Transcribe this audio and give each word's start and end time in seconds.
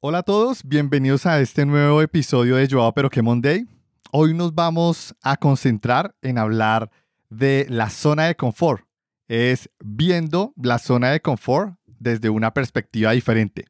Hola 0.00 0.18
a 0.18 0.22
todos, 0.22 0.62
bienvenidos 0.62 1.26
a 1.26 1.40
este 1.40 1.66
nuevo 1.66 2.00
episodio 2.02 2.54
de 2.54 2.68
Joao 2.70 2.94
Pero 2.94 3.10
que 3.10 3.20
Monday. 3.20 3.66
Hoy 4.12 4.32
nos 4.32 4.54
vamos 4.54 5.12
a 5.22 5.36
concentrar 5.36 6.14
en 6.22 6.38
hablar 6.38 6.88
de 7.30 7.66
la 7.68 7.90
zona 7.90 8.26
de 8.26 8.36
confort. 8.36 8.86
Es 9.26 9.68
viendo 9.80 10.52
la 10.54 10.78
zona 10.78 11.10
de 11.10 11.20
confort 11.20 11.74
desde 11.84 12.30
una 12.30 12.54
perspectiva 12.54 13.10
diferente. 13.10 13.64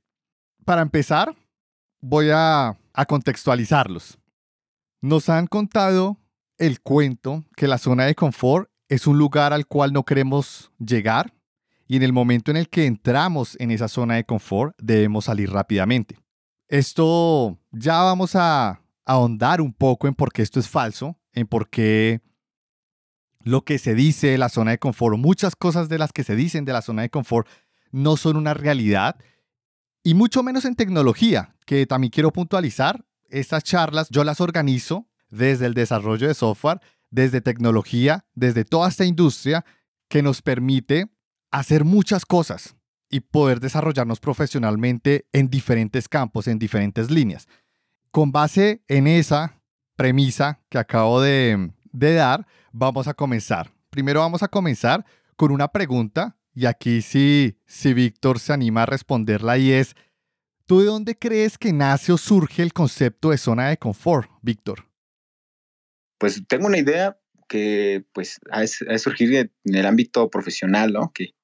Para 0.67 0.83
empezar, 0.83 1.34
voy 2.02 2.29
a, 2.30 2.79
a 2.92 3.06
contextualizarlos. 3.06 4.18
Nos 5.00 5.30
han 5.30 5.46
contado 5.46 6.18
el 6.58 6.82
cuento 6.82 7.46
que 7.56 7.68
la 7.68 7.79
zona 7.79 8.04
de 8.04 8.14
confort 8.14 8.68
es 8.90 9.06
un 9.06 9.16
lugar 9.16 9.54
al 9.54 9.66
cual 9.66 9.95
no 9.95 10.04
queremos 10.04 10.70
llegar 10.79 11.32
y 11.89 11.96
en 11.96 12.02
el 12.02 12.12
momento 12.12 12.50
en 12.50 12.59
el 12.59 12.68
que 12.68 12.86
entramos 12.86 13.57
en 13.59 13.70
esa 13.70 13.88
zona 13.88 14.14
de 14.14 14.25
confort 14.25 14.77
debemos 14.79 15.25
salir 15.25 15.50
rápidamente. 15.50 16.18
Esto 16.68 17.59
ya 17.73 18.02
vamos 18.02 18.37
a 18.37 18.83
ahondar 19.06 19.62
un 19.62 19.73
poco 19.73 20.06
en 20.06 20.14
por 20.14 20.30
qué 20.30 20.42
esto 20.42 20.61
es 20.61 20.69
falso, 20.69 21.19
en 21.33 21.47
por 21.47 21.70
qué 21.70 22.20
lo 23.42 23.64
que 23.64 23.78
se 23.78 23.95
dice 23.95 24.28
de 24.28 24.38
la 24.38 24.51
zona 24.51 24.73
de 24.73 24.78
confort, 24.78 25.16
muchas 25.16 25.56
cosas 25.56 25.88
de 25.88 25.97
las 25.97 26.12
que 26.12 26.24
se 26.24 26.37
dicen 26.37 26.66
de 26.66 26.74
la 26.74 26.83
zona 26.83 27.02
de 27.02 27.11
confort 27.11 27.48
no 27.91 28.19
son 28.19 28.36
una 28.36 28.52
realidad, 28.52 29.16
y 30.02 30.12
mucho 30.12 30.42
menos 30.42 30.66
en 30.66 30.75
tecnología, 30.75 31.56
que 31.64 31.86
también 31.86 32.11
quiero 32.11 32.33
puntualizar. 32.33 33.05
Estas 33.30 33.64
charlas 33.64 34.09
yo 34.11 34.25
las 34.25 34.41
organizo 34.41 35.06
desde 35.30 35.66
el 35.66 35.75
desarrollo 35.75 36.28
de 36.28 36.34
software, 36.34 36.80
desde 37.11 37.41
tecnología, 37.41 38.25
desde 38.34 38.64
toda 38.64 38.89
esta 38.89 39.05
industria 39.05 39.64
que 40.09 40.23
nos 40.23 40.42
permite 40.42 41.09
hacer 41.51 41.84
muchas 41.84 42.27
cosas 42.27 42.77
y 43.11 43.20
poder 43.20 43.61
desarrollarnos 43.61 44.20
profesionalmente 44.20 45.27
en 45.33 45.48
diferentes 45.48 46.09
campos, 46.09 46.47
en 46.47 46.59
diferentes 46.59 47.11
líneas. 47.11 47.48
Con 48.11 48.33
base 48.33 48.83
en 48.89 49.06
esa 49.06 49.61
premisa 49.97 50.61
que 50.69 50.78
acabo 50.78 51.20
de, 51.20 51.70
dar, 51.92 52.47
vamos 52.72 53.09
a 53.09 53.14
comenzar. 53.14 53.70
Primero 53.91 54.20
vamos 54.20 54.42
a 54.42 54.48
comenzar 54.48 55.05
con 55.37 55.50
una 55.50 55.69
pregunta 55.69 56.37
y 56.55 56.67
aquí 56.67 57.03
sí, 57.03 57.59
si 57.67 57.94
Víctor 57.94 58.39
se 58.39 58.53
anima 58.53 58.83
a 58.83 58.87
responderla 58.87 59.59
y 59.59 59.72
es, 59.72 59.94
¿tú 60.67 60.81
de 60.81 60.87
dónde 60.87 61.19
crees 61.19 61.56
que 61.56 61.72
nace 61.72 62.12
o 62.12 62.19
surge 62.19 62.62
el 62.62 62.72
concepto 62.72 63.31
de 63.31 63.39
zona 63.39 63.69
de 63.69 63.77
confort, 63.77 64.31
Víctor? 64.42 64.87
Pues 66.19 66.42
tengo 66.48 66.67
una 66.67 66.78
idea 66.78 67.19
que 67.48 68.05
pues 68.12 68.39
ha, 68.50 68.67
surgido 68.98 69.41
en 69.41 69.75
el 69.75 69.87
ámbito 69.87 70.28
profesional, 70.28 70.92
¿no? 70.92 71.12
Que 71.12 71.34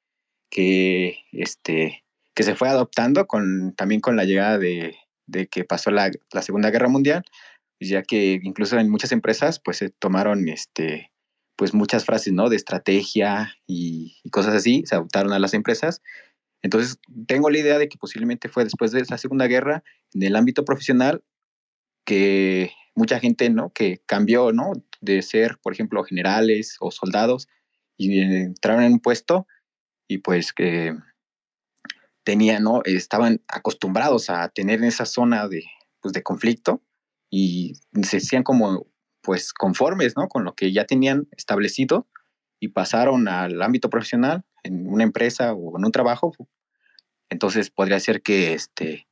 que, 0.55 1.19
este, 1.33 2.05
que 2.33 2.45
se 2.45 2.55
fue 2.55 2.69
adoptando 2.69 3.27
con, 3.27 3.75
también 3.75 4.01
con 4.01 4.15
la 4.15 4.23
llegada 4.23 4.57
de, 4.57 4.97
de 5.27 5.49
que 5.49 5.65
pasó 5.65 5.91
la, 5.91 6.13
la, 6.33 6.43
Segunda 6.43 6.71
Guerra 6.71 6.89
Mundial, 6.89 7.25
ya 7.81 8.05
que 8.05 8.39
incluso 8.41 8.79
en 8.79 8.89
muchas 8.89 9.11
empresas 9.11 9.59
pues 9.59 9.79
se 9.79 9.91
tomaron 9.91 10.49
este, 10.49 11.11
pues 11.57 11.75
muchas 11.75 12.05
frases 12.05 12.33
¿no? 12.33 12.49
de 12.49 12.57
estrategia 12.57 13.53
y, 13.67 14.17
cosas 14.31 14.55
así, 14.55 14.85
se 14.87 14.95
adoptaron 14.95 15.33
a 15.33 15.41
las 15.41 15.55
empresas. 15.55 16.01
Entonces 16.63 17.01
tengo 17.27 17.51
la 17.51 17.59
idea 17.59 17.77
de 17.77 17.89
que 17.89 17.99
posiblemente 17.99 18.49
fue 18.49 18.63
después 18.63 18.93
de 18.93 19.05
la 19.11 19.19
Segunda 19.19 19.49
Guerra, 19.49 19.83
en 20.15 20.23
el 20.23 20.37
ámbito 20.37 20.65
profesional, 20.65 21.25
que 22.07 22.71
mucha 22.95 23.19
gente 23.19 23.51
¿no? 23.51 23.73
que 23.73 24.01
cambió 24.07 24.53
¿no? 24.53 24.71
de 25.01 25.21
ser, 25.23 25.59
por 25.61 25.73
ejemplo, 25.73 26.05
generales 26.05 26.77
o 26.79 26.93
soldados 26.93 27.49
y 27.97 28.21
entraron 28.21 28.85
en 28.85 28.93
un 28.93 29.01
puesto 29.01 29.49
y 30.09 30.19
pues 30.19 30.53
que 30.53 30.97
tenían, 32.25 32.63
¿no? 32.63 32.83
Estaban 32.85 33.43
acostumbrados 33.49 34.31
a 34.31 34.49
tener 34.49 34.79
en 34.79 34.85
esa 34.85 35.07
zona 35.07 35.49
de, 35.49 35.65
pues, 36.01 36.13
de 36.13 36.23
conflicto 36.23 36.83
y 37.31 37.75
se 38.03 38.19
hacían 38.19 38.43
como 38.43 38.87
pues 39.23 39.53
conformes, 39.53 40.17
¿no? 40.17 40.29
Con 40.29 40.45
lo 40.45 40.55
que 40.55 40.73
ya 40.73 40.85
tenían 40.85 41.29
establecido 41.33 42.07
y 42.61 42.69
pasaron 42.69 43.27
al 43.29 43.61
ámbito 43.63 43.89
profesional 43.91 44.45
en 44.63 44.87
una 44.87 45.03
empresa 45.03 45.55
o 45.55 45.79
en 45.79 45.85
un 45.85 45.93
trabajo. 45.93 46.33
Entonces 47.31 47.71
podría 47.71 47.99
ser 48.01 48.23
que 48.23 48.53
este, 48.53 49.09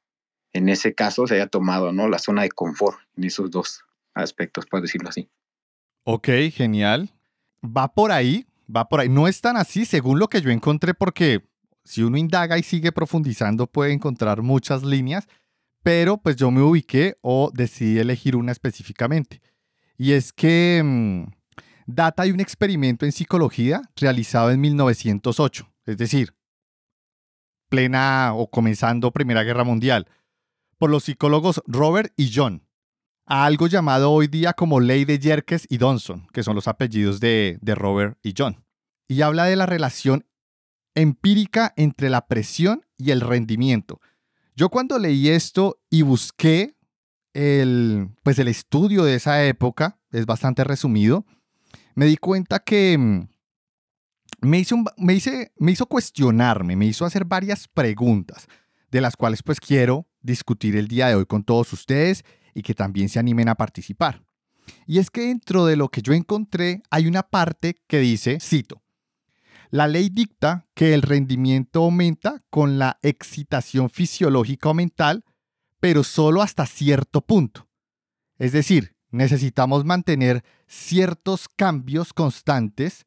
en 0.53 0.69
ese 0.69 0.95
caso 0.95 1.27
se 1.27 1.37
haya 1.37 1.47
tomado, 1.47 1.93
¿no? 1.93 2.09
La 2.09 2.19
zona 2.19 2.43
de 2.43 2.51
confort 2.51 2.99
en 3.17 3.25
esos 3.25 3.51
dos 3.51 3.85
aspectos, 4.15 4.67
por 4.67 4.83
decirlo 4.83 5.09
así. 5.09 5.29
Ok, 6.05 6.29
genial. 6.53 7.11
Va 7.65 7.95
por 7.95 8.13
ahí, 8.13 8.47
va 8.75 8.89
por 8.89 9.01
ahí. 9.01 9.09
No 9.09 9.29
es 9.29 9.41
tan 9.41 9.57
así 9.57 9.85
según 9.85 10.19
lo 10.19 10.29
que 10.29 10.41
yo 10.41 10.51
encontré 10.51 10.95
porque 10.95 11.45
si 11.85 12.03
uno 12.03 12.17
indaga 12.17 12.59
y 12.59 12.63
sigue 12.63 12.93
profundizando 12.93 13.67
puede 13.67 13.93
encontrar 13.93 14.43
muchas 14.43 14.83
líneas, 14.83 15.27
pero 15.83 16.19
pues 16.19 16.37
yo 16.37 16.51
me 16.51 16.63
ubiqué 16.63 17.17
o 17.23 17.51
decidí 17.53 17.99
elegir 17.99 18.37
una 18.37 18.53
específicamente. 18.53 19.41
Y 19.97 20.13
es 20.13 20.33
que 20.33 20.81
mm, 20.85 21.25
data 21.87 22.25
de 22.25 22.33
un 22.33 22.41
experimento 22.41 23.05
en 23.05 23.13
psicología 23.13 23.83
realizado 23.97 24.51
en 24.51 24.61
1908, 24.61 25.69
es 25.87 25.97
decir, 25.97 26.35
plena 27.69 28.33
o 28.35 28.51
comenzando 28.51 29.13
Primera 29.13 29.43
Guerra 29.43 29.65
Mundial, 29.65 30.07
por 30.79 30.91
los 30.91 31.05
psicólogos 31.05 31.63
Robert 31.67 32.13
y 32.17 32.33
John 32.35 32.67
a 33.27 33.45
algo 33.45 33.67
llamado 33.67 34.11
hoy 34.11 34.27
día 34.27 34.53
como 34.53 34.81
ley 34.81 35.05
de 35.05 35.19
Yerkes 35.19 35.67
y 35.69 35.79
Donson, 35.79 36.27
que 36.33 36.43
son 36.43 36.55
los 36.55 36.69
apellidos 36.69 37.21
de, 37.21 37.59
de 37.61 37.75
Robert 37.75 38.19
y 38.23 38.35
John. 38.37 38.65
Y 39.09 39.23
habla 39.23 39.45
de 39.45 39.57
la 39.57 39.67
relación 39.67 40.27
empírica 40.95 41.73
entre 41.77 42.11
la 42.11 42.27
presión 42.27 42.85
y 42.99 43.11
el 43.11 43.21
rendimiento. 43.21 44.01
Yo 44.55 44.69
cuando 44.69 44.99
leí 44.99 45.29
esto 45.29 45.81
y 45.89 46.03
busqué 46.03 46.77
el, 47.33 48.11
pues 48.23 48.39
el 48.39 48.49
estudio 48.49 49.05
de 49.05 49.15
esa 49.15 49.45
época, 49.45 49.99
es 50.11 50.27
bastante 50.27 50.65
resumido, 50.65 51.25
me 51.95 52.07
di 52.07 52.17
cuenta 52.17 52.59
que 52.59 52.99
mm, 52.99 53.29
me 54.43 54.59
hizo, 54.59 54.77
me, 54.99 55.19
me 55.57 55.73
hizo 55.73 55.87
cuestionarme, 55.87 56.77
me 56.77 56.87
hizo 56.87 57.05
hacer 57.05 57.25
varias 57.25 57.69
preguntas, 57.69 58.47
de 58.91 59.01
las 59.01 59.17
cuales 59.17 59.43
pues 59.43 59.59
quiero 59.61 60.07
discutir 60.21 60.77
el 60.77 60.89
día 60.89 61.09
de 61.09 61.15
hoy 61.15 61.27
con 61.27 61.45
todos 61.45 61.73
ustedes 61.73 62.25
y 62.55 62.63
que 62.63 62.75
también 62.75 63.09
se 63.09 63.19
animen 63.19 63.49
a 63.49 63.55
participar. 63.55 64.23
Y 64.87 64.99
es 64.99 65.11
que 65.11 65.23
dentro 65.23 65.67
de 65.67 65.77
lo 65.77 65.89
que 65.89 66.03
yo 66.03 66.13
encontré 66.13 66.83
hay 66.91 67.07
una 67.07 67.23
parte 67.23 67.77
que 67.87 67.99
dice, 67.99 68.39
cito, 68.41 68.83
la 69.71 69.89
ley 69.89 70.11
dicta 70.11 70.67
que 70.75 70.93
el 70.93 71.03
rendimiento 71.03 71.85
aumenta 71.85 72.43
con 72.51 72.79
la 72.79 72.99
excitación 73.03 73.89
fisiológica 73.89 74.69
o 74.69 74.75
mental, 74.75 75.25
pero 75.81 76.05
solo 76.05 76.43
hasta 76.43 76.67
cierto 76.67 77.23
punto. 77.23 77.69
Es 78.39 78.53
decir, 78.53 78.95
necesitamos 79.11 79.85
mantener 79.85 80.45
ciertos 80.67 81.49
cambios 81.49 82.13
constantes 82.13 83.07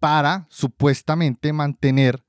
para 0.00 0.46
supuestamente 0.50 1.52
mantener 1.52 2.24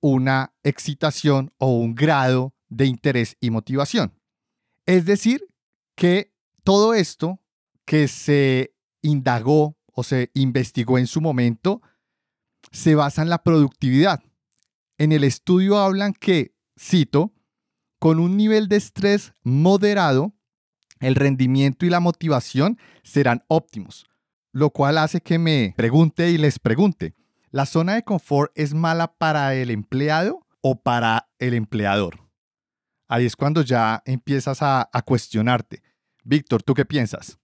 una 0.00 0.54
excitación 0.62 1.52
o 1.58 1.78
un 1.78 1.94
grado 1.94 2.54
de 2.68 2.86
interés 2.86 3.36
y 3.40 3.50
motivación. 3.50 4.12
Es 4.84 5.06
decir, 5.06 5.44
que 5.96 6.32
todo 6.62 6.94
esto 6.94 7.40
que 7.84 8.06
se 8.06 8.74
indagó 9.02 9.76
o 9.86 10.04
se 10.04 10.30
investigó 10.34 10.98
en 10.98 11.06
su 11.06 11.20
momento 11.20 11.82
se 12.70 12.94
basa 12.94 13.22
en 13.22 13.30
la 13.30 13.42
productividad. 13.42 14.22
En 14.98 15.12
el 15.12 15.24
estudio 15.24 15.78
hablan 15.78 16.12
que, 16.12 16.54
cito, 16.78 17.32
con 17.98 18.20
un 18.20 18.36
nivel 18.36 18.68
de 18.68 18.76
estrés 18.76 19.32
moderado, 19.42 20.34
el 21.00 21.14
rendimiento 21.14 21.86
y 21.86 21.90
la 21.90 22.00
motivación 22.00 22.78
serán 23.02 23.44
óptimos, 23.48 24.06
lo 24.52 24.70
cual 24.70 24.98
hace 24.98 25.20
que 25.20 25.38
me 25.38 25.74
pregunte 25.76 26.30
y 26.30 26.38
les 26.38 26.58
pregunte, 26.58 27.14
¿la 27.50 27.66
zona 27.66 27.94
de 27.94 28.02
confort 28.02 28.52
es 28.54 28.74
mala 28.74 29.14
para 29.14 29.54
el 29.54 29.70
empleado 29.70 30.46
o 30.60 30.82
para 30.82 31.28
el 31.38 31.54
empleador? 31.54 32.25
Ahí 33.08 33.24
es 33.24 33.36
cuando 33.36 33.62
ya 33.62 34.02
empiezas 34.04 34.58
a, 34.62 34.88
cuestionarte. 35.04 35.82
Víctor, 36.24 36.62
¿tú 36.62 36.74
qué 36.74 36.84
piensas? 36.84 37.38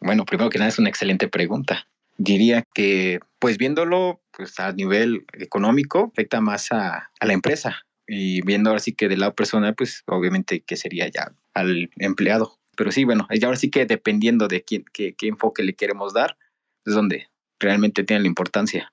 Bueno, 0.00 0.24
primero 0.24 0.50
que 0.50 0.58
nada 0.58 0.68
es 0.68 0.78
una 0.78 0.90
excelente 0.90 1.28
pregunta. 1.28 1.86
Diría 2.18 2.64
que, 2.74 3.20
pues 3.38 3.56
viéndolo 3.56 4.22
pues, 4.36 4.58
a 4.60 4.72
nivel 4.72 5.24
económico, 5.32 6.10
afecta 6.12 6.40
más 6.40 6.72
a, 6.72 7.10
la 7.20 7.32
empresa. 7.32 7.82
Y 8.06 8.42
viendo 8.42 8.70
ahora 8.70 8.80
sí 8.80 8.92
que 8.92 9.08
del 9.08 9.20
lado 9.20 9.34
personal, 9.34 9.74
pues 9.74 10.02
obviamente 10.06 10.62
que 10.62 10.76
sería 10.76 11.08
ya 11.08 11.32
al 11.54 11.90
empleado. 11.96 12.58
Pero 12.76 12.92
sí, 12.92 13.04
bueno, 13.04 13.26
ahora 13.42 13.56
sí 13.56 13.70
que 13.70 13.86
dependiendo 13.86 14.48
de 14.48 14.62
quién, 14.62 14.84
qué, 14.92 15.14
qué 15.14 15.28
enfoque 15.28 15.62
le 15.62 15.74
queremos 15.74 16.12
dar, 16.12 16.36
es 16.84 16.94
donde 16.94 17.28
realmente 17.58 18.04
tiene 18.04 18.22
la 18.22 18.28
importancia. 18.28 18.92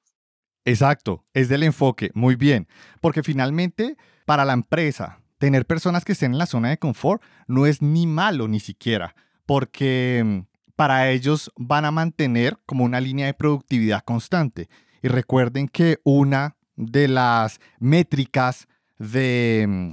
Exacto, 0.65 1.23
es 1.33 1.49
del 1.49 1.63
enfoque, 1.63 2.11
muy 2.13 2.35
bien. 2.35 2.67
Porque 3.01 3.23
finalmente, 3.23 3.95
para 4.25 4.45
la 4.45 4.53
empresa, 4.53 5.19
tener 5.37 5.65
personas 5.65 6.05
que 6.05 6.13
estén 6.13 6.33
en 6.33 6.37
la 6.37 6.45
zona 6.45 6.69
de 6.69 6.77
confort 6.77 7.21
no 7.47 7.65
es 7.65 7.81
ni 7.81 8.07
malo 8.07 8.47
ni 8.47 8.59
siquiera, 8.59 9.15
porque 9.45 10.23
mm, 10.25 10.57
para 10.75 11.09
ellos 11.09 11.51
van 11.55 11.85
a 11.85 11.91
mantener 11.91 12.57
como 12.65 12.85
una 12.85 13.01
línea 13.01 13.25
de 13.25 13.33
productividad 13.33 14.03
constante. 14.03 14.69
Y 15.01 15.07
recuerden 15.07 15.67
que 15.67 15.99
una 16.03 16.57
de 16.75 17.07
las 17.07 17.59
métricas 17.79 18.67
de 18.97 19.65
mm, 19.67 19.91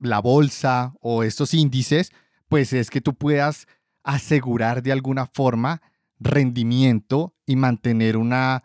la 0.00 0.20
bolsa 0.20 0.94
o 1.00 1.22
estos 1.22 1.54
índices, 1.54 2.12
pues 2.48 2.72
es 2.72 2.90
que 2.90 3.00
tú 3.00 3.14
puedas 3.14 3.66
asegurar 4.04 4.82
de 4.82 4.92
alguna 4.92 5.26
forma 5.26 5.82
rendimiento 6.18 7.34
y 7.44 7.56
mantener 7.56 8.16
una, 8.16 8.62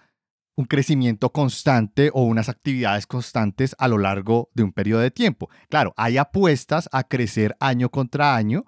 un 0.56 0.66
crecimiento 0.66 1.32
constante 1.32 2.12
o 2.14 2.24
unas 2.24 2.50
actividades 2.50 3.08
constantes 3.08 3.76
a 3.80 3.88
lo 3.88 3.98
largo 3.98 4.50
de 4.54 4.64
un 4.64 4.74
periodo 4.74 5.02
de 5.02 5.12
tiempo. 5.12 5.50
Claro, 5.70 5.94
hay 5.98 6.18
apuestas 6.18 6.90
a 6.92 7.04
crecer 7.04 7.56
año 7.60 7.90
contra 7.90 8.36
año, 8.36 8.66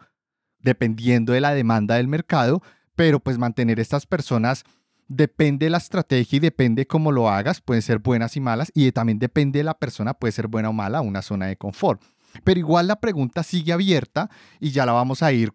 dependiendo 0.60 1.34
de 1.34 1.42
la 1.42 1.54
demanda 1.54 1.96
del 1.96 2.08
mercado, 2.08 2.62
pero 2.96 3.20
pues 3.20 3.38
mantener 3.38 3.80
estas 3.80 4.06
personas 4.06 4.64
depende 5.08 5.66
de 5.66 5.72
la 5.72 5.78
estrategia 5.78 6.38
y 6.38 6.40
depende 6.40 6.88
cómo 6.88 7.12
lo 7.12 7.30
hagas, 7.30 7.62
pueden 7.62 7.82
ser 7.82 8.00
buenas 8.00 8.38
y 8.38 8.40
malas, 8.40 8.72
y 8.74 8.92
también 8.92 9.20
depende 9.20 9.60
de 9.60 9.64
la 9.64 9.78
persona, 9.78 10.14
puede 10.14 10.32
ser 10.32 10.48
buena 10.48 10.70
o 10.70 10.74
mala, 10.74 11.02
una 11.02 11.22
zona 11.22 11.48
de 11.48 11.58
confort. 11.58 12.02
Pero 12.44 12.60
igual 12.60 12.88
la 12.88 13.00
pregunta 13.00 13.44
sigue 13.44 13.74
abierta 13.74 14.30
y 14.60 14.72
ya 14.72 14.86
la 14.86 14.94
vamos 14.94 15.22
a 15.22 15.32
ir 15.32 15.54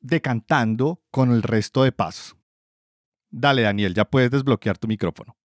decantando 0.00 1.02
con 1.10 1.30
el 1.30 1.42
resto 1.42 1.84
de 1.84 1.92
pasos. 1.92 2.36
Dale, 3.30 3.62
Daniel, 3.62 3.94
ya 3.94 4.04
puedes 4.04 4.30
desbloquear 4.30 4.78
tu 4.78 4.88
micrófono. 4.88 5.36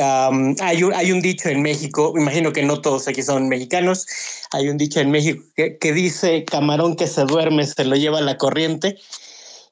Hay, 0.00 0.82
un, 0.82 0.94
hay, 0.94 1.12
un, 1.12 1.20
dicho 1.20 1.48
en 1.48 1.62
México, 1.62 2.14
imagino 2.16 2.52
que 2.52 2.62
no 2.62 2.80
todos 2.80 3.08
aquí 3.08 3.22
son 3.22 3.48
mexicanos, 3.48 4.06
hay 4.52 4.68
un 4.68 4.76
dicho 4.76 5.00
en 5.00 5.10
México 5.10 5.42
que, 5.56 5.92
dice, 5.92 6.44
camarón 6.44 6.96
que 6.96 7.06
se 7.06 7.24
duerme 7.24 7.66
se 7.66 7.84
lo 7.84 7.96
lleva 7.96 8.20
la 8.20 8.38
corriente. 8.38 8.98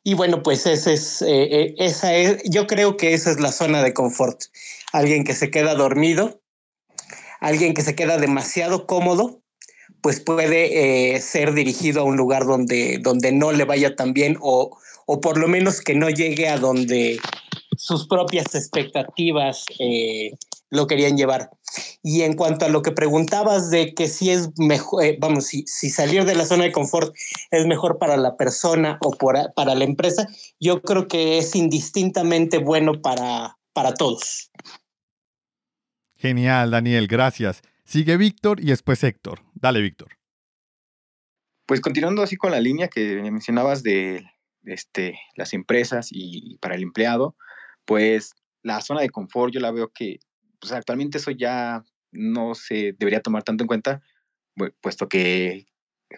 Y 0.03 0.15
bueno, 0.15 0.43
pues 0.43 0.67
ese 0.67 0.95
es, 0.95 1.21
eh, 1.21 1.29
eh, 1.29 1.75
esa 1.79 2.15
es, 2.15 2.43
yo 2.45 2.67
creo 2.67 2.97
que 2.97 3.13
esa 3.13 3.31
es 3.31 3.39
la 3.39 3.53
zona 3.53 3.83
de 3.83 3.93
confort. 3.93 4.45
Alguien 4.93 5.25
que 5.25 5.35
se 5.35 5.51
queda 5.51 5.75
dormido, 5.75 6.41
alguien 7.41 7.75
que 7.75 7.83
se 7.83 7.95
queda 7.95 8.17
demasiado 8.17 8.87
cómodo 8.87 9.41
pues 10.03 10.21
puede 10.21 11.15
eh, 11.15 11.21
ser 11.21 11.53
dirigido 11.53 12.01
a 12.01 12.05
un 12.05 12.17
lugar 12.17 12.47
donde, 12.47 12.99
donde 12.99 13.33
no 13.33 13.53
le 13.53 13.65
vaya 13.65 13.97
tan 13.97 14.13
bien 14.13 14.39
o, 14.41 14.79
o 15.07 15.21
por 15.21 15.39
lo 15.39 15.49
menos 15.49 15.81
que 15.81 15.95
no 15.95 16.09
llegue 16.09 16.49
a 16.49 16.57
donde 16.57 17.19
sus 17.81 18.07
propias 18.07 18.55
expectativas 18.55 19.65
eh, 19.79 20.33
lo 20.69 20.87
querían 20.87 21.17
llevar. 21.17 21.49
Y 22.03 22.23
en 22.23 22.35
cuanto 22.35 22.67
a 22.67 22.69
lo 22.69 22.83
que 22.83 22.93
preguntabas 22.93 23.71
de 23.71 23.95
que 23.95 24.07
si 24.07 24.29
es 24.29 24.51
mejor, 24.59 25.03
eh, 25.03 25.17
vamos, 25.19 25.47
si, 25.47 25.65
si, 25.67 25.89
salir 25.89 26.27
de 26.27 26.35
la 26.35 26.45
zona 26.45 26.65
de 26.65 26.73
confort 26.73 27.15
es 27.51 27.67
mejor 27.67 27.97
para 27.97 28.19
la 28.19 28.37
persona 28.37 28.99
o 29.03 29.13
para 29.13 29.75
la 29.75 29.85
empresa, 29.85 30.29
yo 30.61 30.83
creo 30.83 31.09
que 31.09 31.39
es 31.39 31.57
indistintamente 31.57 32.59
bueno 32.59 33.01
para, 33.01 33.57
para 33.73 33.95
todos. 33.95 34.51
Genial, 36.19 36.73
Daniel, 36.73 37.07
gracias. 37.07 37.63
Sigue 37.85 38.19
Víctor 38.19 38.61
y 38.61 38.67
después 38.67 39.03
Héctor. 39.03 39.41
Dale, 39.55 39.81
Víctor. 39.81 40.19
Pues 41.65 41.81
continuando 41.81 42.23
así 42.23 42.37
con 42.37 42.51
la 42.51 42.61
línea 42.61 42.89
que 42.89 43.23
mencionabas 43.23 43.83
de 43.83 44.23
este, 44.65 45.19
las 45.35 45.55
empresas 45.55 46.09
y 46.11 46.59
para 46.59 46.75
el 46.75 46.83
empleado, 46.83 47.37
pues 47.91 48.37
la 48.63 48.81
zona 48.83 49.01
de 49.01 49.11
confort 49.11 49.53
yo 49.53 49.59
la 49.59 49.73
veo 49.73 49.91
que 49.93 50.21
pues 50.61 50.71
actualmente 50.71 51.19
eso 51.19 51.33
ya 51.33 51.83
no 52.13 52.55
se 52.55 52.95
debería 52.97 53.21
tomar 53.21 53.43
tanto 53.43 53.65
en 53.65 53.67
cuenta, 53.67 54.01
puesto 54.81 55.09
que 55.09 55.67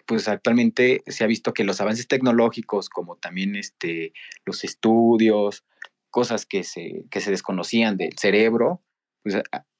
pues 0.07 0.29
actualmente 0.29 1.03
se 1.07 1.25
ha 1.25 1.27
visto 1.27 1.55
que 1.55 1.65
los 1.65 1.81
avances 1.81 2.09
tecnológicos, 2.09 2.91
como 2.91 3.17
también 3.17 3.57
este, 3.57 4.13
los 4.45 4.65
estudios, 4.65 5.65
cosas 6.11 6.45
que 6.45 6.63
se, 6.63 7.07
que 7.11 7.23
se 7.23 7.31
desconocían 7.31 7.97
del 7.97 8.19
cerebro, 8.19 8.83
pues 9.23 9.37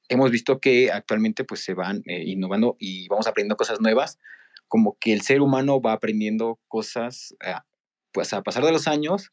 hemos 0.09 0.31
visto 0.31 0.59
que 0.59 0.91
actualmente 0.91 1.43
pues 1.43 1.63
se 1.63 1.75
van 1.75 2.01
eh, 2.07 2.23
innovando 2.25 2.75
y 2.79 3.07
vamos 3.07 3.27
aprendiendo 3.27 3.55
cosas 3.55 3.81
nuevas, 3.81 4.17
como 4.67 4.97
que 4.99 5.13
el 5.13 5.21
ser 5.21 5.41
humano 5.41 5.79
va 5.79 5.93
aprendiendo 5.93 6.59
cosas 6.67 7.35
ah, 7.45 7.67
pues 8.11 8.33
a 8.33 8.41
pasar 8.41 8.65
de 8.65 8.71
los 8.71 8.87
años 8.87 9.29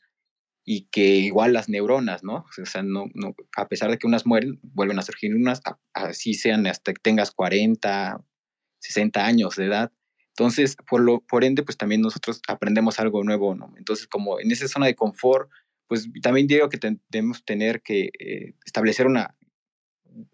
y 0.73 0.83
que 0.83 1.17
igual 1.17 1.53
las 1.53 1.69
neuronas, 1.69 2.23
¿no? 2.23 2.47
O 2.57 2.65
sea, 2.65 2.85
no, 2.85 3.07
no, 3.15 3.35
a 3.57 3.67
pesar 3.67 3.91
de 3.91 3.99
que 3.99 4.07
unas 4.07 4.25
mueren, 4.25 4.61
vuelven 4.63 5.01
a 5.01 5.03
surgir 5.03 5.35
unas, 5.35 5.61
así 5.95 6.33
sean 6.35 6.65
hasta 6.69 6.93
que 6.93 7.01
tengas 7.03 7.33
40, 7.33 8.25
60 8.79 9.27
años 9.27 9.57
de 9.57 9.65
edad. 9.65 9.91
Entonces, 10.29 10.77
por, 10.89 11.01
lo, 11.01 11.23
por 11.23 11.43
ende, 11.43 11.65
pues 11.65 11.77
también 11.77 12.03
nosotros 12.03 12.41
aprendemos 12.47 13.01
algo 13.01 13.25
nuevo, 13.25 13.53
¿no? 13.57 13.75
Entonces, 13.79 14.07
como 14.07 14.39
en 14.39 14.53
esa 14.53 14.69
zona 14.69 14.87
de 14.87 14.95
confort, 14.95 15.51
pues 15.89 16.09
también 16.23 16.47
digo 16.47 16.69
que 16.69 16.79
debemos 17.09 17.45
tener 17.45 17.83
que 17.83 18.11
eh, 18.21 18.55
establecer 18.65 19.09
una, 19.09 19.37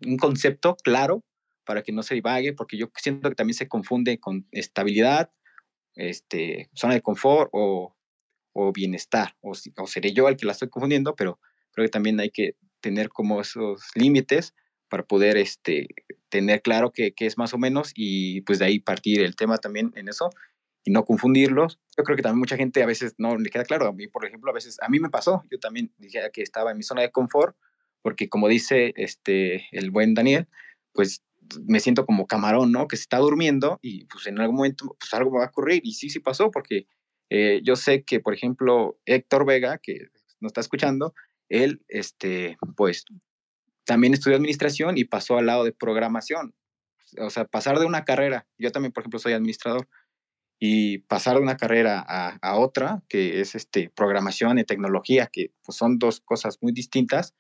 un 0.05 0.19
concepto 0.19 0.77
claro 0.85 1.23
para 1.65 1.83
que 1.83 1.93
no 1.93 2.03
se 2.03 2.15
divague, 2.15 2.53
porque 2.53 2.77
yo 2.77 2.91
siento 2.99 3.31
que 3.31 3.37
también 3.37 3.55
se 3.55 3.69
confunde 3.69 4.21
con 4.21 4.47
estabilidad, 4.53 5.31
este, 5.95 6.69
zona 6.75 6.93
de 6.93 7.01
confort 7.01 7.49
o, 7.55 7.96
o 8.59 8.73
bienestar, 8.73 9.37
o, 9.43 9.53
o, 9.53 9.87
seré 9.87 10.15
yo 10.15 10.29
el 10.29 10.37
que 10.37 10.47
la 10.47 10.53
estoy 10.53 10.71
confundiendo, 10.71 11.15
pero 11.15 11.39
creo 11.73 11.87
que 11.87 11.91
también 11.91 12.19
hay 12.21 12.31
que 12.31 12.57
tener 12.81 13.11
como 13.11 13.41
esos 13.41 13.83
límites 13.95 14.55
para 14.89 15.05
poder 15.05 15.37
este, 15.37 15.89
tener 16.31 16.63
claro 16.63 16.91
qué, 16.91 17.13
es 17.19 17.37
más 17.37 17.53
o 17.53 17.59
menos 17.59 17.93
y 17.95 18.41
pues 18.43 18.59
de 18.59 18.65
ahí 18.65 18.79
partir 18.79 19.21
el 19.21 19.37
tema 19.37 19.59
también 19.59 19.93
en 19.95 20.09
eso 20.09 20.31
y 20.85 20.91
no 20.91 21.05
confundirlos. 21.05 21.81
Yo 21.99 22.05
creo 22.05 22.17
que 22.17 22.23
también 22.23 22.39
mucha 22.39 22.57
gente 22.57 22.83
a 22.83 22.87
veces 22.87 23.15
no 23.19 23.37
le 23.37 23.51
queda 23.51 23.65
claro. 23.65 23.89
A 23.89 23.93
mí, 23.93 24.07
por 24.07 24.25
ejemplo, 24.25 24.51
a 24.51 24.55
veces, 24.55 24.79
a 24.81 24.89
mí 24.89 25.01
me 25.01 25.11
pasó, 25.11 25.43
yo 25.51 25.59
también 25.59 25.93
dije 25.99 26.21
que 26.33 26.43
estaba 26.43 26.71
en 26.71 26.79
mi 26.79 26.83
zona 26.83 27.03
de 27.03 27.11
confort, 27.11 27.57
porque 28.01 28.29
como 28.29 28.49
dice 28.49 28.95
este, 28.97 29.67
el 29.73 29.91
buen 29.91 30.15
Daniel, 30.15 30.47
pues 30.93 31.23
me 31.67 31.81
siento 31.81 32.07
como 32.07 32.27
camarón, 32.27 32.73
¿no? 32.73 32.89
Que 32.89 32.97
se 32.97 33.03
está 33.03 33.19
durmiendo 33.19 33.79
y 33.83 34.07
pues 34.07 34.27
en 34.29 34.41
algún 34.41 34.57
momento 34.57 34.97
pues 34.99 35.13
algo 35.13 35.33
va 35.33 35.45
a 35.45 35.49
ocurrir 35.49 35.83
y 35.85 35.93
sí, 35.93 36.09
sí 36.09 36.21
pasó 36.21 36.51
porque 36.51 36.87
eh, 37.31 37.61
yo 37.65 37.77
sé 37.77 38.05
que, 38.05 38.21
por 38.21 38.35
ejemplo, 38.35 38.99
Héctor 39.05 39.47
Vega, 39.47 39.79
que 39.79 40.09
nos 40.41 40.51
está 40.51 40.61
escuchando, 40.61 41.15
él, 41.49 41.83
este, 41.89 42.57
pues 42.77 43.05
también 43.85 44.15
estudió 44.15 44.37
administración 44.37 44.99
y 44.99 45.05
pasó 45.05 45.39
al 45.39 45.47
lado 45.47 45.65
de 45.65 45.73
programación. 45.73 46.55
O 47.21 47.31
sea, 47.31 47.45
pasar 47.45 47.79
de 47.79 47.87
una 47.87 48.05
carrera, 48.05 48.47
yo 48.59 48.71
también, 48.73 48.93
por 48.93 49.03
ejemplo, 49.03 49.19
soy 49.19 49.33
administrador, 49.33 49.89
y 50.59 50.99
pasar 50.99 51.37
de 51.37 51.43
una 51.43 51.57
carrera 51.57 52.01
a, 52.01 52.59
otra, 52.59 53.03
que 53.09 53.41
es 53.41 53.55
este, 53.55 53.91
programación 53.95 54.59
y 54.59 54.65
tecnología, 54.65 55.29
que 55.31 55.53
pues, 55.63 55.77
son 55.77 55.99
dos 55.99 56.21
cosas 56.21 56.59
muy 56.63 56.73
distintas, 56.73 57.35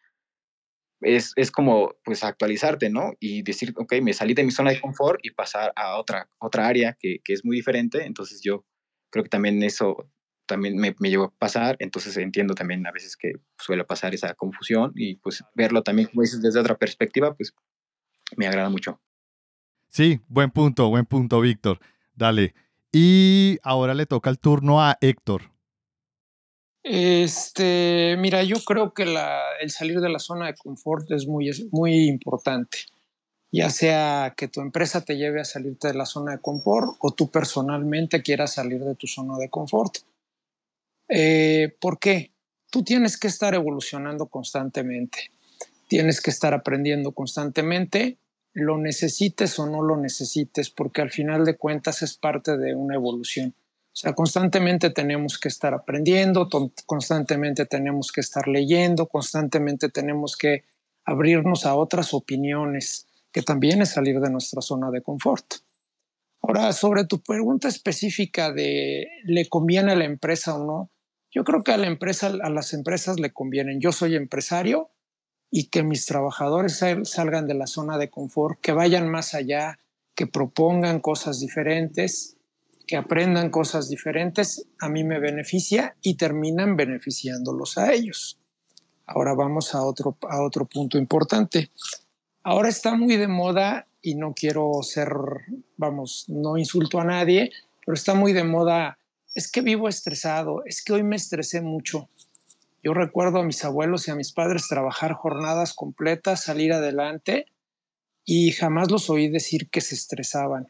es, 1.01 1.33
es, 1.37 1.51
como 1.51 1.95
pues 2.05 2.25
actualizarte, 2.25 2.91
¿no? 2.91 3.13
Y 3.21 3.43
decir, 3.43 3.73
ok, 3.77 3.95
me 4.03 4.13
salí 4.13 4.35
de 4.35 4.45
mi 4.45 4.51
zona 4.51 4.71
de 4.71 4.81
confort 4.81 5.21
y 5.23 5.31
pasar 5.31 5.73
a 5.77 5.99
otra, 5.99 6.29
otra 6.39 6.67
área 6.67 6.97
que, 6.99 7.19
que 7.23 7.33
es 7.35 7.45
muy 7.45 7.57
diferente. 7.57 8.05
Entonces 8.05 8.41
yo 8.43 8.65
creo 9.11 9.25
que 9.25 9.31
también 9.31 9.63
eso 9.63 10.09
también 10.47 10.77
me, 10.77 10.95
me 10.99 11.11
llevó 11.11 11.25
a 11.25 11.35
pasar. 11.35 11.77
Entonces 11.81 12.17
entiendo 12.17 12.55
también 12.55 12.87
a 12.87 12.93
veces 12.93 13.17
que 13.17 13.33
suele 13.59 13.85
pasar 13.85 14.15
esa 14.15 14.35
confusión 14.35 14.93
y 14.95 15.17
pues 15.17 15.45
verlo 15.55 15.83
también, 15.83 16.09
como 16.09 16.23
dices, 16.23 16.41
desde 16.41 16.61
otra 16.61 16.79
perspectiva, 16.79 17.35
pues 17.35 17.55
me 18.37 18.47
agrada 18.47 18.71
mucho. 18.71 19.01
Sí, 19.89 20.21
buen 20.29 20.51
punto, 20.51 20.89
buen 20.89 21.07
punto, 21.07 21.41
Víctor. 21.41 21.81
Dale. 22.15 22.55
Y 22.93 23.59
ahora 23.63 23.95
le 23.95 24.07
toca 24.07 24.31
el 24.31 24.39
turno 24.39 24.83
a 24.83 24.97
Héctor. 25.01 25.51
Este, 26.83 28.17
mira, 28.19 28.45
yo 28.45 28.57
creo 28.65 28.95
que 28.95 29.03
el 29.03 29.71
salir 29.71 30.01
de 30.01 30.09
la 30.09 30.21
zona 30.21 30.47
de 30.47 30.55
confort 30.55 31.11
es 31.11 31.27
muy, 31.27 31.51
muy 31.73 32.07
importante. 32.07 32.79
Ya 33.57 33.71
sea 33.71 34.35
que 34.37 34.49
tu 34.49 34.61
empresa 34.61 35.01
te 35.01 35.17
lleve 35.17 35.41
a 35.41 35.45
salirte 35.47 35.89
de 35.89 35.95
la 35.95 36.05
zona 36.05 36.33
de 36.33 36.41
confort 36.41 36.95
o 36.99 37.13
tú 37.13 37.31
personalmente 37.31 38.21
quieras 38.21 38.53
salir 38.53 38.85
de 38.85 38.95
tu 38.97 39.07
zona 39.07 39.39
de 39.39 39.49
confort. 39.49 39.97
Eh, 41.09 41.75
¿Por 41.81 41.99
qué? 41.99 42.33
Tú 42.69 42.85
tienes 42.85 43.17
que 43.17 43.29
estar 43.29 43.55
evolucionando 43.55 44.27
constantemente. 44.27 45.31
Tienes 45.89 46.21
que 46.21 46.29
estar 46.29 46.53
aprendiendo 46.53 47.13
constantemente, 47.13 48.19
lo 48.53 48.77
necesites 48.77 49.59
o 49.59 49.65
no 49.65 49.81
lo 49.81 49.97
necesites, 49.97 50.69
porque 50.69 51.01
al 51.01 51.11
final 51.11 51.47
de 51.47 51.57
cuentas 51.57 52.03
es 52.03 52.15
parte 52.15 52.59
de 52.59 52.75
una 52.75 52.95
evolución. 52.95 53.55
O 53.57 53.97
sea, 53.97 54.13
constantemente 54.13 54.91
tenemos 54.91 55.39
que 55.39 55.49
estar 55.49 55.73
aprendiendo, 55.73 56.51
constantemente 56.85 57.65
tenemos 57.65 58.13
que 58.13 58.21
estar 58.21 58.49
leyendo, 58.49 59.07
constantemente 59.07 59.89
tenemos 59.89 60.37
que 60.37 60.65
abrirnos 61.07 61.65
a 61.65 61.75
otras 61.75 62.13
opiniones, 62.13 63.07
que 63.37 63.43
también 63.43 63.83
es 63.83 63.91
salir 63.91 64.19
de 64.19 64.31
nuestra 64.31 64.63
zona 64.63 64.91
de 64.91 65.03
confort. 65.03 65.57
Ahora, 66.41 66.73
sobre 66.73 67.05
tu 67.05 67.23
pregunta 67.23 67.69
específica 67.69 68.51
de 68.51 69.09
¿le 69.25 69.47
conviene 69.51 69.93
a 69.93 69.95
la 69.95 70.07
empresa 70.07 70.57
o 70.57 70.65
no? 70.65 70.91
Yo 71.31 71.45
creo 71.45 71.63
que 71.63 71.73
a 71.73 71.77
la 71.77 71.87
empresa, 71.87 72.29
a 72.29 72.49
las 72.49 72.73
empresas 72.73 73.21
le 73.21 73.35
convienen. 73.35 73.79
Yo 73.79 73.93
soy 73.93 74.17
empresario 74.17 74.89
y 75.51 75.69
que 75.69 75.83
mis 75.83 76.07
trabajadores 76.07 76.83
salgan 77.03 77.47
de 77.47 77.53
la 77.53 77.67
zona 77.67 77.99
de 77.99 78.09
confort, 78.09 78.59
que 78.63 78.73
vayan 78.73 79.07
más 79.07 79.35
allá, 79.35 79.81
que 80.15 80.27
propongan 80.27 81.01
cosas 81.01 81.39
diferentes 81.39 82.39
que 82.87 82.97
aprendan 82.97 83.51
cosas 83.51 83.91
diferentes, 83.91 84.67
a 84.81 84.89
mí 84.89 85.05
me 85.05 85.19
beneficia 85.19 85.97
y 86.01 86.17
terminan 86.17 86.75
beneficiándolos 86.77 87.77
a 87.77 87.93
ellos. 87.93 88.39
Ahora 89.05 89.35
vamos 89.35 89.75
a 89.75 89.83
otro, 89.83 90.17
a 90.31 90.43
otro 90.43 90.65
punto 90.65 90.97
importante. 90.97 91.71
Ahora 92.49 92.69
está 92.69 92.95
muy 92.95 93.17
de 93.17 93.27
moda 93.27 93.89
y 94.01 94.15
no 94.15 94.33
quiero 94.33 94.81
ser, 94.85 95.09
vamos, 95.77 96.27
no 96.29 96.57
insulto 96.57 97.01
a 97.01 97.05
nadie, 97.05 97.51
pero 97.85 97.95
está 97.95 98.15
muy 98.15 98.33
de 98.33 98.45
moda, 98.45 98.99
es 99.35 99.51
que 99.51 99.63
vivo 99.63 99.89
estresado, 99.89 100.63
es 100.65 100.81
que 100.85 100.93
hoy 100.93 101.03
me 101.03 101.17
estresé 101.17 101.61
mucho. 101.61 102.09
Yo 102.85 102.95
recuerdo 102.95 103.41
a 103.41 103.43
mis 103.43 103.65
abuelos 103.65 104.07
y 104.07 104.13
a 104.13 104.15
mis 104.15 104.31
padres 104.31 104.69
trabajar 104.69 105.15
jornadas 105.15 105.75
completas, 105.75 106.45
salir 106.45 106.73
adelante 106.73 107.47
y 108.25 108.53
jamás 108.53 108.93
los 108.93 109.11
oí 109.11 109.27
decir 109.27 109.69
que 109.69 109.81
se 109.81 109.97
estresaban. 109.97 110.69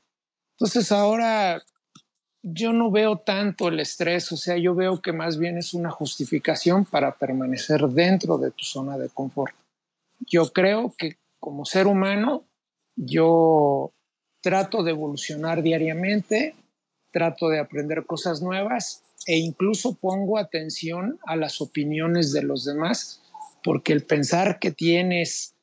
Entonces 0.52 0.90
ahora 0.92 1.62
yo 2.42 2.72
no 2.72 2.90
veo 2.90 3.18
tanto 3.18 3.68
el 3.68 3.80
estrés, 3.80 4.32
o 4.32 4.38
sea, 4.38 4.56
yo 4.56 4.74
veo 4.74 5.02
que 5.02 5.12
más 5.12 5.36
bien 5.36 5.58
es 5.58 5.74
una 5.74 5.90
justificación 5.90 6.86
para 6.86 7.18
permanecer 7.18 7.82
dentro 7.88 8.38
de 8.38 8.50
tu 8.50 8.64
zona 8.64 8.96
de 8.96 9.10
confort. 9.10 9.54
Yo 10.20 10.50
creo 10.54 10.94
que 10.96 11.18
como 11.46 11.64
ser 11.64 11.86
humano, 11.86 12.44
yo 12.96 13.94
trato 14.40 14.82
de 14.82 14.90
evolucionar 14.90 15.62
diariamente, 15.62 16.56
trato 17.12 17.48
de 17.48 17.60
aprender 17.60 18.04
cosas 18.04 18.42
nuevas 18.42 19.04
e 19.28 19.36
incluso 19.36 19.94
pongo 19.94 20.38
atención 20.38 21.20
a 21.24 21.36
las 21.36 21.60
opiniones 21.60 22.32
de 22.32 22.42
los 22.42 22.64
demás, 22.64 23.22
porque 23.62 23.92
el 23.92 24.02
pensar 24.02 24.58
que 24.58 24.72
tienes 24.72 25.54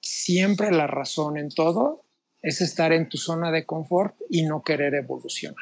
siempre 0.00 0.70
la 0.70 0.86
razón 0.86 1.38
en 1.38 1.48
todo 1.48 2.04
es 2.40 2.60
estar 2.60 2.92
en 2.92 3.08
tu 3.08 3.18
zona 3.18 3.50
de 3.50 3.66
confort 3.66 4.14
y 4.30 4.44
no 4.44 4.62
querer 4.62 4.94
evolucionar. 4.94 5.56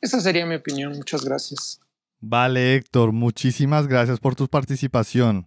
Esa 0.00 0.20
sería 0.20 0.46
mi 0.46 0.56
opinión. 0.56 0.94
Muchas 0.94 1.24
gracias. 1.24 1.78
Vale, 2.18 2.74
Héctor, 2.74 3.12
muchísimas 3.12 3.86
gracias 3.86 4.18
por 4.18 4.34
tu 4.34 4.48
participación. 4.48 5.46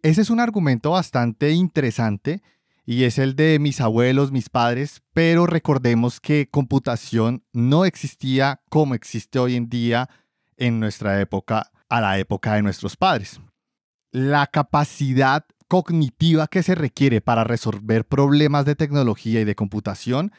Ese 0.00 0.20
es 0.20 0.30
un 0.30 0.38
argumento 0.38 0.92
bastante 0.92 1.50
interesante 1.50 2.40
y 2.90 3.04
es 3.04 3.18
el 3.18 3.36
de 3.36 3.60
mis 3.60 3.80
abuelos, 3.80 4.32
mis 4.32 4.48
padres, 4.48 5.00
pero 5.12 5.46
recordemos 5.46 6.18
que 6.18 6.48
computación 6.50 7.44
no 7.52 7.84
existía 7.84 8.62
como 8.68 8.96
existe 8.96 9.38
hoy 9.38 9.54
en 9.54 9.68
día 9.68 10.10
en 10.56 10.80
nuestra 10.80 11.20
época, 11.20 11.70
a 11.88 12.00
la 12.00 12.18
época 12.18 12.54
de 12.54 12.62
nuestros 12.62 12.96
padres. 12.96 13.40
La 14.10 14.48
capacidad 14.48 15.44
cognitiva 15.68 16.48
que 16.48 16.64
se 16.64 16.74
requiere 16.74 17.20
para 17.20 17.44
resolver 17.44 18.04
problemas 18.04 18.64
de 18.64 18.74
tecnología 18.74 19.40
y 19.40 19.44
de 19.44 19.54
computación 19.54 20.32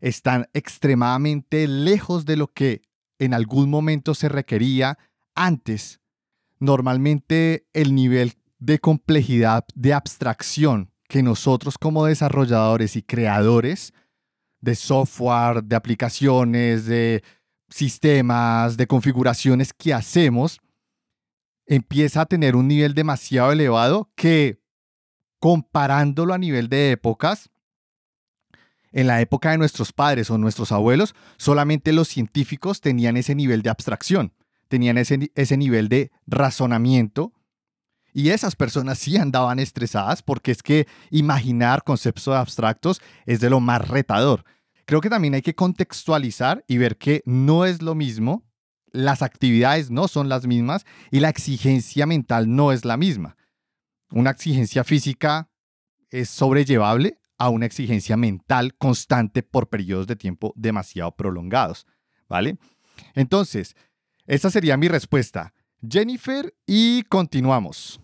están 0.00 0.48
extremadamente 0.54 1.68
lejos 1.68 2.24
de 2.24 2.36
lo 2.38 2.46
que 2.46 2.80
en 3.18 3.34
algún 3.34 3.68
momento 3.68 4.14
se 4.14 4.30
requería 4.30 4.96
antes. 5.34 6.00
Normalmente 6.58 7.66
el 7.74 7.94
nivel 7.94 8.32
de 8.58 8.78
complejidad 8.78 9.66
de 9.74 9.92
abstracción 9.92 10.90
que 11.08 11.22
nosotros 11.22 11.78
como 11.78 12.06
desarrolladores 12.06 12.96
y 12.96 13.02
creadores 13.02 13.92
de 14.60 14.74
software, 14.74 15.64
de 15.64 15.76
aplicaciones, 15.76 16.86
de 16.86 17.22
sistemas, 17.68 18.76
de 18.76 18.86
configuraciones 18.86 19.72
que 19.72 19.94
hacemos, 19.94 20.60
empieza 21.66 22.22
a 22.22 22.26
tener 22.26 22.56
un 22.56 22.68
nivel 22.68 22.94
demasiado 22.94 23.52
elevado 23.52 24.10
que 24.14 24.60
comparándolo 25.38 26.34
a 26.34 26.38
nivel 26.38 26.68
de 26.68 26.92
épocas, 26.92 27.50
en 28.92 29.06
la 29.06 29.20
época 29.20 29.50
de 29.50 29.58
nuestros 29.58 29.92
padres 29.92 30.30
o 30.30 30.38
nuestros 30.38 30.72
abuelos, 30.72 31.14
solamente 31.36 31.92
los 31.92 32.08
científicos 32.08 32.80
tenían 32.80 33.16
ese 33.16 33.34
nivel 33.34 33.62
de 33.62 33.70
abstracción, 33.70 34.32
tenían 34.68 34.98
ese, 34.98 35.30
ese 35.34 35.56
nivel 35.56 35.88
de 35.88 36.10
razonamiento. 36.26 37.32
Y 38.18 38.30
esas 38.30 38.56
personas 38.56 38.98
sí 38.98 39.16
andaban 39.16 39.58
estresadas 39.58 40.22
porque 40.22 40.50
es 40.50 40.62
que 40.62 40.86
imaginar 41.10 41.84
conceptos 41.84 42.28
abstractos 42.28 43.00
es 43.26 43.40
de 43.40 43.50
lo 43.50 43.60
más 43.60 43.86
retador. 43.86 44.44
Creo 44.86 45.00
que 45.00 45.10
también 45.10 45.34
hay 45.34 45.42
que 45.42 45.54
contextualizar 45.54 46.64
y 46.66 46.78
ver 46.78 46.96
que 46.96 47.22
no 47.26 47.64
es 47.64 47.82
lo 47.82 47.94
mismo, 47.94 48.44
las 48.90 49.22
actividades 49.22 49.90
no 49.90 50.08
son 50.08 50.28
las 50.28 50.46
mismas 50.46 50.84
y 51.10 51.20
la 51.20 51.28
exigencia 51.28 52.06
mental 52.06 52.54
no 52.54 52.72
es 52.72 52.84
la 52.84 52.96
misma 52.96 53.36
una 54.10 54.30
exigencia 54.30 54.84
física 54.84 55.50
es 56.10 56.30
sobrellevable 56.30 57.18
a 57.36 57.50
una 57.50 57.66
exigencia 57.66 58.16
mental 58.16 58.74
constante 58.76 59.42
por 59.42 59.68
periodos 59.68 60.06
de 60.06 60.16
tiempo 60.16 60.52
demasiado 60.56 61.14
prolongados, 61.14 61.86
¿vale? 62.28 62.58
Entonces, 63.14 63.76
esa 64.26 64.50
sería 64.50 64.76
mi 64.76 64.88
respuesta. 64.88 65.54
Jennifer, 65.88 66.54
y 66.66 67.02
continuamos. 67.04 68.00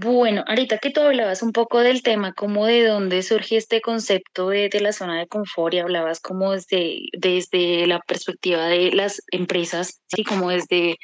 Bueno, 0.00 0.44
ahorita 0.46 0.78
que 0.78 0.90
tú 0.90 1.00
hablabas 1.00 1.42
un 1.42 1.50
poco 1.50 1.80
del 1.80 2.04
tema, 2.04 2.32
como 2.32 2.66
de 2.66 2.86
dónde 2.86 3.20
surge 3.24 3.56
este 3.56 3.80
concepto 3.80 4.48
de, 4.50 4.70
la 4.80 4.92
zona 4.92 5.18
de 5.18 5.26
confort 5.26 5.74
y 5.74 5.80
hablabas 5.80 6.20
como 6.20 6.52
desde, 6.52 7.00
desde 7.18 7.84
la 7.88 7.98
perspectiva 8.06 8.66
de 8.66 8.92
las 8.92 9.20
empresas, 9.32 10.00
y 10.16 10.22
como 10.22 10.50
desde 10.50 10.98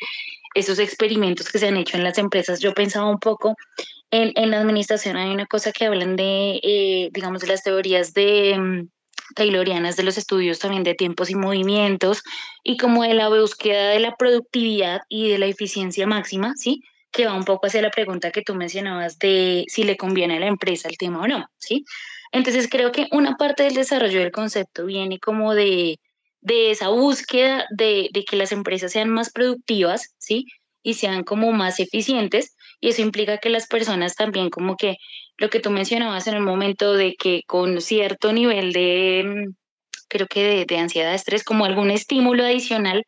esos 0.55 0.79
experimentos 0.79 1.51
que 1.51 1.59
se 1.59 1.67
han 1.67 1.77
hecho 1.77 1.97
en 1.97 2.05
las 2.05 2.19
empresas, 2.19 2.61
yo 2.61 2.73
pensaba 2.73 3.11
un 3.11 3.19
poco 3.19 3.57
en, 4.13 4.31
en 4.37 4.53
la 4.53 4.61
administración, 4.61 5.17
hay 5.17 5.35
una 5.35 5.47
cosa 5.47 5.73
que 5.73 5.87
hablan 5.87 6.15
de, 6.15 6.61
eh, 6.63 7.09
digamos, 7.13 7.41
de 7.41 7.49
las 7.49 7.65
teorías 7.65 8.15
de 8.15 8.57
mm, 8.57 8.89
taylorianas 9.35 9.97
de 9.97 10.05
los 10.05 10.19
estudios 10.19 10.61
también 10.61 10.85
de 10.85 10.95
tiempos 10.95 11.31
y 11.31 11.35
movimientos 11.35 12.23
y 12.63 12.77
como 12.77 13.03
de 13.03 13.15
la 13.15 13.29
búsqueda 13.29 13.89
de 13.89 13.99
la 13.99 14.15
productividad 14.15 15.01
y 15.09 15.29
de 15.31 15.39
la 15.39 15.47
eficiencia 15.47 16.07
máxima, 16.07 16.53
¿sí? 16.55 16.81
Que 17.15 17.27
va 17.27 17.35
un 17.35 17.45
poco 17.45 17.69
hacia 17.69 17.81
la 17.81 17.91
pregunta 17.91 18.33
que 18.33 18.43
tú 18.43 18.55
mencionabas 18.55 19.19
de 19.19 19.65
si 19.69 19.85
le 19.85 19.97
conviene 19.97 20.37
a 20.37 20.41
la 20.41 20.49
empresa 20.49 20.89
el 20.89 20.99
tema 20.99 21.23
o 21.23 21.29
no, 21.29 21.47
¿sí? 21.59 21.85
Entonces 22.33 22.69
creo 22.69 22.91
que 22.91 23.07
una 23.13 23.37
parte 23.37 23.63
del 23.63 23.75
desarrollo 23.75 24.19
del 24.19 24.33
concepto 24.33 24.85
viene 24.85 25.19
como 25.21 25.55
de 25.55 25.99
de 26.45 26.71
esa 26.71 26.91
búsqueda 26.91 27.67
de, 27.71 28.11
que 28.29 28.37
las 28.37 28.53
empresas 28.53 28.93
sean 28.93 29.09
más 29.09 29.33
productivas, 29.33 30.15
¿sí? 30.19 30.47
Y 30.83 30.95
sean 30.95 31.25
como 31.25 31.53
más 31.53 31.81
eficientes. 31.81 32.55
Y 32.81 32.91
eso 32.91 33.01
implica 33.01 33.39
que 33.39 33.49
las 33.49 33.67
personas 33.67 34.15
también 34.15 34.51
como 34.51 34.77
que 34.77 34.99
lo 35.39 35.49
que 35.49 35.59
tú 35.59 35.71
mencionabas 35.71 36.27
en 36.27 36.35
el 36.35 36.43
momento 36.43 36.93
de 36.93 37.15
que 37.15 37.43
con 37.47 37.81
cierto 37.81 38.33
nivel 38.35 38.73
de, 38.75 39.25
mm, 39.25 39.55
creo 40.09 40.27
que 40.29 40.45
de, 40.45 40.65
de 40.67 40.79
ansiedad, 40.79 41.15
estrés, 41.15 41.45
como 41.45 41.65
algún 41.65 41.91
estímulo 41.91 42.45
adicional, 42.45 43.05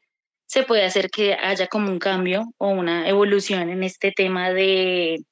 se 0.57 0.63
puede 0.63 0.87
hacer 0.87 1.11
que 1.11 1.35
haya 1.35 1.67
como 1.67 1.91
un 1.91 1.99
cambio 1.99 2.47
o 2.57 2.69
una 2.69 3.07
evolución 3.07 3.69
en 3.69 3.83
este 3.83 4.11
tema 4.11 4.49
de, 4.55 5.23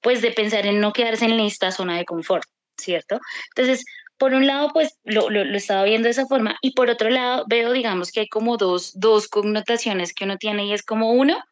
pues 0.00 0.22
de 0.22 0.30
pensar 0.30 0.66
en 0.66 0.78
no 0.78 0.92
quedarse 0.92 1.24
en 1.24 1.40
esta 1.40 1.72
zona 1.72 1.98
de 1.98 2.04
confort, 2.04 2.44
¿cierto? 2.76 3.18
Entonces, 3.56 3.84
por 4.18 4.34
un 4.34 4.46
lado, 4.46 4.70
pues 4.72 5.00
lo, 5.02 5.30
lo, 5.30 5.44
lo, 5.44 5.56
estaba 5.56 5.82
viendo 5.82 6.06
de 6.06 6.12
esa 6.12 6.26
forma 6.26 6.54
y 6.62 6.74
por 6.74 6.90
otro 6.90 7.10
lado 7.10 7.44
veo, 7.48 7.72
digamos, 7.72 8.12
que 8.12 8.20
hay 8.20 8.28
como 8.28 8.56
dos, 8.56 8.92
dos 8.94 9.26
connotaciones 9.26 10.14
que 10.14 10.26
uno 10.26 10.36
tiene 10.36 10.66
y 10.66 10.74
es 10.74 10.84
como 10.84 11.10
uno, 11.10 11.42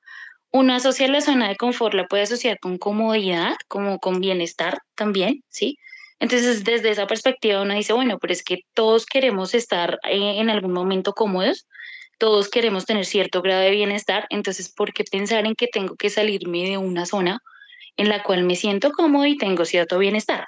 uno 0.53 0.73
asocia 0.73 1.09
la 1.09 1.21
zona 1.21 1.49
de 1.49 1.57
confort, 1.57 1.95
la 1.95 2.07
puede 2.07 2.23
asociar 2.23 2.61
con 2.61 2.79
comodidad, 2.79 3.57
como 3.67 3.99
con 3.99 4.21
bienestar 4.21 4.79
también, 4.95 5.43
¿sí? 5.49 5.79
Entonces, 6.21 6.63
desde 6.63 6.91
esa 6.91 7.09
perspectiva 7.09 7.63
uno 7.63 7.75
dice, 7.75 7.93
bueno, 7.93 8.21
pero 8.21 8.33
es 8.33 8.45
que 8.45 8.61
todos 8.73 9.05
queremos 9.05 9.53
estar 9.53 9.99
en 10.05 10.49
algún 10.49 10.73
momento 10.73 11.13
cómodos, 11.13 11.67
todos 12.21 12.51
queremos 12.51 12.85
tener 12.85 13.07
cierto 13.07 13.41
grado 13.41 13.63
de 13.63 13.71
bienestar, 13.71 14.27
entonces, 14.29 14.69
¿por 14.69 14.93
qué 14.93 15.05
pensar 15.05 15.47
en 15.47 15.55
que 15.55 15.67
tengo 15.67 15.97
que 15.97 16.11
salirme 16.11 16.69
de 16.69 16.77
una 16.77 17.07
zona 17.07 17.41
en 17.97 18.11
la 18.11 18.23
cual 18.23 18.45
me 18.45 18.57
siento 18.57 18.93
cómodo 18.93 19.25
y 19.27 19.39
tengo 19.39 19.65
cierto 19.65 19.99
bienestar? 19.99 20.45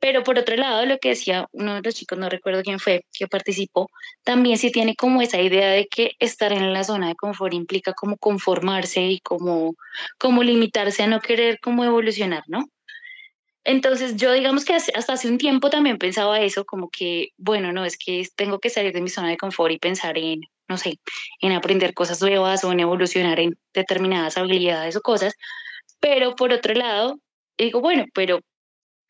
Pero 0.00 0.24
por 0.24 0.36
otro 0.36 0.56
lado, 0.56 0.84
lo 0.84 0.98
que 0.98 1.10
decía 1.10 1.46
uno 1.52 1.76
de 1.76 1.82
los 1.82 1.94
chicos, 1.94 2.18
no 2.18 2.28
recuerdo 2.28 2.62
quién 2.64 2.80
fue, 2.80 3.04
que 3.16 3.28
participó, 3.28 3.88
también 4.24 4.58
sí 4.58 4.72
tiene 4.72 4.96
como 4.96 5.22
esa 5.22 5.40
idea 5.40 5.70
de 5.70 5.86
que 5.86 6.16
estar 6.18 6.52
en 6.52 6.72
la 6.72 6.82
zona 6.82 7.06
de 7.06 7.14
confort 7.14 7.54
implica 7.54 7.92
como 7.92 8.16
conformarse 8.16 9.02
y 9.02 9.20
como, 9.20 9.74
como 10.18 10.42
limitarse 10.42 11.04
a 11.04 11.06
no 11.06 11.20
querer 11.20 11.60
como 11.60 11.84
evolucionar, 11.84 12.42
¿no? 12.48 12.64
Entonces 13.64 14.16
yo 14.16 14.32
digamos 14.32 14.64
que 14.64 14.74
hasta 14.74 15.12
hace 15.12 15.28
un 15.28 15.38
tiempo 15.38 15.70
también 15.70 15.98
pensaba 15.98 16.40
eso, 16.40 16.64
como 16.64 16.90
que, 16.90 17.28
bueno, 17.38 17.72
no, 17.72 17.84
es 17.84 17.96
que 17.96 18.26
tengo 18.34 18.58
que 18.58 18.70
salir 18.70 18.92
de 18.92 19.00
mi 19.00 19.08
zona 19.08 19.28
de 19.28 19.36
confort 19.36 19.72
y 19.72 19.78
pensar 19.78 20.18
en, 20.18 20.40
no 20.72 20.78
sé, 20.78 20.98
en 21.40 21.52
aprender 21.52 21.92
cosas 21.94 22.20
nuevas 22.22 22.64
o 22.64 22.72
en 22.72 22.80
evolucionar 22.80 23.38
en 23.38 23.58
determinadas 23.74 24.38
habilidades 24.38 24.96
o 24.96 25.02
cosas. 25.02 25.34
Pero 26.00 26.34
por 26.34 26.52
otro 26.52 26.72
lado, 26.74 27.18
digo, 27.58 27.80
bueno, 27.80 28.06
pero 28.14 28.40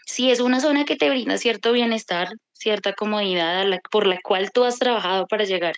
si 0.07 0.31
es 0.31 0.41
una 0.41 0.61
zona 0.61 0.85
que 0.85 0.97
te 0.97 1.09
brinda 1.09 1.39
cierto 1.39 1.73
bienestar, 1.73 2.29
cierta 2.53 2.93
comodidad 2.93 3.65
por 3.91 4.07
la 4.07 4.19
cual 4.23 4.51
tú 4.53 4.65
has 4.65 4.79
trabajado 4.79 5.27
para 5.27 5.45
llegar. 5.45 5.75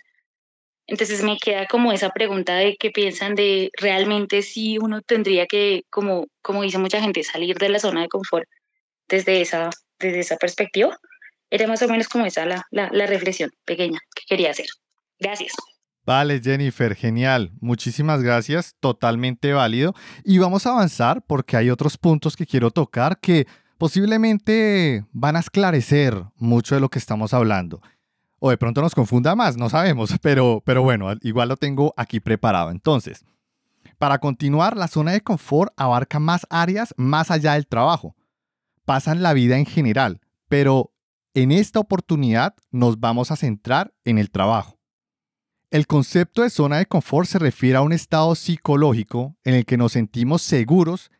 Entonces 0.87 1.23
me 1.23 1.37
queda 1.37 1.65
como 1.67 1.91
esa 1.91 2.09
pregunta 2.09 2.55
de 2.55 2.75
qué 2.77 2.91
piensan 2.91 3.35
de 3.35 3.71
realmente 3.79 4.41
si 4.41 4.77
uno 4.77 5.01
tendría 5.01 5.45
que, 5.47 5.83
como, 5.89 6.27
como 6.41 6.63
dice 6.63 6.77
mucha 6.77 7.01
gente, 7.01 7.23
salir 7.23 7.57
de 7.57 7.69
la 7.69 7.79
zona 7.79 8.01
de 8.01 8.07
confort 8.07 8.47
desde 9.07 9.41
esa, 9.41 9.69
desde 9.99 10.19
esa 10.19 10.37
perspectiva. 10.37 10.97
Era 11.49 11.67
más 11.67 11.81
o 11.81 11.87
menos 11.87 12.07
como 12.07 12.25
esa 12.25 12.45
la, 12.45 12.63
la, 12.71 12.89
la 12.91 13.05
reflexión 13.07 13.51
pequeña 13.65 13.99
que 14.15 14.23
quería 14.27 14.51
hacer. 14.51 14.67
Gracias. 15.19 15.53
Vale, 16.05 16.39
Jennifer, 16.39 16.95
genial. 16.95 17.51
Muchísimas 17.59 18.21
gracias, 18.21 18.75
totalmente 18.79 19.53
válido. 19.53 19.95
Y 20.23 20.37
vamos 20.37 20.67
a 20.67 20.71
avanzar 20.71 21.23
porque 21.25 21.57
hay 21.57 21.71
otros 21.71 21.97
puntos 21.97 22.35
que 22.35 22.45
quiero 22.45 22.69
tocar 22.69 23.19
que 23.19 23.47
posiblemente 23.77 25.05
van 25.11 25.35
a 25.35 25.39
esclarecer 25.39 26.25
mucho 26.37 26.75
de 26.75 26.81
lo 26.81 26.89
que 26.89 26.99
estamos 26.99 27.33
hablando. 27.33 27.81
O 28.37 28.51
de 28.51 28.57
pronto 28.57 28.81
nos 28.81 28.93
confunda 28.93 29.35
más, 29.35 29.57
no 29.57 29.69
sabemos, 29.69 30.13
pero, 30.21 30.61
pero 30.63 30.83
bueno, 30.83 31.11
igual 31.21 31.49
lo 31.49 31.57
tengo 31.57 31.93
aquí 31.97 32.19
preparado. 32.19 32.69
Entonces, 32.69 33.25
para 33.97 34.19
continuar, 34.19 34.77
la 34.77 34.87
zona 34.87 35.13
de 35.13 35.21
confort 35.21 35.73
abarca 35.75 36.19
más 36.19 36.45
áreas 36.51 36.93
más 36.97 37.31
allá 37.31 37.53
del 37.53 37.65
trabajo. 37.65 38.15
Pasan 38.85 39.23
la 39.23 39.33
vida 39.33 39.57
en 39.57 39.65
general, 39.65 40.21
pero 40.47 40.91
en 41.33 41.51
esta 41.51 41.79
oportunidad 41.79 42.53
nos 42.69 42.99
vamos 42.99 43.31
a 43.31 43.35
centrar 43.35 43.93
en 44.03 44.19
el 44.19 44.29
trabajo. 44.29 44.74
El 45.71 45.87
concepto 45.87 46.43
de 46.43 46.49
zona 46.49 46.77
de 46.77 46.85
confort 46.85 47.27
se 47.27 47.39
refiere 47.39 47.77
a 47.77 47.81
un 47.81 47.91
estado 47.91 48.35
psicológico 48.35 49.35
en 49.43 49.55
el 49.55 49.65
que 49.65 49.77
nos 49.77 49.93
sentimos 49.93 50.41
seguros 50.41 51.11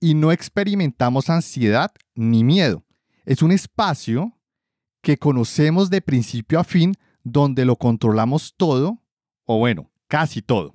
y 0.00 0.14
no 0.14 0.32
experimentamos 0.32 1.30
ansiedad 1.30 1.92
ni 2.14 2.42
miedo. 2.42 2.84
Es 3.24 3.42
un 3.42 3.52
espacio 3.52 4.36
que 5.00 5.18
conocemos 5.18 5.90
de 5.90 6.02
principio 6.02 6.58
a 6.58 6.64
fin 6.64 6.94
donde 7.22 7.64
lo 7.64 7.76
controlamos 7.76 8.54
todo, 8.56 9.00
o 9.44 9.58
bueno, 9.58 9.90
casi 10.08 10.42
todo. 10.42 10.74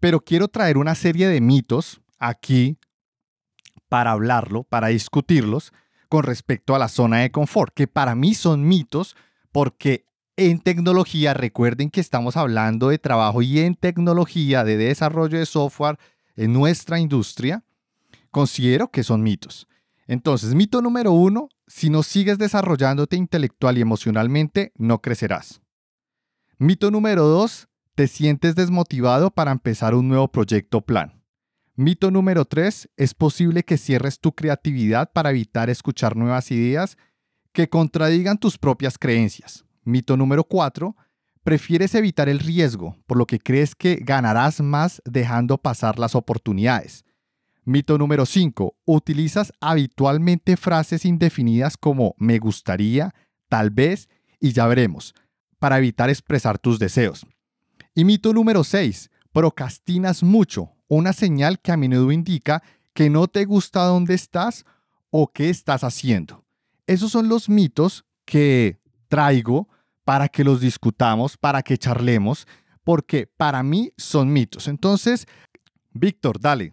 Pero 0.00 0.20
quiero 0.20 0.48
traer 0.48 0.78
una 0.78 0.94
serie 0.94 1.28
de 1.28 1.40
mitos 1.40 2.00
aquí 2.18 2.78
para 3.88 4.12
hablarlo, 4.12 4.64
para 4.64 4.88
discutirlos 4.88 5.72
con 6.08 6.24
respecto 6.24 6.74
a 6.74 6.78
la 6.78 6.88
zona 6.88 7.18
de 7.18 7.30
confort, 7.30 7.74
que 7.74 7.86
para 7.86 8.14
mí 8.14 8.34
son 8.34 8.66
mitos 8.66 9.16
porque 9.50 10.06
en 10.36 10.60
tecnología, 10.60 11.34
recuerden 11.34 11.90
que 11.90 12.00
estamos 12.00 12.36
hablando 12.36 12.88
de 12.88 12.98
trabajo 12.98 13.42
y 13.42 13.60
en 13.60 13.74
tecnología, 13.74 14.64
de 14.64 14.76
desarrollo 14.76 15.38
de 15.38 15.46
software 15.46 15.98
en 16.36 16.52
nuestra 16.52 16.98
industria, 16.98 17.64
considero 18.30 18.90
que 18.90 19.02
son 19.02 19.22
mitos. 19.22 19.68
Entonces, 20.06 20.54
mito 20.54 20.82
número 20.82 21.12
uno, 21.12 21.48
si 21.66 21.90
no 21.90 22.02
sigues 22.02 22.38
desarrollándote 22.38 23.16
intelectual 23.16 23.78
y 23.78 23.82
emocionalmente, 23.82 24.72
no 24.76 25.00
crecerás. 25.00 25.60
Mito 26.58 26.90
número 26.90 27.24
dos, 27.24 27.68
te 27.94 28.08
sientes 28.08 28.54
desmotivado 28.54 29.30
para 29.30 29.52
empezar 29.52 29.94
un 29.94 30.08
nuevo 30.08 30.28
proyecto 30.28 30.78
o 30.78 30.80
plan. 30.80 31.22
Mito 31.74 32.10
número 32.10 32.44
tres, 32.44 32.88
es 32.96 33.14
posible 33.14 33.64
que 33.64 33.78
cierres 33.78 34.18
tu 34.18 34.32
creatividad 34.32 35.12
para 35.12 35.30
evitar 35.30 35.70
escuchar 35.70 36.16
nuevas 36.16 36.50
ideas 36.50 36.96
que 37.52 37.68
contradigan 37.68 38.38
tus 38.38 38.58
propias 38.58 38.98
creencias. 38.98 39.64
Mito 39.84 40.16
número 40.16 40.44
cuatro, 40.44 40.96
prefieres 41.42 41.94
evitar 41.94 42.28
el 42.28 42.38
riesgo, 42.38 42.96
por 43.06 43.16
lo 43.16 43.26
que 43.26 43.38
crees 43.38 43.74
que 43.74 43.96
ganarás 43.96 44.60
más 44.60 45.02
dejando 45.04 45.58
pasar 45.58 45.98
las 45.98 46.14
oportunidades. 46.14 47.04
Mito 47.64 47.96
número 47.96 48.26
5. 48.26 48.74
Utilizas 48.86 49.52
habitualmente 49.60 50.56
frases 50.56 51.04
indefinidas 51.04 51.76
como 51.76 52.14
me 52.18 52.38
gustaría, 52.38 53.14
tal 53.48 53.70
vez 53.70 54.08
y 54.40 54.52
ya 54.52 54.66
veremos, 54.66 55.14
para 55.60 55.78
evitar 55.78 56.10
expresar 56.10 56.58
tus 56.58 56.80
deseos. 56.80 57.24
Y 57.94 58.04
mito 58.04 58.32
número 58.32 58.64
6. 58.64 59.10
Procrastinas 59.32 60.24
mucho, 60.24 60.72
una 60.88 61.12
señal 61.12 61.60
que 61.60 61.70
a 61.70 61.76
menudo 61.76 62.10
indica 62.10 62.62
que 62.94 63.10
no 63.10 63.28
te 63.28 63.44
gusta 63.44 63.84
dónde 63.84 64.14
estás 64.14 64.64
o 65.10 65.28
qué 65.28 65.48
estás 65.48 65.84
haciendo. 65.84 66.44
Esos 66.88 67.12
son 67.12 67.28
los 67.28 67.48
mitos 67.48 68.04
que 68.24 68.81
traigo 69.12 69.68
para 70.04 70.26
que 70.30 70.42
los 70.42 70.62
discutamos, 70.62 71.36
para 71.36 71.62
que 71.62 71.76
charlemos, 71.76 72.46
porque 72.82 73.26
para 73.26 73.62
mí 73.62 73.92
son 73.98 74.32
mitos. 74.32 74.68
Entonces, 74.68 75.26
Víctor, 75.92 76.40
dale, 76.40 76.72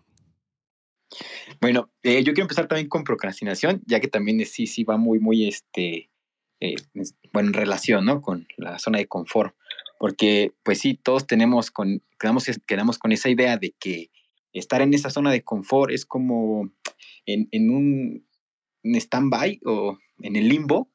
bueno, 1.60 1.92
eh, 2.02 2.24
yo 2.24 2.32
quiero 2.32 2.44
empezar 2.44 2.70
también 2.70 2.88
con 2.88 3.04
procrastinación, 3.04 3.82
ya 3.86 4.00
que 4.00 4.08
también 4.08 4.46
sí, 4.46 4.68
sí 4.68 4.86
va 4.86 4.96
muy, 4.96 5.20
muy, 5.20 5.50
este, 5.50 6.10
eh, 6.62 6.76
bueno, 7.34 7.50
en 7.50 7.54
relación, 7.54 8.06
¿no? 8.06 8.22
Con 8.22 8.48
la 8.56 8.80
zona 8.80 9.00
de 9.00 9.08
confort, 9.08 9.54
porque 10.00 10.54
pues 10.64 10.80
sí, 10.80 10.94
todos 10.94 11.28
tenemos 11.28 11.72
con, 11.72 12.02
quedamos, 12.18 12.46
quedamos 12.66 13.00
con 13.00 13.12
esa 13.12 13.28
idea 13.28 13.58
de 13.58 13.76
que 13.78 14.12
estar 14.54 14.82
en 14.82 14.94
esa 14.94 15.10
zona 15.10 15.30
de 15.30 15.44
confort 15.44 15.92
es 15.92 16.06
como 16.06 16.72
en, 17.26 17.50
en 17.52 17.70
un, 17.70 18.26
stand-by 18.86 19.60
o 19.66 19.98
en 20.22 20.38
el 20.38 20.48
limbo 20.48 20.90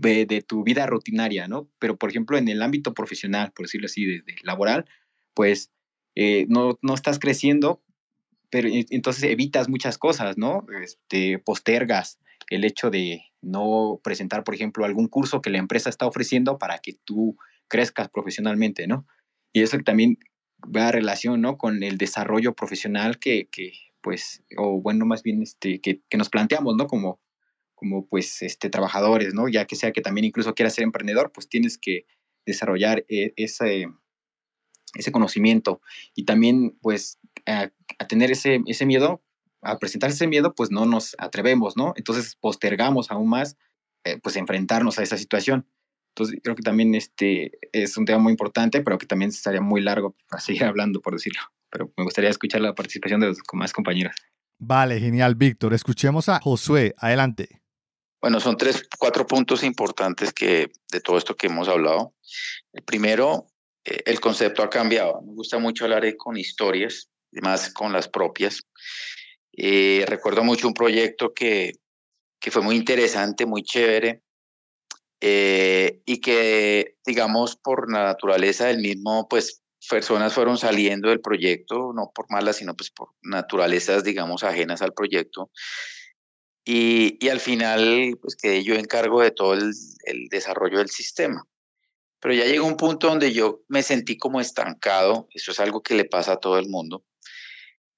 de, 0.00 0.26
de, 0.26 0.42
tu 0.42 0.64
vida 0.64 0.86
rutinaria, 0.86 1.48
¿no? 1.48 1.68
Pero, 1.78 1.96
por 1.96 2.10
ejemplo, 2.10 2.38
en 2.38 2.48
el 2.48 2.62
ámbito 2.62 2.94
profesional, 2.94 3.52
por 3.52 3.66
decirlo 3.66 3.86
así, 3.86 4.06
de, 4.06 4.22
laboral, 4.42 4.86
pues 5.34 5.70
eh, 6.14 6.46
no, 6.48 6.78
no 6.82 6.94
estás 6.94 7.18
creciendo 7.18 7.82
pero 8.52 8.68
entonces 8.70 9.24
evitas 9.24 9.70
muchas 9.70 9.96
cosas, 9.96 10.36
¿no? 10.36 10.66
Este, 10.82 11.38
postergas 11.38 12.18
el 12.50 12.64
hecho 12.64 12.90
de 12.90 13.22
no 13.40 13.98
presentar, 14.04 14.44
por 14.44 14.54
ejemplo, 14.54 14.84
algún 14.84 15.08
curso 15.08 15.40
que 15.40 15.48
la 15.48 15.56
empresa 15.56 15.88
está 15.88 16.06
ofreciendo 16.06 16.58
para 16.58 16.76
que 16.80 16.92
tú 16.92 17.38
crezcas 17.66 18.10
profesionalmente, 18.10 18.86
¿no? 18.86 19.06
Y 19.54 19.62
eso 19.62 19.78
también 19.78 20.18
va 20.64 20.88
a 20.88 20.92
relación, 20.92 21.40
¿no? 21.40 21.56
Con 21.56 21.82
el 21.82 21.96
desarrollo 21.96 22.54
profesional 22.54 23.18
que, 23.18 23.48
que 23.50 23.72
pues, 24.02 24.44
o 24.58 24.82
bueno, 24.82 25.06
más 25.06 25.22
bien, 25.22 25.40
este, 25.40 25.80
que, 25.80 26.02
que, 26.10 26.18
nos 26.18 26.28
planteamos, 26.28 26.76
¿no? 26.76 26.86
Como, 26.86 27.21
como, 27.82 28.06
pues, 28.06 28.42
este, 28.42 28.70
trabajadores, 28.70 29.34
¿no? 29.34 29.48
Ya 29.48 29.64
que 29.64 29.74
sea 29.74 29.90
que 29.90 30.00
también 30.00 30.24
incluso 30.24 30.54
quieras 30.54 30.74
ser 30.74 30.84
emprendedor, 30.84 31.32
pues 31.32 31.48
tienes 31.48 31.78
que 31.78 32.06
desarrollar 32.46 33.04
e, 33.08 33.32
ese, 33.34 33.88
ese 34.94 35.10
conocimiento 35.10 35.80
y 36.14 36.24
también, 36.24 36.78
pues, 36.80 37.18
a, 37.44 37.72
tener 38.06 38.30
ese, 38.30 38.60
ese 38.68 38.86
miedo, 38.86 39.20
a 39.62 39.80
presentar 39.80 40.10
ese 40.10 40.28
miedo, 40.28 40.54
pues 40.54 40.70
no 40.70 40.86
nos 40.86 41.16
atrevemos, 41.18 41.76
¿no? 41.76 41.92
Entonces 41.96 42.36
postergamos 42.36 43.10
aún 43.10 43.28
más, 43.28 43.56
eh, 44.04 44.20
pues 44.22 44.36
enfrentarnos 44.36 45.00
a 45.00 45.02
esa 45.02 45.18
situación. 45.18 45.66
Entonces 46.10 46.38
creo 46.40 46.54
que 46.54 46.62
también 46.62 46.94
este 46.94 47.50
es 47.72 47.96
un 47.96 48.04
tema 48.04 48.20
muy 48.20 48.30
importante, 48.30 48.80
pero 48.80 48.96
que 48.96 49.06
también 49.06 49.30
estaría 49.30 49.60
muy 49.60 49.80
largo 49.80 50.14
para 50.28 50.40
seguir 50.40 50.62
hablando, 50.66 51.00
por 51.00 51.14
decirlo. 51.14 51.42
Pero 51.68 51.92
me 51.96 52.04
gustaría 52.04 52.30
escuchar 52.30 52.60
la 52.60 52.76
participación 52.76 53.18
de 53.18 53.26
los 53.26 53.38
más 53.54 53.72
compañeros. 53.72 54.14
Vale, 54.64 55.00
genial, 55.00 55.34
Víctor. 55.34 55.74
Escuchemos 55.74 56.28
a 56.28 56.38
Josué. 56.38 56.94
Adelante. 56.96 57.61
Bueno, 58.22 58.38
son 58.38 58.56
tres, 58.56 58.88
cuatro 58.98 59.26
puntos 59.26 59.64
importantes 59.64 60.32
que 60.32 60.70
de 60.92 61.00
todo 61.00 61.18
esto 61.18 61.36
que 61.36 61.48
hemos 61.48 61.68
hablado. 61.68 62.14
El 62.72 62.84
primero, 62.84 63.48
eh, 63.84 64.04
el 64.06 64.20
concepto 64.20 64.62
ha 64.62 64.70
cambiado. 64.70 65.20
Me 65.22 65.32
gusta 65.34 65.58
mucho 65.58 65.84
hablar 65.84 66.16
con 66.16 66.36
historias 66.36 67.10
más 67.42 67.72
con 67.72 67.92
las 67.92 68.08
propias. 68.08 68.62
Eh, 69.56 70.04
recuerdo 70.06 70.44
mucho 70.44 70.68
un 70.68 70.74
proyecto 70.74 71.34
que, 71.34 71.72
que 72.40 72.52
fue 72.52 72.62
muy 72.62 72.76
interesante, 72.76 73.44
muy 73.44 73.64
chévere, 73.64 74.22
eh, 75.20 76.00
y 76.04 76.20
que, 76.20 76.96
digamos, 77.04 77.56
por 77.56 77.90
la 77.90 78.04
naturaleza 78.04 78.66
del 78.66 78.78
mismo, 78.78 79.28
pues 79.28 79.62
personas 79.88 80.32
fueron 80.32 80.58
saliendo 80.58 81.08
del 81.08 81.20
proyecto, 81.20 81.92
no 81.92 82.12
por 82.14 82.30
malas, 82.30 82.56
sino 82.56 82.76
pues 82.76 82.90
por 82.90 83.10
naturalezas, 83.22 84.04
digamos, 84.04 84.44
ajenas 84.44 84.80
al 84.80 84.94
proyecto. 84.94 85.50
Y, 86.64 87.28
al 87.28 87.40
final, 87.40 88.16
pues 88.20 88.36
quedé 88.36 88.62
yo 88.62 88.74
en 88.74 88.84
cargo 88.84 89.20
de 89.20 89.32
todo 89.32 89.54
el, 89.54 89.72
desarrollo 90.30 90.78
del 90.78 90.90
sistema. 90.90 91.44
Pero 92.20 92.34
ya 92.34 92.44
llegó 92.44 92.66
un 92.66 92.76
punto 92.76 93.08
donde 93.08 93.32
yo 93.32 93.62
me 93.68 93.82
sentí 93.82 94.16
como 94.16 94.40
estancado, 94.40 95.26
eso 95.34 95.50
es 95.50 95.58
algo 95.58 95.82
que 95.82 95.94
le 95.94 96.04
pasa 96.04 96.34
a 96.34 96.36
todo 96.36 96.58
el 96.58 96.68
mundo, 96.68 97.04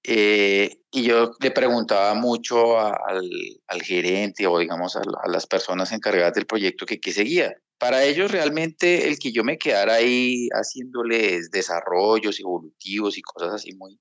eh, 0.03 0.79
y 0.90 1.03
yo 1.03 1.33
le 1.40 1.50
preguntaba 1.50 2.14
mucho 2.14 2.79
al, 2.79 3.31
al, 3.66 3.83
gerente 3.83 4.46
o 4.46 4.59
digamos 4.59 4.96
a, 4.96 5.03
las 5.27 5.46
personas 5.46 5.92
encargadas 5.92 6.35
del 6.35 6.46
proyecto 6.46 6.87
que 6.87 7.00
qué 7.00 7.12
seguía. 7.12 7.55
Para 7.79 8.05
ellos 8.05 8.31
realmente 8.31 9.09
el 9.09 9.18
que 9.18 9.33
yo 9.33 9.44
me 9.44 9.59
quedara 9.59 9.94
ahí 9.94 10.48
haciéndoles 10.53 11.50
desarrollos 11.50 12.38
evolutivos 12.38 13.18
y 13.18 13.22
cosas 13.22 13.55
así 13.55 13.74
muy, 13.74 13.98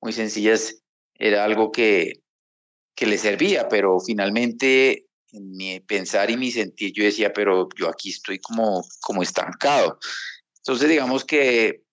muy 0.00 0.12
sencillas 0.12 0.82
era 1.14 1.44
algo 1.44 1.70
que, 1.70 2.22
que 3.00 3.06
les 3.06 3.22
servía, 3.22 3.66
pero 3.66 3.98
finalmente 3.98 5.06
en 5.32 5.56
mi 5.56 5.80
pensar 5.80 6.30
y 6.30 6.36
mi 6.36 6.50
sentir 6.50 6.92
yo 6.92 7.02
decía, 7.02 7.32
pero 7.32 7.66
yo 7.74 7.88
aquí 7.88 8.10
estoy 8.10 8.38
como, 8.40 8.84
como 9.00 9.22
estancado. 9.22 9.98
Entonces 10.58 10.86
digamos 10.90 11.24
que 11.24 11.84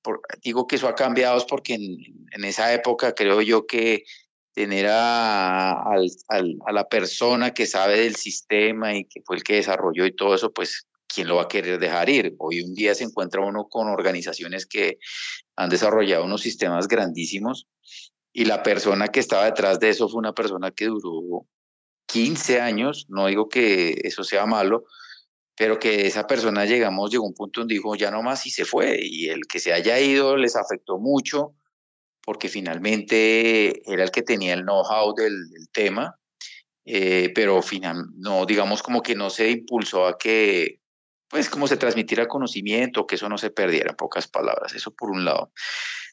digo 0.43 0.67
que 0.67 0.75
eso 0.75 0.89
ha 0.89 0.95
cambiado 0.95 1.37
es 1.37 1.45
porque 1.45 1.75
en, 1.75 2.43
esa 2.43 2.73
época 2.73 3.15
creo 3.15 3.41
yo 3.41 3.65
que 3.65 4.03
tener 4.53 4.87
a, 4.89 5.71
a, 5.71 6.71
la 6.73 6.89
persona 6.89 7.53
que 7.53 7.67
sabe 7.67 8.01
del 8.01 8.17
sistema 8.17 8.93
y 8.93 9.05
que 9.05 9.21
fue 9.25 9.37
el 9.37 9.43
que 9.43 9.55
desarrolló 9.55 10.05
y 10.05 10.13
todo 10.13 10.35
eso, 10.35 10.51
pues, 10.51 10.87
¿quién 11.07 11.29
lo 11.29 11.37
va 11.37 11.43
a 11.43 11.47
querer 11.47 11.79
dejar 11.79 12.09
ir? 12.09 12.35
Hoy 12.37 12.63
un 12.63 12.73
día 12.73 12.93
se 12.95 13.05
encuentra 13.05 13.39
uno 13.39 13.69
con 13.69 13.87
organizaciones 13.87 14.65
que 14.65 14.97
han 15.55 15.69
desarrollado 15.69 16.25
unos 16.25 16.41
sistemas 16.41 16.89
grandísimos 16.89 17.65
y 18.37 18.45
la 18.45 18.61
persona 18.61 19.07
que 19.07 19.19
estaba 19.19 19.45
detrás 19.45 19.79
de 19.79 19.89
eso 19.89 20.07
fue 20.07 20.19
una 20.19 20.31
persona 20.31 20.69
que 20.69 20.85
duró 20.85 21.47
15 22.05 22.61
años, 22.61 23.07
no 23.09 23.25
digo 23.25 23.49
que 23.49 23.95
eso 24.03 24.23
sea 24.23 24.45
malo, 24.45 24.83
pero 25.55 25.79
que 25.79 26.05
esa 26.05 26.27
persona 26.27 26.65
llegamos, 26.65 27.09
llegó 27.09 27.25
un 27.25 27.33
punto 27.33 27.61
donde 27.61 27.73
dijo 27.73 27.95
ya 27.95 28.11
no 28.11 28.21
más 28.21 28.45
y 28.45 28.51
se 28.51 28.63
fue, 28.63 28.99
y 29.01 29.29
el 29.29 29.47
que 29.49 29.59
se 29.59 29.73
haya 29.73 29.99
ido 29.99 30.37
les 30.37 30.55
afectó 30.55 30.99
mucho, 30.99 31.55
porque 32.23 32.47
finalmente 32.47 33.81
era 33.91 34.03
el 34.03 34.11
que 34.11 34.21
tenía 34.21 34.53
el 34.53 34.61
know-how 34.61 35.15
del, 35.15 35.33
tema, 35.71 36.19
eh, 36.85 37.31
pero 37.33 37.63
final, 37.63 38.05
no, 38.17 38.45
digamos 38.45 38.83
como 38.83 39.01
que 39.01 39.15
no 39.15 39.31
se 39.31 39.49
impulsó 39.49 40.05
a 40.05 40.19
que, 40.19 40.79
pues 41.29 41.49
como 41.49 41.67
se 41.67 41.77
transmitiera 41.77 42.27
conocimiento, 42.27 43.05
que 43.05 43.15
eso 43.15 43.29
no 43.29 43.37
se 43.37 43.49
perdiera, 43.49 43.91
en 43.91 43.95
pocas 43.95 44.27
palabras, 44.27 44.73
eso 44.73 44.91
por 44.91 45.11
un 45.11 45.25
lado. 45.25 45.51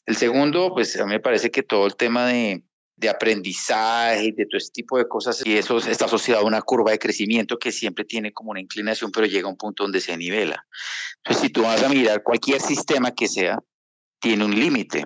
El 0.05 0.15
segundo, 0.15 0.73
pues 0.73 0.99
a 0.99 1.05
mí 1.05 1.11
me 1.11 1.19
parece 1.19 1.51
que 1.51 1.63
todo 1.63 1.87
el 1.87 1.95
tema 1.95 2.27
de, 2.27 2.63
de 2.97 3.09
aprendizaje, 3.09 4.33
de 4.35 4.45
todo 4.45 4.57
ese 4.57 4.71
tipo 4.71 4.97
de 4.97 5.07
cosas, 5.07 5.41
y 5.45 5.57
eso 5.57 5.77
está 5.77 6.05
asociado 6.05 6.41
a 6.41 6.45
una 6.45 6.61
curva 6.61 6.91
de 6.91 6.99
crecimiento 6.99 7.57
que 7.57 7.71
siempre 7.71 8.05
tiene 8.05 8.31
como 8.31 8.51
una 8.51 8.59
inclinación, 8.59 9.11
pero 9.11 9.25
llega 9.25 9.47
a 9.47 9.51
un 9.51 9.57
punto 9.57 9.83
donde 9.83 10.01
se 10.01 10.15
nivela. 10.17 10.65
Entonces, 11.17 11.43
si 11.43 11.49
tú 11.49 11.63
vas 11.63 11.83
a 11.83 11.89
mirar 11.89 12.23
cualquier 12.23 12.61
sistema 12.61 13.11
que 13.11 13.27
sea, 13.27 13.59
tiene 14.19 14.45
un 14.45 14.55
límite. 14.55 15.05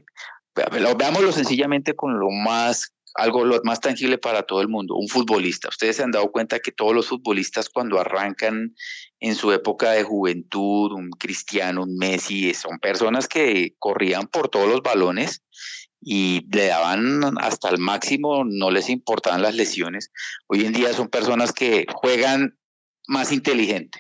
Veámoslo 0.98 1.32
sencillamente 1.32 1.96
con 1.96 2.20
lo 2.20 2.30
más 2.30 2.94
algo 3.16 3.46
más 3.64 3.80
tangible 3.80 4.18
para 4.18 4.44
todo 4.44 4.62
el 4.62 4.68
mundo, 4.68 4.96
un 4.96 5.08
futbolista. 5.08 5.70
Ustedes 5.70 5.98
se 5.98 6.04
han 6.04 6.12
dado 6.12 6.32
cuenta 6.32 6.60
que 6.60 6.72
todos 6.72 6.94
los 6.94 7.08
futbolistas 7.08 7.70
cuando 7.70 8.00
arrancan 8.00 8.76
en 9.20 9.36
su 9.36 9.52
época 9.52 9.92
de 9.92 10.04
juventud, 10.04 10.92
un 10.92 11.10
Cristiano, 11.12 11.84
un 11.84 11.98
Messi, 11.98 12.54
son 12.54 12.80
personas 12.80 13.28
que 13.28 13.76
corrían 13.80 14.28
por 14.28 14.50
todos 14.50 14.70
los 14.70 14.82
balones 14.82 15.44
y 16.02 16.48
le 16.52 16.68
daban 16.68 17.38
hasta 17.40 17.70
el 17.70 17.78
máximo, 17.80 18.44
no 18.46 18.72
les 18.72 18.90
importaban 18.90 19.42
las 19.42 19.56
lesiones. 19.56 20.12
Hoy 20.48 20.66
en 20.66 20.74
día 20.74 20.94
son 20.94 21.10
personas 21.10 21.52
que 21.52 21.86
juegan 21.94 22.58
más 23.08 23.32
inteligente, 23.32 24.00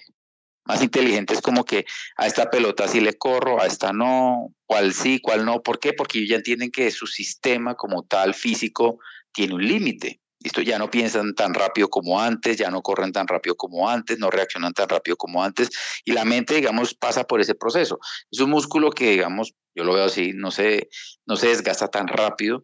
más 0.66 0.82
inteligentes 0.84 1.42
como 1.42 1.66
que 1.66 1.86
a 2.16 2.28
esta 2.28 2.50
pelota 2.50 2.88
sí 2.88 3.02
le 3.02 3.18
corro, 3.18 3.62
a 3.62 3.66
esta 3.66 3.92
no, 3.92 4.54
cuál 4.70 4.94
sí, 4.94 5.20
cuál 5.20 5.46
no. 5.46 5.64
¿Por 5.64 5.80
qué? 5.80 5.94
Porque 5.94 6.28
ya 6.28 6.36
entienden 6.36 6.70
que 6.70 6.92
su 6.92 7.08
sistema 7.08 7.74
como 7.74 8.04
tal 8.04 8.36
físico 8.36 9.00
tiene 9.32 9.56
un 9.56 9.68
límite. 9.68 10.22
Esto 10.44 10.62
ya 10.62 10.78
no 10.78 10.92
piensan 10.92 11.34
tan 11.34 11.56
rápido 11.56 11.90
como 11.90 12.22
antes, 12.22 12.58
ya 12.58 12.70
no 12.70 12.84
corren 12.84 13.12
tan 13.12 13.28
rápido 13.28 13.56
como 13.56 13.90
antes, 13.90 14.20
no 14.20 14.30
reaccionan 14.30 14.74
tan 14.74 14.88
rápido 14.88 15.18
como 15.18 15.44
antes 15.44 15.72
y 16.06 16.12
la 16.12 16.24
mente, 16.24 16.54
digamos, 16.54 16.94
pasa 16.94 17.24
por 17.24 17.42
ese 17.42 17.56
proceso. 17.56 18.00
Es 18.30 18.40
un 18.42 18.52
músculo 18.52 18.92
que, 18.92 19.10
digamos, 19.10 19.56
yo 19.74 19.84
lo 19.84 19.94
veo 19.94 20.06
así, 20.06 20.34
no 20.36 20.52
se, 20.52 20.88
no 21.26 21.36
se 21.36 21.48
desgasta 21.48 21.88
tan 21.88 22.08
rápido, 22.08 22.64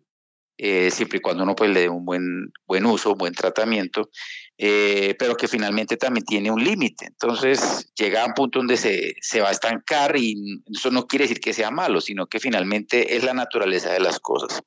eh, 0.57 0.91
siempre 0.91 1.17
y 1.17 1.21
cuando 1.21 1.41
uno 1.41 1.55
pues, 1.55 1.71
le 1.71 1.81
dé 1.81 1.89
un 1.89 2.05
buen, 2.05 2.53
buen 2.67 2.85
uso, 2.85 3.13
un 3.13 3.17
buen 3.17 3.33
tratamiento. 3.33 4.11
Eh, 4.57 5.15
pero 5.19 5.35
que 5.35 5.49
finalmente 5.49 5.97
también 5.97 6.25
tiene 6.25 6.49
un 6.49 6.63
límite. 6.63 7.07
Entonces 7.07 7.91
llega 7.95 8.23
a 8.23 8.25
un 8.25 8.33
punto 8.33 8.59
donde 8.59 8.77
se, 8.77 9.15
se, 9.19 9.41
va 9.41 9.49
a 9.49 9.51
estancar 9.51 10.15
y 10.15 10.61
eso 10.73 10.91
no 10.91 11.07
quiere 11.07 11.25
decir 11.25 11.41
que 11.41 11.51
sea 11.51 11.71
malo, 11.71 11.99
sino 11.99 12.27
que 12.27 12.39
finalmente 12.39 13.17
es 13.17 13.23
la 13.25 13.33
naturaleza 13.33 13.91
de 13.91 13.99
las 13.99 14.19
cosas. 14.19 14.61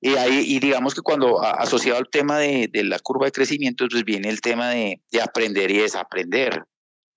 Y, 0.00 0.16
ahí, 0.16 0.44
y 0.46 0.58
digamos 0.58 0.94
que 0.94 1.00
cuando 1.00 1.42
asociado 1.42 1.98
al 1.98 2.10
tema 2.10 2.38
de, 2.38 2.68
de, 2.70 2.84
la 2.84 2.98
curva 2.98 3.26
de 3.26 3.32
crecimiento, 3.32 3.86
pues 3.88 4.04
viene 4.04 4.28
el 4.28 4.40
tema 4.40 4.70
de, 4.70 5.00
de 5.10 5.22
aprender 5.22 5.70
y 5.70 5.78
desaprender. 5.78 6.64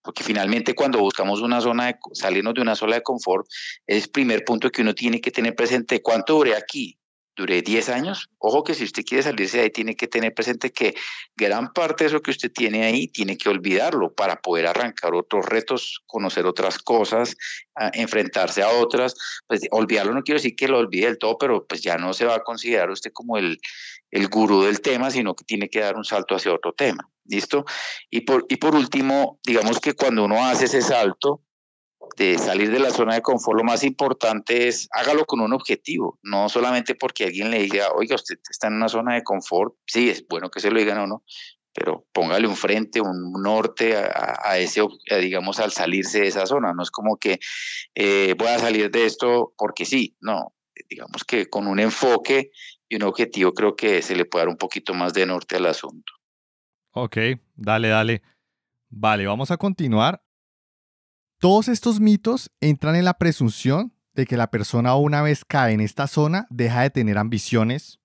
Porque 0.03 0.23
finalmente 0.23 0.73
cuando 0.73 0.99
buscamos 0.99 1.41
una 1.41 1.59
zona 1.59 1.87
de 1.87 1.95
salirnos 2.13 2.53
de 2.53 2.61
una 2.61 2.75
zona 2.75 2.95
de 2.95 3.03
confort, 3.03 3.45
es 3.87 4.05
el 4.05 4.09
primer 4.11 4.45
punto 4.45 4.69
que 4.69 4.83
uno 4.83 4.93
tiene 4.93 5.19
que 5.19 5.31
tener 5.31 5.53
presente, 5.55 6.01
¿cuánto 6.01 6.35
duré 6.35 6.55
aquí? 6.55 6.97
Duré 7.37 7.61
10 7.61 7.89
años. 7.89 8.29
Ojo 8.39 8.63
que 8.63 8.73
si 8.73 8.83
usted 8.83 9.03
quiere 9.05 9.23
salirse 9.23 9.57
de 9.57 9.63
ahí, 9.63 9.69
tiene 9.69 9.95
que 9.95 10.07
tener 10.07 10.33
presente 10.33 10.71
que 10.71 10.95
gran 11.35 11.71
parte 11.71 12.03
de 12.03 12.09
eso 12.09 12.21
que 12.21 12.31
usted 12.31 12.51
tiene 12.51 12.83
ahí, 12.83 13.07
tiene 13.07 13.37
que 13.37 13.47
olvidarlo 13.47 14.11
para 14.13 14.41
poder 14.41 14.65
arrancar 14.67 15.13
otros 15.13 15.45
retos, 15.45 16.01
conocer 16.07 16.45
otras 16.45 16.79
cosas, 16.79 17.37
enfrentarse 17.93 18.63
a 18.63 18.69
otras. 18.69 19.15
Pues 19.47 19.61
olvidarlo 19.71 20.13
no 20.13 20.23
quiero 20.23 20.39
decir 20.39 20.55
que 20.55 20.67
lo 20.67 20.79
olvide 20.79 21.05
del 21.05 21.19
todo, 21.19 21.37
pero 21.37 21.65
pues 21.65 21.81
ya 21.81 21.97
no 21.97 22.13
se 22.13 22.25
va 22.25 22.35
a 22.35 22.43
considerar 22.43 22.89
usted 22.89 23.11
como 23.13 23.37
el, 23.37 23.59
el 24.11 24.27
gurú 24.27 24.63
del 24.63 24.81
tema, 24.81 25.11
sino 25.11 25.35
que 25.35 25.45
tiene 25.45 25.69
que 25.69 25.79
dar 25.79 25.95
un 25.95 26.05
salto 26.05 26.35
hacia 26.35 26.53
otro 26.53 26.73
tema. 26.73 27.07
¿Listo? 27.25 27.65
Y 28.09 28.21
por, 28.21 28.45
y 28.49 28.55
por 28.55 28.73
último, 28.73 29.39
digamos 29.45 29.79
que 29.79 29.93
cuando 29.93 30.25
uno 30.25 30.45
hace 30.45 30.65
ese 30.65 30.81
salto, 30.81 31.41
de 32.15 32.37
salir 32.37 32.71
de 32.71 32.79
la 32.79 32.91
zona 32.91 33.15
de 33.15 33.21
confort, 33.21 33.57
lo 33.57 33.63
más 33.63 33.83
importante 33.83 34.67
es 34.67 34.87
hágalo 34.91 35.25
con 35.25 35.39
un 35.41 35.53
objetivo, 35.53 36.19
no 36.23 36.49
solamente 36.49 36.95
porque 36.95 37.25
alguien 37.25 37.51
le 37.51 37.59
diga, 37.59 37.91
oiga, 37.93 38.15
usted 38.15 38.37
está 38.49 38.67
en 38.67 38.73
una 38.73 38.89
zona 38.89 39.15
de 39.15 39.23
confort, 39.23 39.75
sí, 39.85 40.09
es 40.09 40.25
bueno 40.27 40.49
que 40.49 40.59
se 40.59 40.71
lo 40.71 40.79
digan 40.79 40.99
o 40.99 41.07
no, 41.07 41.23
pero 41.77 42.07
póngale 42.11 42.47
un 42.47 42.55
frente, 42.55 43.01
un 43.01 43.31
norte 43.33 43.95
a, 43.95 44.57
ese, 44.57 44.81
digamos, 45.21 45.59
al 45.59 45.71
salirse 45.71 46.21
de 46.21 46.27
esa 46.27 46.47
zona. 46.47 46.73
No 46.73 46.81
es 46.81 46.89
como 46.89 47.17
que 47.17 47.37
eh, 47.93 48.33
voy 48.35 48.47
a 48.47 48.57
salir 48.57 48.89
de 48.89 49.05
esto 49.05 49.53
porque 49.55 49.85
sí, 49.85 50.17
no. 50.19 50.55
Digamos 50.89 51.23
que 51.23 51.45
con 51.45 51.67
un 51.67 51.79
enfoque 51.79 52.49
y 52.89 52.95
un 52.95 53.03
objetivo 53.03 53.53
creo 53.53 53.75
que 53.75 54.01
se 54.01 54.15
le 54.15 54.25
puede 54.25 54.45
dar 54.45 54.49
un 54.49 54.57
poquito 54.57 54.95
más 54.95 55.13
de 55.13 55.27
norte 55.27 55.57
al 55.57 55.67
asunto. 55.67 56.13
Ok, 56.93 57.17
dale, 57.55 57.89
dale. 57.89 58.23
Vale, 58.89 59.27
vamos 59.27 59.51
a 59.51 59.57
continuar. 59.57 60.23
Todos 61.39 61.67
estos 61.67 61.99
mitos 61.99 62.49
entran 62.61 62.95
en 62.95 63.05
la 63.05 63.19
presunción 63.19 63.93
de 64.15 64.25
que 64.25 64.37
la 64.37 64.49
persona 64.49 64.95
una 64.95 65.21
vez 65.21 65.45
cae 65.45 65.73
en 65.73 65.81
esta 65.81 66.07
zona 66.07 66.47
deja 66.49 66.81
de 66.81 66.89
tener 66.89 67.19
ambiciones 67.19 67.99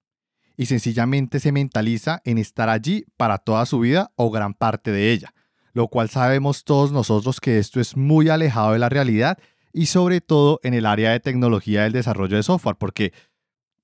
y 0.54 0.66
sencillamente 0.66 1.40
se 1.40 1.50
mentaliza 1.50 2.20
en 2.26 2.36
estar 2.36 2.68
allí 2.68 3.06
para 3.16 3.38
toda 3.38 3.64
su 3.64 3.80
vida 3.80 4.12
o 4.16 4.30
gran 4.30 4.52
parte 4.52 4.92
de 4.92 5.12
ella, 5.12 5.32
lo 5.72 5.88
cual 5.88 6.10
sabemos 6.10 6.64
todos 6.64 6.92
nosotros 6.92 7.40
que 7.40 7.58
esto 7.58 7.80
es 7.80 7.96
muy 7.96 8.28
alejado 8.28 8.74
de 8.74 8.78
la 8.78 8.90
realidad 8.90 9.38
y 9.72 9.86
sobre 9.86 10.20
todo 10.20 10.60
en 10.62 10.74
el 10.74 10.84
área 10.84 11.12
de 11.12 11.20
tecnología 11.20 11.84
del 11.84 11.92
desarrollo 11.92 12.36
de 12.36 12.42
software, 12.42 12.76
porque 12.76 13.14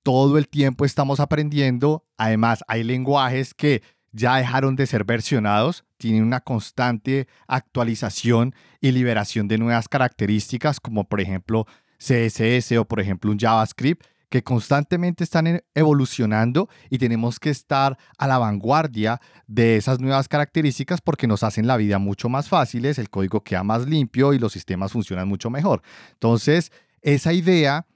todo 0.03 0.37
el 0.37 0.47
tiempo 0.47 0.85
estamos 0.85 1.21
aprendiendo, 1.21 2.05
además 2.19 2.63
hay 2.69 2.85
lenguajes 2.85 3.55
que 3.55 3.83
ya 4.13 4.37
dejaron 4.37 4.77
de 4.77 4.87
ser 4.87 5.05
versionados, 5.05 5.87
tienen 5.97 6.23
una 6.23 6.41
constante 6.41 7.29
actualización 7.47 8.55
y 8.81 8.93
liberación 8.93 9.49
de 9.49 9.59
nuevas 9.59 9.89
características, 9.89 10.81
como 10.81 11.05
por 11.05 11.21
ejemplo 11.21 11.67
CSS 11.99 12.73
o 12.79 12.85
por 12.85 13.01
ejemplo 13.01 13.31
un 13.31 13.39
JavaScript, 13.39 14.05
que 14.29 14.45
constantemente 14.45 15.25
están 15.25 15.63
evolucionando 15.75 16.69
y 16.91 16.99
tenemos 16.99 17.41
que 17.41 17.49
estar 17.49 17.97
a 18.19 18.27
la 18.27 18.39
vanguardia 18.39 19.21
de 19.47 19.77
esas 19.77 20.01
nuevas 20.01 20.29
características 20.29 21.01
porque 21.01 21.27
nos 21.27 21.43
hacen 21.43 21.67
la 21.67 21.79
vida 21.79 21.99
mucho 21.99 22.29
más 22.29 22.49
fáciles, 22.49 22.99
el 22.99 23.09
código 23.09 23.43
queda 23.43 23.63
más 23.65 23.87
limpio 23.87 24.35
y 24.35 24.39
los 24.39 24.53
sistemas 24.53 24.93
funcionan 24.93 25.29
mucho 25.29 25.49
mejor. 25.49 25.83
Entonces, 26.13 26.73
esa 27.01 27.33
idea 27.33 27.87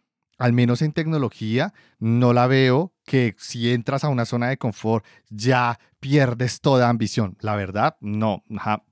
al 0.42 0.52
menos 0.52 0.82
en 0.82 0.92
tecnología, 0.92 1.72
no 2.00 2.32
la 2.32 2.48
veo 2.48 2.91
que 3.04 3.34
si 3.38 3.72
entras 3.72 4.04
a 4.04 4.08
una 4.08 4.24
zona 4.24 4.48
de 4.48 4.58
confort 4.58 5.04
ya 5.28 5.78
pierdes 6.00 6.60
toda 6.60 6.88
ambición. 6.88 7.36
La 7.40 7.54
verdad, 7.56 7.96
no, 8.00 8.42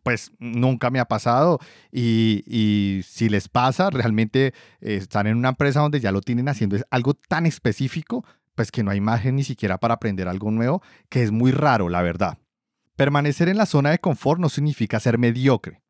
pues 0.03 0.33
nunca 0.39 0.91
me 0.91 1.01
ha 1.01 1.07
pasado 1.07 1.59
y, 1.93 3.03
si 3.05 3.29
les 3.29 3.49
pasa, 3.49 3.91
realmente 3.91 4.49
eh, 4.81 4.97
están 4.97 5.27
en 5.27 5.37
una 5.37 5.51
empresa 5.51 5.81
donde 5.81 6.01
ya 6.01 6.13
lo 6.13 6.21
tienen 6.21 6.49
haciendo 6.49 6.77
es 6.77 6.85
algo 6.91 7.15
tan 7.15 7.47
específico, 7.47 8.25
pues 8.55 8.71
que 8.71 8.83
no 8.83 8.91
hay 8.91 9.01
margen 9.01 9.37
ni 9.37 9.45
siquiera 9.45 9.79
para 9.79 9.95
aprender 9.95 10.29
algo 10.29 10.51
nuevo, 10.51 10.83
que 11.09 11.23
es 11.23 11.31
muy 11.31 11.53
raro, 11.53 11.89
la 11.89 12.03
verdad. 12.03 12.39
Permanecer 12.97 13.49
en 13.49 13.57
la 13.57 13.67
zona 13.67 13.91
de 13.91 13.99
confort 13.99 14.41
no 14.41 14.49
significa 14.49 15.01
ser 15.01 15.19
mediocre. 15.19 15.83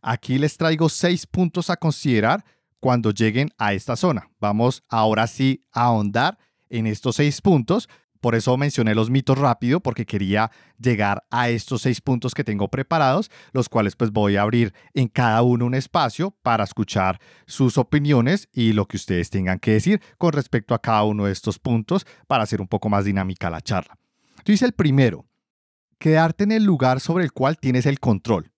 Aquí 0.00 0.38
les 0.38 0.56
traigo 0.56 0.88
seis 0.88 1.26
puntos 1.26 1.70
a 1.70 1.76
considerar 1.76 2.44
cuando 2.78 3.10
lleguen 3.10 3.50
a 3.58 3.72
esta 3.72 3.96
zona. 3.96 4.30
Vamos 4.38 4.82
ahora 4.88 5.26
sí 5.26 5.62
a 5.72 5.84
ahondar 5.84 6.38
en 6.70 6.86
estos 6.86 7.16
seis 7.16 7.40
puntos. 7.40 7.88
Por 8.20 8.34
eso 8.34 8.56
mencioné 8.56 8.94
los 8.94 9.10
mitos 9.10 9.36
rápido, 9.36 9.80
porque 9.80 10.06
quería 10.06 10.50
llegar 10.78 11.24
a 11.30 11.50
estos 11.50 11.82
seis 11.82 12.00
puntos 12.00 12.32
que 12.32 12.42
tengo 12.42 12.68
preparados, 12.68 13.30
los 13.52 13.68
cuales 13.68 13.96
pues 13.96 14.12
voy 14.12 14.36
a 14.36 14.42
abrir 14.42 14.72
en 14.94 15.08
cada 15.08 15.42
uno 15.42 15.66
un 15.66 15.74
espacio 15.74 16.30
para 16.42 16.64
escuchar 16.64 17.20
sus 17.46 17.76
opiniones 17.76 18.48
y 18.50 18.72
lo 18.72 18.86
que 18.86 18.96
ustedes 18.96 19.28
tengan 19.28 19.58
que 19.58 19.72
decir 19.72 20.00
con 20.16 20.32
respecto 20.32 20.74
a 20.74 20.80
cada 20.80 21.04
uno 21.04 21.26
de 21.26 21.32
estos 21.32 21.58
puntos 21.58 22.06
para 22.26 22.44
hacer 22.44 22.62
un 22.62 22.68
poco 22.68 22.88
más 22.88 23.04
dinámica 23.04 23.50
la 23.50 23.60
charla. 23.60 23.98
Dice 24.46 24.64
el 24.64 24.72
primero, 24.72 25.26
quedarte 25.98 26.44
en 26.44 26.52
el 26.52 26.64
lugar 26.64 27.00
sobre 27.00 27.24
el 27.24 27.32
cual 27.32 27.58
tienes 27.58 27.84
el 27.84 28.00
control. 28.00 28.52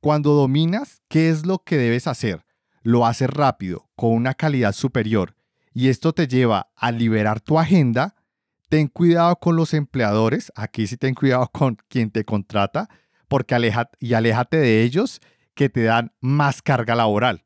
Cuando 0.00 0.34
dominas 0.34 1.00
qué 1.08 1.30
es 1.30 1.46
lo 1.46 1.60
que 1.60 1.76
debes 1.76 2.06
hacer, 2.06 2.44
lo 2.82 3.06
haces 3.06 3.28
rápido, 3.28 3.88
con 3.96 4.12
una 4.12 4.34
calidad 4.34 4.72
superior, 4.72 5.35
y 5.76 5.90
esto 5.90 6.14
te 6.14 6.26
lleva 6.26 6.70
a 6.74 6.90
liberar 6.90 7.42
tu 7.42 7.58
agenda, 7.58 8.14
ten 8.70 8.88
cuidado 8.88 9.36
con 9.36 9.56
los 9.56 9.74
empleadores, 9.74 10.50
aquí 10.54 10.86
sí 10.86 10.96
ten 10.96 11.14
cuidado 11.14 11.50
con 11.52 11.76
quien 11.88 12.10
te 12.10 12.24
contrata, 12.24 12.88
porque 13.28 13.54
aleja, 13.54 13.90
y 14.00 14.14
aléjate 14.14 14.56
de 14.56 14.84
ellos 14.84 15.20
que 15.52 15.68
te 15.68 15.82
dan 15.82 16.14
más 16.22 16.62
carga 16.62 16.94
laboral. 16.94 17.44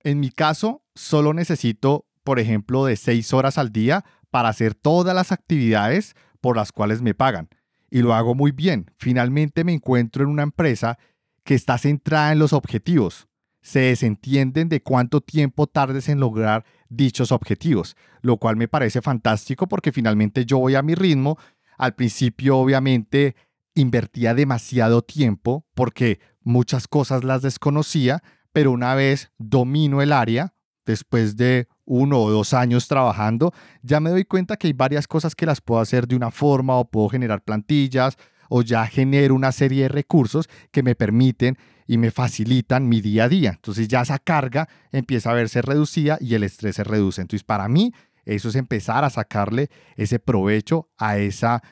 En 0.00 0.18
mi 0.18 0.30
caso, 0.30 0.82
solo 0.96 1.32
necesito, 1.32 2.08
por 2.24 2.40
ejemplo, 2.40 2.86
de 2.86 2.96
seis 2.96 3.32
horas 3.32 3.56
al 3.56 3.70
día 3.70 4.04
para 4.32 4.48
hacer 4.48 4.74
todas 4.74 5.14
las 5.14 5.30
actividades 5.30 6.16
por 6.40 6.56
las 6.56 6.72
cuales 6.72 7.02
me 7.02 7.14
pagan. 7.14 7.50
Y 7.88 8.02
lo 8.02 8.14
hago 8.14 8.34
muy 8.34 8.50
bien. 8.50 8.90
Finalmente 8.98 9.62
me 9.62 9.74
encuentro 9.74 10.24
en 10.24 10.30
una 10.30 10.42
empresa 10.42 10.98
que 11.44 11.54
está 11.54 11.78
centrada 11.78 12.32
en 12.32 12.40
los 12.40 12.52
objetivos 12.52 13.28
se 13.62 13.80
desentienden 13.80 14.68
de 14.68 14.82
cuánto 14.82 15.20
tiempo 15.20 15.66
tardes 15.66 16.08
en 16.08 16.20
lograr 16.20 16.64
dichos 16.88 17.32
objetivos, 17.32 17.96
lo 18.20 18.36
cual 18.36 18.56
me 18.56 18.68
parece 18.68 19.00
fantástico 19.00 19.68
porque 19.68 19.92
finalmente 19.92 20.44
yo 20.44 20.58
voy 20.58 20.74
a 20.74 20.82
mi 20.82 20.94
ritmo. 20.94 21.38
Al 21.78 21.94
principio, 21.94 22.58
obviamente, 22.58 23.36
invertía 23.74 24.34
demasiado 24.34 25.02
tiempo 25.02 25.64
porque 25.74 26.20
muchas 26.42 26.88
cosas 26.88 27.24
las 27.24 27.42
desconocía, 27.42 28.22
pero 28.52 28.72
una 28.72 28.94
vez 28.94 29.30
domino 29.38 30.02
el 30.02 30.12
área, 30.12 30.54
después 30.84 31.36
de 31.36 31.68
uno 31.84 32.20
o 32.20 32.30
dos 32.30 32.54
años 32.54 32.88
trabajando, 32.88 33.52
ya 33.82 34.00
me 34.00 34.10
doy 34.10 34.24
cuenta 34.24 34.56
que 34.56 34.66
hay 34.66 34.72
varias 34.72 35.06
cosas 35.06 35.34
que 35.34 35.46
las 35.46 35.60
puedo 35.60 35.80
hacer 35.80 36.06
de 36.08 36.16
una 36.16 36.30
forma 36.30 36.76
o 36.76 36.90
puedo 36.90 37.08
generar 37.08 37.42
plantillas 37.42 38.16
o 38.48 38.62
ya 38.62 38.86
genero 38.86 39.34
una 39.34 39.52
serie 39.52 39.84
de 39.84 39.88
recursos 39.88 40.48
que 40.70 40.82
me 40.82 40.94
permiten 40.94 41.56
y 41.92 41.98
me 41.98 42.10
facilitan 42.10 42.88
mi 42.88 43.02
día 43.02 43.24
a 43.24 43.28
día. 43.28 43.50
Entonces 43.50 43.86
ya 43.86 44.00
esa 44.00 44.18
carga 44.18 44.66
empieza 44.92 45.30
a 45.30 45.34
verse 45.34 45.60
reducida 45.60 46.16
y 46.22 46.34
el 46.34 46.42
estrés 46.42 46.76
se 46.76 46.84
reduce. 46.84 47.20
Entonces 47.20 47.44
para 47.44 47.68
mí 47.68 47.92
eso 48.24 48.48
es 48.48 48.54
empezar 48.54 49.04
a 49.04 49.10
sacarle 49.10 49.68
ese 49.96 50.18
provecho 50.18 50.88
a 50.96 51.18
esa 51.18 51.62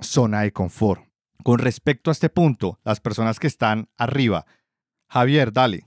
zona 0.00 0.40
de 0.40 0.52
confort. 0.52 1.02
Con 1.44 1.58
respecto 1.58 2.10
a 2.10 2.12
este 2.12 2.30
punto, 2.30 2.80
las 2.84 3.00
personas 3.00 3.38
que 3.38 3.48
están 3.48 3.90
arriba, 3.98 4.46
Javier, 5.10 5.52
dale. 5.52 5.84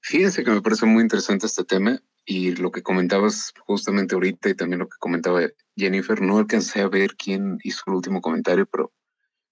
Fíjense 0.00 0.44
que 0.44 0.52
me 0.52 0.62
parece 0.62 0.86
muy 0.86 1.02
interesante 1.02 1.46
este 1.46 1.64
tema 1.64 2.00
y 2.24 2.54
lo 2.54 2.70
que 2.70 2.84
comentabas 2.84 3.52
justamente 3.66 4.14
ahorita 4.14 4.48
y 4.48 4.54
también 4.54 4.78
lo 4.78 4.88
que 4.88 4.96
comentaba 5.00 5.40
Jennifer, 5.74 6.22
no 6.22 6.38
alcancé 6.38 6.82
a 6.82 6.88
ver 6.88 7.16
quién 7.16 7.58
hizo 7.64 7.82
el 7.88 7.94
último 7.94 8.20
comentario, 8.20 8.64
pero 8.66 8.92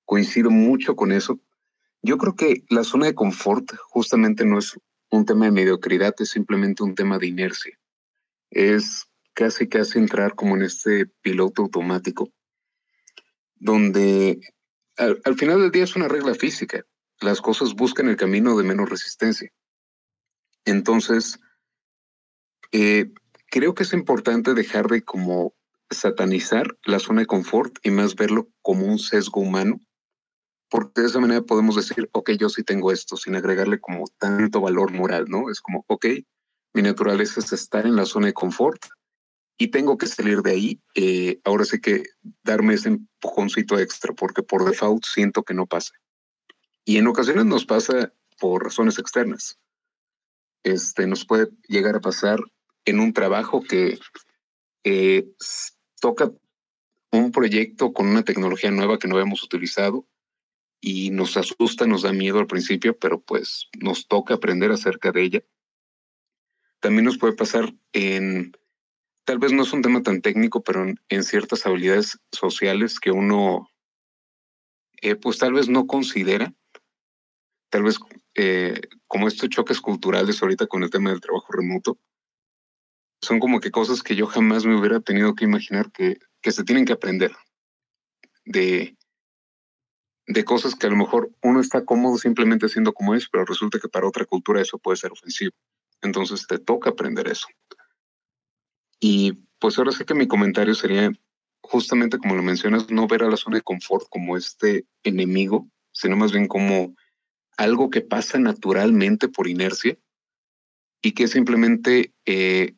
coincido 0.04 0.52
mucho 0.52 0.94
con 0.94 1.11
eso. 1.11 1.40
Yo 2.09 2.16
creo 2.16 2.37
que 2.37 2.64
la 2.71 2.85
zona 2.85 3.05
de 3.05 3.14
confort 3.14 3.71
justamente 3.90 4.47
no 4.47 4.59
es 4.59 4.81
un 5.11 5.27
tema 5.27 5.44
de 5.44 5.51
mediocridad, 5.51 6.14
es 6.21 6.31
simplemente 6.31 6.83
un 6.83 6.94
tema 6.94 7.18
de 7.18 7.27
inercia. 7.27 7.79
Es 8.49 9.05
casi 9.35 9.68
casi 9.68 9.99
entrar 9.99 10.35
como 10.35 10.57
en 10.57 10.62
este 10.62 11.05
piloto 11.21 11.61
automático, 11.61 12.33
donde 13.57 14.40
al, 14.97 15.21
al 15.23 15.35
final 15.35 15.61
del 15.61 15.71
día 15.71 15.85
es 15.85 15.97
una 15.97 16.09
regla 16.09 16.35
física. 16.35 16.83
Las 17.21 17.42
cosas 17.42 17.75
buscan 17.75 18.09
el 18.09 18.16
camino 18.16 18.57
de 18.57 18.64
menos 18.64 18.88
resistencia. 18.88 19.53
Entonces, 20.64 21.38
eh, 22.73 23.12
creo 23.51 23.75
que 23.75 23.83
es 23.83 23.92
importante 23.92 24.55
dejar 24.55 24.88
de 24.88 25.03
como 25.03 25.55
satanizar 25.90 26.75
la 26.85 27.01
zona 27.01 27.21
de 27.21 27.27
confort 27.27 27.77
y 27.83 27.90
más 27.90 28.14
verlo 28.14 28.49
como 28.62 28.87
un 28.87 28.99
sesgo 28.99 29.42
humano, 29.42 29.79
porque 30.68 31.02
de 31.02 31.07
esa 31.09 31.20
manera 31.20 31.42
podemos 31.42 31.76
decir, 31.76 32.09
ok, 32.12 32.31
yo 32.33 32.48
sí 32.48 32.62
tengo 32.62 32.92
esto, 32.92 33.16
sin 33.16 33.37
agregarle 33.37 33.81
como 33.81 34.04
tanto 34.18 34.61
valor 34.61 34.92
moral, 34.92 35.26
¿no? 35.28 35.50
Es 35.50 35.61
como, 35.61 35.85
ok, 35.88 36.07
mi 36.74 36.83
naturaleza 36.83 37.40
es 37.40 37.52
estar 37.52 37.87
en 37.87 37.96
la 37.96 38.04
zona 38.04 38.26
de 38.26 38.35
confort 38.35 38.83
y 39.57 39.68
tengo 39.68 39.98
que 39.98 40.07
salir 40.07 40.42
de 40.42 40.50
ahí. 40.50 40.83
Eh, 40.94 41.40
ahora 41.44 41.64
sí 41.64 41.81
que 41.81 42.04
darme 42.44 42.74
ese 42.74 42.88
empujoncito 42.90 43.78
extra, 43.78 44.12
porque 44.12 44.42
por 44.42 44.64
default 44.64 45.04
siento 45.04 45.42
que 45.42 45.54
no 45.54 45.66
pasa. 45.66 45.92
Y 46.85 46.98
en 46.98 47.07
ocasiones 47.07 47.46
nos 47.46 47.64
pasa 47.64 48.12
por 48.38 48.64
razones 48.64 48.98
externas 48.98 49.59
este, 50.62 51.07
nos 51.07 51.24
puede 51.24 51.48
llegar 51.68 51.96
a 51.96 52.00
pasar 52.00 52.40
en 52.85 53.00
un 53.00 53.12
trabajo 53.12 53.62
que 53.62 53.98
eh, 54.85 55.28
toca 56.00 56.31
un 57.11 57.33
proyecto 57.33 57.92
con 57.92 58.07
una 58.07 58.22
tecnología 58.22 58.70
nueva 58.70 58.98
que 58.98 59.09
no 59.09 59.14
habíamos 59.14 59.42
utilizado 59.42 60.07
y 60.81 61.11
nos 61.11 61.37
asusta, 61.37 61.87
nos 61.87 62.03
da 62.03 62.12
miedo 62.12 62.38
al 62.38 62.47
principio, 62.47 62.97
pero 62.99 63.21
pues 63.21 63.69
nos 63.79 64.07
toca 64.07 64.35
aprender 64.35 64.71
acerca 64.71 65.12
de 65.12 65.23
ella. 65.23 65.45
También 66.81 67.05
nos 67.05 67.19
puede 67.19 67.35
pasar 67.35 67.75
en, 67.93 68.53
tal 69.25 69.38
vez 69.38 69.53
no 69.53 69.62
es 69.62 69.73
un 69.73 69.83
tema 69.83 70.03
tan 70.03 70.21
técnico, 70.21 70.62
pero 70.62 70.87
en, 71.09 71.25
ciertas 71.25 71.67
habilidades 71.67 72.21
sociales 72.31 73.01
que 73.01 73.11
uno, 73.11 73.69
eh, 75.03 75.17
pues 75.17 75.38
tal 75.38 75.53
vez 75.53 75.69
no 75.69 75.87
considera 75.87 76.55
tal 77.71 77.83
vez 77.83 77.99
eh, 78.35 78.81
como 79.07 79.29
estos 79.29 79.49
choques 79.49 79.81
culturales 79.81 80.43
ahorita 80.43 80.67
con 80.67 80.83
el 80.83 80.91
tema 80.91 81.11
del 81.11 81.21
trabajo 81.21 81.53
remoto, 81.53 81.99
son 83.21 83.41
como 83.41 83.61
que 83.61 83.71
cosas 83.71 84.03
que 84.03 84.17
yo 84.17 84.27
jamás 84.27 84.64
me 84.64 84.79
hubiera 84.79 85.01
tenido 85.01 85.35
que 85.35 85.45
imaginar 85.45 85.91
que, 85.91 86.19
que 86.41 86.53
se 86.53 86.64
tienen 86.64 86.85
que 86.85 86.93
aprender. 86.93 87.33
De, 88.45 88.97
de 90.29 90.45
cosas 90.45 90.75
que 90.75 90.87
a 90.87 90.91
lo 90.91 90.97
mejor 90.97 91.31
uno 91.43 91.61
está 91.61 91.85
cómodo 91.85 92.19
simplemente 92.19 92.69
siendo 92.69 92.93
como 92.93 93.14
es, 93.14 93.29
pero 93.29 93.47
resulta 93.47 93.79
que 93.81 93.88
para 93.88 94.07
otra 94.07 94.27
cultura 94.27 94.61
eso 94.61 94.79
puede 94.79 94.99
ser 94.99 95.11
ofensivo. 95.11 95.53
Entonces 96.03 96.47
te 96.47 96.59
toca 96.59 96.91
aprender 96.91 97.29
eso. 97.29 97.49
Y 99.01 99.33
pues 99.59 99.79
ahora 99.79 99.91
sé 99.91 100.05
que 100.05 100.14
mi 100.14 100.29
comentario 100.29 100.75
sería 100.75 101.11
justamente 101.62 102.19
como 102.19 102.35
lo 102.35 102.43
mencionas, 102.43 102.91
no 102.91 103.09
ver 103.09 103.23
a 103.23 103.31
la 103.31 103.38
zona 103.38 103.57
de 103.57 103.62
confort 103.62 104.07
como 104.11 104.37
este 104.37 104.87
enemigo, 105.03 105.67
sino 105.93 106.17
más 106.17 106.31
bien 106.31 106.47
como 106.47 106.95
algo 107.57 107.88
que 107.88 108.03
pasa 108.03 108.38
naturalmente 108.38 109.29
por 109.29 109.49
inercia 109.49 109.99
y 111.03 111.12
que 111.12 111.27
simplemente 111.27 112.12
eh, 112.27 112.75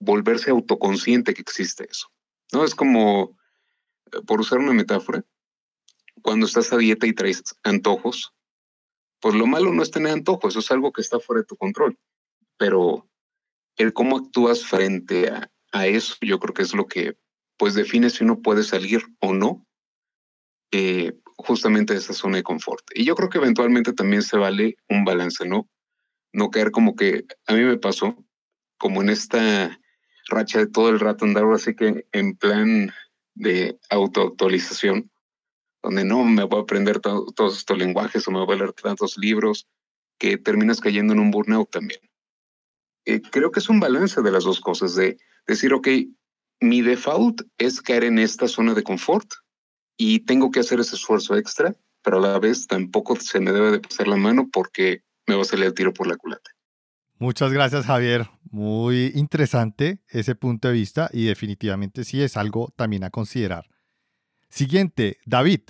volverse 0.00 0.50
autoconsciente 0.50 1.32
que 1.32 1.42
existe 1.42 1.86
eso. 1.88 2.08
¿no? 2.52 2.64
Es 2.64 2.74
como, 2.74 3.36
eh, 4.12 4.20
por 4.26 4.40
usar 4.40 4.58
una 4.58 4.72
metáfora, 4.72 5.24
cuando 6.28 6.44
estás 6.44 6.74
a 6.74 6.76
dieta 6.76 7.06
y 7.06 7.14
traes 7.14 7.42
antojos, 7.62 8.34
pues 9.18 9.34
lo 9.34 9.46
malo 9.46 9.72
no 9.72 9.82
es 9.82 9.90
tener 9.90 10.12
antojos, 10.12 10.52
eso 10.52 10.58
es 10.58 10.70
algo 10.70 10.92
que 10.92 11.00
está 11.00 11.18
fuera 11.18 11.40
de 11.40 11.46
tu 11.46 11.56
control. 11.56 11.98
Pero 12.58 13.08
el 13.76 13.94
cómo 13.94 14.18
actúas 14.18 14.62
frente 14.62 15.32
a, 15.72 15.86
eso, 15.86 16.16
yo 16.20 16.38
creo 16.38 16.52
que 16.52 16.60
es 16.60 16.74
lo 16.74 16.86
que 16.86 17.16
pues 17.56 17.72
define 17.72 18.10
si 18.10 18.24
uno 18.24 18.42
puede 18.42 18.62
salir 18.62 19.00
o 19.20 19.32
no 19.32 19.66
eh, 20.70 21.18
justamente 21.38 21.94
esa 21.94 22.12
zona 22.12 22.36
de 22.36 22.42
confort. 22.42 22.84
Y 22.94 23.06
yo 23.06 23.14
creo 23.14 23.30
que 23.30 23.38
eventualmente 23.38 23.94
también 23.94 24.20
se 24.20 24.36
vale 24.36 24.76
un 24.90 25.06
balance, 25.06 25.48
¿no? 25.48 25.66
No 26.34 26.50
caer 26.50 26.72
como 26.72 26.94
que 26.94 27.24
a 27.46 27.54
mí 27.54 27.62
me 27.62 27.78
pasó, 27.78 28.22
como 28.76 29.00
en 29.00 29.08
esta 29.08 29.80
racha 30.28 30.58
de 30.58 30.66
todo 30.66 30.90
el 30.90 31.00
rato 31.00 31.24
andar 31.24 31.50
así 31.54 31.74
que 31.74 32.06
en 32.12 32.36
plan 32.36 32.92
de 33.34 33.78
autoactualización, 33.88 35.10
donde 35.88 36.04
no 36.04 36.22
me 36.22 36.44
voy 36.44 36.58
a 36.58 36.62
aprender 36.64 37.00
todos 37.00 37.56
estos 37.56 37.78
lenguajes 37.78 38.28
o 38.28 38.30
me 38.30 38.44
voy 38.44 38.56
a 38.56 38.58
leer 38.58 38.74
tantos 38.74 39.16
libros, 39.16 39.66
que 40.18 40.36
terminas 40.36 40.82
cayendo 40.82 41.14
en 41.14 41.18
un 41.18 41.30
burnout 41.30 41.70
también. 41.70 42.00
Eh, 43.06 43.22
creo 43.22 43.50
que 43.50 43.60
es 43.60 43.70
un 43.70 43.80
balance 43.80 44.20
de 44.20 44.30
las 44.30 44.44
dos 44.44 44.60
cosas, 44.60 44.94
de 44.96 45.16
decir, 45.46 45.72
ok, 45.72 45.88
mi 46.60 46.82
default 46.82 47.40
es 47.56 47.80
caer 47.80 48.04
en 48.04 48.18
esta 48.18 48.48
zona 48.48 48.74
de 48.74 48.82
confort, 48.82 49.32
y 49.96 50.20
tengo 50.20 50.50
que 50.50 50.60
hacer 50.60 50.78
ese 50.78 50.96
esfuerzo 50.96 51.38
extra, 51.38 51.74
pero 52.02 52.18
a 52.18 52.20
la 52.20 52.38
vez 52.38 52.66
tampoco 52.66 53.16
se 53.16 53.40
me 53.40 53.50
debe 53.50 53.70
de 53.70 53.80
pasar 53.80 54.08
la 54.08 54.16
mano 54.16 54.46
porque 54.52 55.04
me 55.26 55.36
va 55.36 55.40
a 55.40 55.46
salir 55.46 55.64
el 55.64 55.74
tiro 55.74 55.94
por 55.94 56.06
la 56.06 56.16
culata. 56.16 56.50
Muchas 57.16 57.50
gracias, 57.50 57.86
Javier. 57.86 58.28
Muy 58.50 59.10
interesante 59.14 60.00
ese 60.08 60.34
punto 60.34 60.68
de 60.68 60.74
vista 60.74 61.08
y 61.14 61.24
definitivamente 61.24 62.04
sí 62.04 62.22
es 62.22 62.36
algo 62.36 62.74
también 62.76 63.04
a 63.04 63.10
considerar. 63.10 63.70
Siguiente, 64.50 65.18
David. 65.24 65.62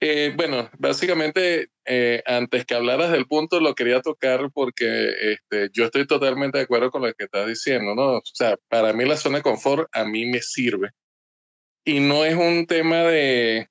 Eh, 0.00 0.34
bueno, 0.36 0.68
básicamente, 0.78 1.70
eh, 1.86 2.22
antes 2.26 2.66
que 2.66 2.74
hablaras 2.74 3.10
del 3.10 3.26
punto, 3.26 3.60
lo 3.60 3.74
quería 3.74 4.02
tocar 4.02 4.50
porque 4.52 5.32
este, 5.32 5.70
yo 5.72 5.86
estoy 5.86 6.06
totalmente 6.06 6.58
de 6.58 6.64
acuerdo 6.64 6.90
con 6.90 7.02
lo 7.02 7.12
que 7.14 7.24
estás 7.24 7.46
diciendo, 7.46 7.94
¿no? 7.94 8.18
O 8.18 8.22
sea, 8.24 8.56
para 8.68 8.92
mí 8.92 9.06
la 9.06 9.16
zona 9.16 9.38
de 9.38 9.42
confort 9.42 9.88
a 9.92 10.04
mí 10.04 10.26
me 10.26 10.42
sirve 10.42 10.90
y 11.86 12.00
no 12.00 12.24
es 12.24 12.34
un 12.34 12.66
tema 12.66 13.04
de, 13.04 13.70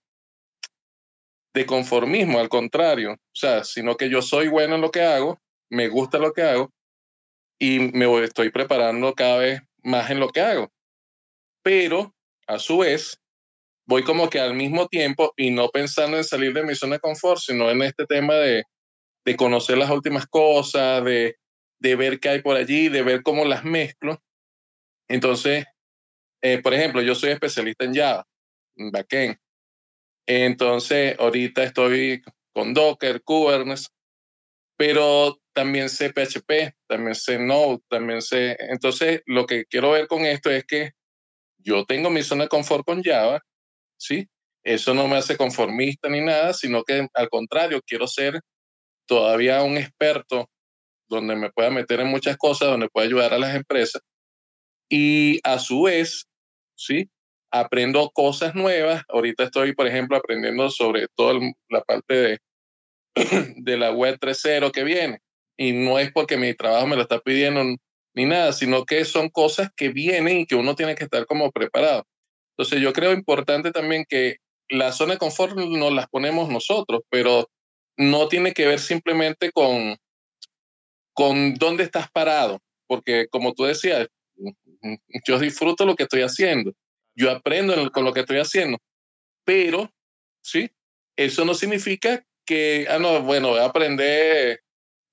de 1.53 1.65
conformismo, 1.65 2.39
al 2.39 2.49
contrario, 2.49 3.13
o 3.13 3.35
sea, 3.35 3.63
sino 3.63 3.95
que 3.97 4.09
yo 4.09 4.21
soy 4.21 4.47
bueno 4.47 4.75
en 4.75 4.81
lo 4.81 4.89
que 4.89 5.01
hago, 5.01 5.39
me 5.69 5.89
gusta 5.89 6.17
lo 6.17 6.31
que 6.33 6.41
hago 6.41 6.71
y 7.59 7.79
me 7.79 8.23
estoy 8.23 8.51
preparando 8.51 9.13
cada 9.13 9.39
vez 9.39 9.61
más 9.83 10.09
en 10.09 10.19
lo 10.19 10.29
que 10.29 10.41
hago. 10.41 10.71
Pero, 11.61 12.15
a 12.47 12.57
su 12.57 12.79
vez, 12.79 13.19
voy 13.85 14.03
como 14.03 14.29
que 14.29 14.39
al 14.39 14.53
mismo 14.53 14.87
tiempo 14.87 15.33
y 15.37 15.51
no 15.51 15.69
pensando 15.69 16.17
en 16.17 16.23
salir 16.23 16.53
de 16.53 16.63
mi 16.63 16.75
zona 16.75 16.95
de 16.95 16.99
confort, 16.99 17.39
sino 17.39 17.69
en 17.69 17.81
este 17.81 18.05
tema 18.05 18.35
de, 18.35 18.63
de 19.25 19.35
conocer 19.35 19.77
las 19.77 19.89
últimas 19.89 20.25
cosas, 20.27 21.03
de, 21.03 21.37
de 21.79 21.95
ver 21.95 22.19
qué 22.19 22.29
hay 22.29 22.41
por 22.41 22.55
allí, 22.55 22.89
de 22.89 23.03
ver 23.03 23.23
cómo 23.23 23.45
las 23.45 23.63
mezclo. 23.63 24.21
Entonces, 25.07 25.65
eh, 26.41 26.61
por 26.61 26.73
ejemplo, 26.73 27.01
yo 27.01 27.15
soy 27.15 27.31
especialista 27.31 27.85
en 27.85 27.95
Java, 27.95 28.27
en 28.75 28.91
backend. 28.91 29.37
Entonces, 30.27 31.15
ahorita 31.19 31.63
estoy 31.63 32.23
con 32.53 32.73
Docker, 32.73 33.21
Kubernetes, 33.23 33.89
pero 34.77 35.39
también 35.53 35.89
sé 35.89 36.11
PHP, 36.11 36.75
también 36.87 37.15
sé 37.15 37.37
Node, 37.39 37.81
también 37.89 38.21
sé. 38.21 38.57
Entonces, 38.59 39.21
lo 39.25 39.45
que 39.45 39.65
quiero 39.65 39.91
ver 39.91 40.07
con 40.07 40.25
esto 40.25 40.49
es 40.49 40.65
que 40.65 40.91
yo 41.59 41.85
tengo 41.85 42.09
mi 42.09 42.23
zona 42.23 42.43
de 42.43 42.49
confort 42.49 42.85
con 42.85 43.03
Java, 43.03 43.41
¿sí? 43.97 44.27
Eso 44.63 44.93
no 44.93 45.08
me 45.08 45.17
hace 45.17 45.38
conformista 45.38 46.10
ni 46.10 46.21
nada, 46.21 46.53
sino 46.53 46.84
que 46.84 47.08
al 47.13 47.29
contrario, 47.29 47.81
quiero 47.86 48.08
ser 48.08 48.41
todavía 49.08 49.63
un 49.63 49.77
experto 49.77 50.49
donde 51.08 51.36
me 51.36 51.51
pueda 51.51 51.69
meter 51.69 51.99
en 51.99 52.08
muchas 52.08 52.38
cosas, 52.38 52.69
donde 52.69 52.89
pueda 52.89 53.05
ayudar 53.08 53.34
a 53.34 53.39
las 53.39 53.55
empresas. 53.55 54.01
Y 54.89 55.39
a 55.43 55.60
su 55.60 55.84
vez, 55.84 56.25
¿sí? 56.75 57.10
aprendo 57.60 58.10
cosas 58.12 58.55
nuevas. 58.55 59.03
Ahorita 59.10 59.43
estoy, 59.43 59.73
por 59.73 59.88
ejemplo, 59.88 60.17
aprendiendo 60.17 60.69
sobre 60.69 61.08
toda 61.15 61.39
la 61.69 61.81
parte 61.81 62.13
de, 62.13 62.39
de 63.58 63.77
la 63.77 63.91
web 63.91 64.17
3.0 64.19 64.71
que 64.71 64.84
viene. 64.84 65.19
Y 65.58 65.71
no 65.71 65.99
es 65.99 66.12
porque 66.12 66.38
mi 66.38 66.53
trabajo 66.53 66.88
me 66.88 66.95
lo 66.95 67.03
está 67.03 67.19
pidiendo 67.19 67.63
ni 68.13 68.25
nada, 68.25 68.51
sino 68.53 68.86
que 68.86 69.05
son 69.05 69.29
cosas 69.29 69.69
que 69.75 69.89
vienen 69.89 70.39
y 70.39 70.45
que 70.45 70.55
uno 70.55 70.75
tiene 70.75 70.95
que 70.95 71.05
estar 71.05 71.25
como 71.25 71.51
preparado. 71.51 72.05
Entonces 72.57 72.81
yo 72.81 72.93
creo 72.93 73.11
importante 73.11 73.71
también 73.71 74.05
que 74.07 74.37
la 74.69 74.91
zona 74.91 75.13
de 75.13 75.19
confort 75.19 75.55
nos 75.55 75.93
las 75.93 76.07
ponemos 76.07 76.49
nosotros, 76.49 77.01
pero 77.09 77.49
no 77.97 78.27
tiene 78.27 78.53
que 78.53 78.65
ver 78.65 78.79
simplemente 78.79 79.51
con, 79.51 79.97
con 81.13 81.55
dónde 81.55 81.83
estás 81.83 82.09
parado, 82.11 82.59
porque 82.87 83.27
como 83.29 83.53
tú 83.53 83.65
decías, 83.65 84.07
yo 85.27 85.39
disfruto 85.39 85.85
lo 85.85 85.95
que 85.95 86.03
estoy 86.03 86.21
haciendo, 86.21 86.73
yo 87.15 87.31
aprendo 87.31 87.91
con 87.91 88.03
lo 88.03 88.13
que 88.13 88.21
estoy 88.21 88.37
haciendo, 88.37 88.77
pero, 89.43 89.91
¿sí? 90.41 90.69
Eso 91.17 91.45
no 91.45 91.53
significa 91.53 92.25
que, 92.45 92.87
ah, 92.89 92.99
no, 92.99 93.21
bueno, 93.21 93.49
voy 93.49 93.59
a 93.59 93.65
aprender 93.65 94.61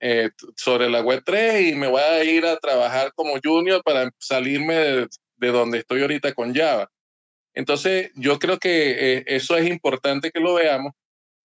eh, 0.01 0.31
sobre 0.57 0.91
la 0.91 1.01
web 1.01 1.23
3 1.25 1.69
y 1.69 1.75
me 1.75 1.87
voy 1.87 2.03
a 2.03 2.25
ir 2.25 2.45
a 2.45 2.59
trabajar 2.59 3.13
como 3.15 3.35
junior 3.43 3.83
para 3.85 4.11
salirme 4.19 4.75
de, 4.75 5.09
de 5.37 5.49
donde 5.49 5.79
estoy 5.79 6.03
ahorita 6.03 6.35
con 6.35 6.55
Java. 6.55 6.91
Entonces, 7.55 8.11
yo 8.15 8.39
creo 8.39 8.59
que 8.59 9.19
eh, 9.19 9.25
eso 9.27 9.57
es 9.57 9.69
importante 9.69 10.31
que 10.31 10.41
lo 10.41 10.55
veamos 10.55 10.93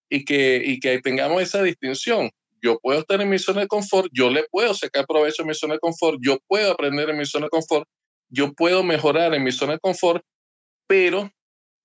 y 0.09 0.25
que, 0.25 0.61
y 0.63 0.79
que 0.79 0.99
tengamos 1.01 1.41
esa 1.41 1.61
distinción. 1.63 2.29
Yo 2.61 2.79
puedo 2.79 2.99
estar 2.99 3.21
en 3.21 3.29
mi 3.29 3.39
zona 3.39 3.61
de 3.61 3.67
confort, 3.67 4.09
yo 4.13 4.29
le 4.29 4.45
puedo 4.49 4.73
sacar 4.73 5.05
provecho 5.05 5.43
a 5.43 5.45
mi 5.45 5.53
zona 5.53 5.75
de 5.75 5.79
confort, 5.79 6.17
yo 6.21 6.37
puedo 6.47 6.71
aprender 6.71 7.09
en 7.09 7.17
mi 7.17 7.25
zona 7.25 7.45
de 7.45 7.49
confort, 7.49 7.87
yo 8.29 8.53
puedo 8.53 8.83
mejorar 8.83 9.33
en 9.33 9.43
mi 9.43 9.51
zona 9.51 9.73
de 9.73 9.79
confort, 9.79 10.23
pero 10.87 11.29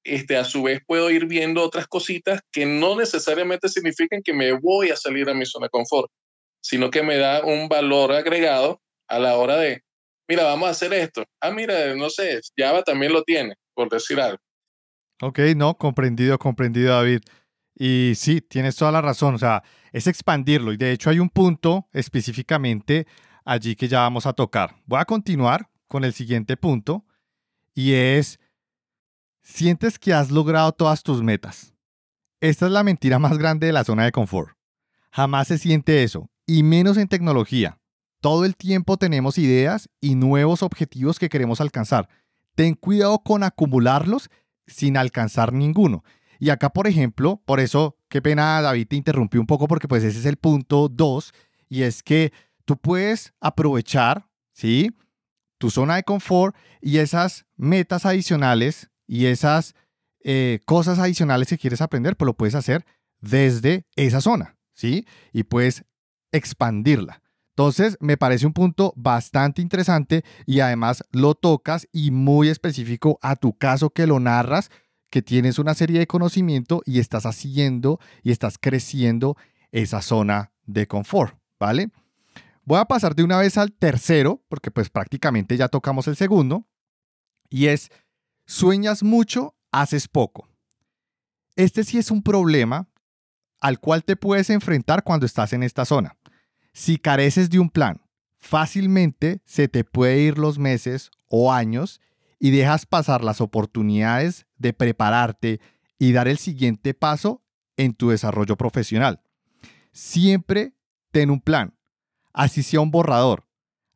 este, 0.04 0.36
a 0.36 0.44
su 0.44 0.62
vez 0.62 0.80
puedo 0.86 1.10
ir 1.10 1.26
viendo 1.26 1.62
otras 1.62 1.86
cositas 1.86 2.40
que 2.50 2.66
no 2.66 2.96
necesariamente 2.96 3.68
significan 3.68 4.22
que 4.22 4.32
me 4.32 4.52
voy 4.52 4.90
a 4.90 4.96
salir 4.96 5.28
a 5.28 5.34
mi 5.34 5.46
zona 5.46 5.66
de 5.66 5.70
confort, 5.70 6.10
sino 6.60 6.90
que 6.90 7.02
me 7.02 7.16
da 7.18 7.44
un 7.44 7.68
valor 7.68 8.12
agregado 8.12 8.80
a 9.08 9.18
la 9.18 9.36
hora 9.36 9.56
de, 9.56 9.82
mira, 10.28 10.44
vamos 10.44 10.68
a 10.68 10.70
hacer 10.70 10.92
esto. 10.94 11.24
Ah, 11.40 11.50
mira, 11.50 11.94
no 11.94 12.08
sé, 12.10 12.40
Java 12.56 12.82
también 12.82 13.12
lo 13.12 13.22
tiene, 13.24 13.54
por 13.82 13.90
decir. 13.90 14.18
Ok, 15.20 15.38
no, 15.56 15.76
comprendido, 15.76 16.38
comprendido, 16.38 16.94
David. 16.94 17.20
Y 17.74 18.12
sí, 18.16 18.40
tienes 18.40 18.76
toda 18.76 18.92
la 18.92 19.00
razón, 19.00 19.34
o 19.34 19.38
sea, 19.38 19.62
es 19.92 20.06
expandirlo. 20.06 20.72
Y 20.72 20.76
de 20.76 20.92
hecho 20.92 21.10
hay 21.10 21.18
un 21.18 21.30
punto 21.30 21.88
específicamente 21.92 23.06
allí 23.44 23.74
que 23.74 23.88
ya 23.88 24.00
vamos 24.00 24.26
a 24.26 24.32
tocar. 24.32 24.76
Voy 24.86 25.00
a 25.00 25.04
continuar 25.04 25.68
con 25.88 26.04
el 26.04 26.12
siguiente 26.12 26.56
punto 26.56 27.04
y 27.74 27.94
es, 27.94 28.38
sientes 29.42 29.98
que 29.98 30.12
has 30.12 30.30
logrado 30.30 30.72
todas 30.72 31.02
tus 31.02 31.22
metas. 31.22 31.74
Esta 32.40 32.66
es 32.66 32.72
la 32.72 32.84
mentira 32.84 33.18
más 33.18 33.38
grande 33.38 33.66
de 33.66 33.72
la 33.72 33.84
zona 33.84 34.04
de 34.04 34.12
confort. 34.12 34.56
Jamás 35.10 35.48
se 35.48 35.58
siente 35.58 36.02
eso, 36.02 36.30
y 36.46 36.62
menos 36.62 36.96
en 36.96 37.08
tecnología. 37.08 37.78
Todo 38.20 38.44
el 38.44 38.56
tiempo 38.56 38.96
tenemos 38.96 39.36
ideas 39.38 39.88
y 40.00 40.14
nuevos 40.14 40.62
objetivos 40.62 41.18
que 41.18 41.28
queremos 41.28 41.60
alcanzar. 41.60 42.08
Ten 42.54 42.74
cuidado 42.74 43.22
con 43.22 43.42
acumularlos 43.42 44.30
sin 44.66 44.96
alcanzar 44.96 45.52
ninguno. 45.52 46.04
Y 46.38 46.50
acá, 46.50 46.70
por 46.70 46.86
ejemplo, 46.86 47.40
por 47.44 47.60
eso, 47.60 47.96
qué 48.08 48.20
pena, 48.20 48.60
David, 48.60 48.88
te 48.88 48.96
interrumpí 48.96 49.38
un 49.38 49.46
poco 49.46 49.68
porque 49.68 49.88
pues 49.88 50.02
ese 50.02 50.18
es 50.18 50.26
el 50.26 50.36
punto 50.36 50.88
2 50.88 51.32
y 51.68 51.82
es 51.82 52.02
que 52.02 52.32
tú 52.64 52.76
puedes 52.76 53.32
aprovechar, 53.40 54.26
¿sí? 54.52 54.90
Tu 55.58 55.70
zona 55.70 55.96
de 55.96 56.02
confort 56.02 56.56
y 56.80 56.98
esas 56.98 57.46
metas 57.56 58.06
adicionales 58.06 58.90
y 59.06 59.26
esas 59.26 59.74
eh, 60.24 60.60
cosas 60.64 60.98
adicionales 60.98 61.48
que 61.48 61.58
quieres 61.58 61.80
aprender, 61.80 62.16
pues 62.16 62.26
lo 62.26 62.34
puedes 62.34 62.54
hacer 62.54 62.84
desde 63.20 63.86
esa 63.96 64.20
zona, 64.20 64.56
¿sí? 64.74 65.06
Y 65.32 65.44
puedes 65.44 65.84
expandirla. 66.32 67.22
Entonces, 67.52 67.98
me 68.00 68.16
parece 68.16 68.46
un 68.46 68.54
punto 68.54 68.94
bastante 68.96 69.60
interesante 69.60 70.24
y 70.46 70.60
además 70.60 71.04
lo 71.10 71.34
tocas 71.34 71.86
y 71.92 72.10
muy 72.10 72.48
específico 72.48 73.18
a 73.20 73.36
tu 73.36 73.56
caso 73.58 73.90
que 73.90 74.06
lo 74.06 74.20
narras, 74.20 74.70
que 75.10 75.20
tienes 75.20 75.58
una 75.58 75.74
serie 75.74 75.98
de 75.98 76.06
conocimiento 76.06 76.80
y 76.86 76.98
estás 76.98 77.26
haciendo 77.26 78.00
y 78.22 78.30
estás 78.30 78.56
creciendo 78.58 79.36
esa 79.70 80.00
zona 80.00 80.52
de 80.64 80.86
confort, 80.86 81.36
¿vale? 81.60 81.90
Voy 82.64 82.78
a 82.78 82.86
pasar 82.86 83.14
de 83.14 83.22
una 83.22 83.36
vez 83.36 83.58
al 83.58 83.72
tercero, 83.72 84.42
porque 84.48 84.70
pues 84.70 84.88
prácticamente 84.88 85.56
ya 85.58 85.68
tocamos 85.68 86.08
el 86.08 86.16
segundo, 86.16 86.66
y 87.50 87.66
es, 87.66 87.90
sueñas 88.46 89.02
mucho, 89.02 89.54
haces 89.72 90.08
poco. 90.08 90.48
Este 91.56 91.84
sí 91.84 91.98
es 91.98 92.10
un 92.10 92.22
problema 92.22 92.88
al 93.60 93.78
cual 93.78 94.04
te 94.04 94.16
puedes 94.16 94.48
enfrentar 94.48 95.04
cuando 95.04 95.26
estás 95.26 95.52
en 95.52 95.62
esta 95.62 95.84
zona. 95.84 96.16
Si 96.72 96.98
careces 96.98 97.50
de 97.50 97.58
un 97.58 97.70
plan, 97.70 98.00
fácilmente 98.38 99.40
se 99.44 99.68
te 99.68 99.84
puede 99.84 100.20
ir 100.20 100.38
los 100.38 100.58
meses 100.58 101.10
o 101.28 101.52
años 101.52 102.00
y 102.38 102.50
dejas 102.50 102.86
pasar 102.86 103.22
las 103.22 103.40
oportunidades 103.40 104.46
de 104.56 104.72
prepararte 104.72 105.60
y 105.98 106.12
dar 106.12 106.28
el 106.28 106.38
siguiente 106.38 106.94
paso 106.94 107.42
en 107.76 107.94
tu 107.94 108.10
desarrollo 108.10 108.56
profesional. 108.56 109.20
Siempre 109.92 110.74
ten 111.10 111.30
un 111.30 111.40
plan, 111.40 111.74
así 112.32 112.62
sea 112.62 112.80
un 112.80 112.90
borrador. 112.90 113.46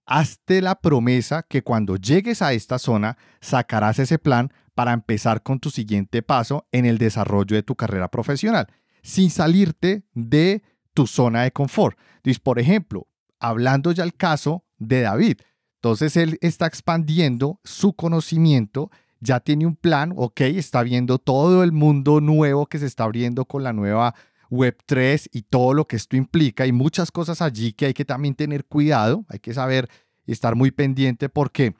Hazte 0.04 0.62
la 0.62 0.80
promesa 0.80 1.42
que 1.42 1.62
cuando 1.62 1.96
llegues 1.96 2.42
a 2.42 2.52
esta 2.52 2.78
zona 2.78 3.18
sacarás 3.40 3.98
ese 3.98 4.18
plan 4.18 4.52
para 4.74 4.92
empezar 4.92 5.42
con 5.42 5.58
tu 5.58 5.70
siguiente 5.70 6.22
paso 6.22 6.68
en 6.70 6.84
el 6.84 6.98
desarrollo 6.98 7.56
de 7.56 7.62
tu 7.62 7.74
carrera 7.74 8.08
profesional, 8.10 8.68
sin 9.02 9.30
salirte 9.30 10.04
de 10.14 10.62
tu 10.96 11.06
zona 11.06 11.42
de 11.42 11.52
confort. 11.52 11.98
Entonces, 12.16 12.40
por 12.40 12.58
ejemplo, 12.58 13.06
hablando 13.38 13.92
ya 13.92 14.02
el 14.02 14.14
caso 14.14 14.64
de 14.78 15.02
David, 15.02 15.36
entonces 15.74 16.16
él 16.16 16.38
está 16.40 16.66
expandiendo 16.66 17.60
su 17.64 17.92
conocimiento, 17.92 18.90
ya 19.20 19.40
tiene 19.40 19.66
un 19.66 19.76
plan, 19.76 20.14
ok, 20.16 20.40
está 20.40 20.82
viendo 20.82 21.18
todo 21.18 21.62
el 21.62 21.72
mundo 21.72 22.22
nuevo 22.22 22.66
que 22.66 22.78
se 22.78 22.86
está 22.86 23.04
abriendo 23.04 23.44
con 23.44 23.62
la 23.62 23.74
nueva 23.74 24.14
Web 24.48 24.78
3 24.86 25.28
y 25.32 25.42
todo 25.42 25.74
lo 25.74 25.86
que 25.86 25.96
esto 25.96 26.16
implica 26.16 26.66
y 26.66 26.72
muchas 26.72 27.12
cosas 27.12 27.42
allí 27.42 27.74
que 27.74 27.86
hay 27.86 27.94
que 27.94 28.06
también 28.06 28.34
tener 28.34 28.64
cuidado, 28.64 29.26
hay 29.28 29.38
que 29.38 29.52
saber 29.52 29.90
estar 30.26 30.54
muy 30.54 30.70
pendiente 30.70 31.28
porque 31.28 31.74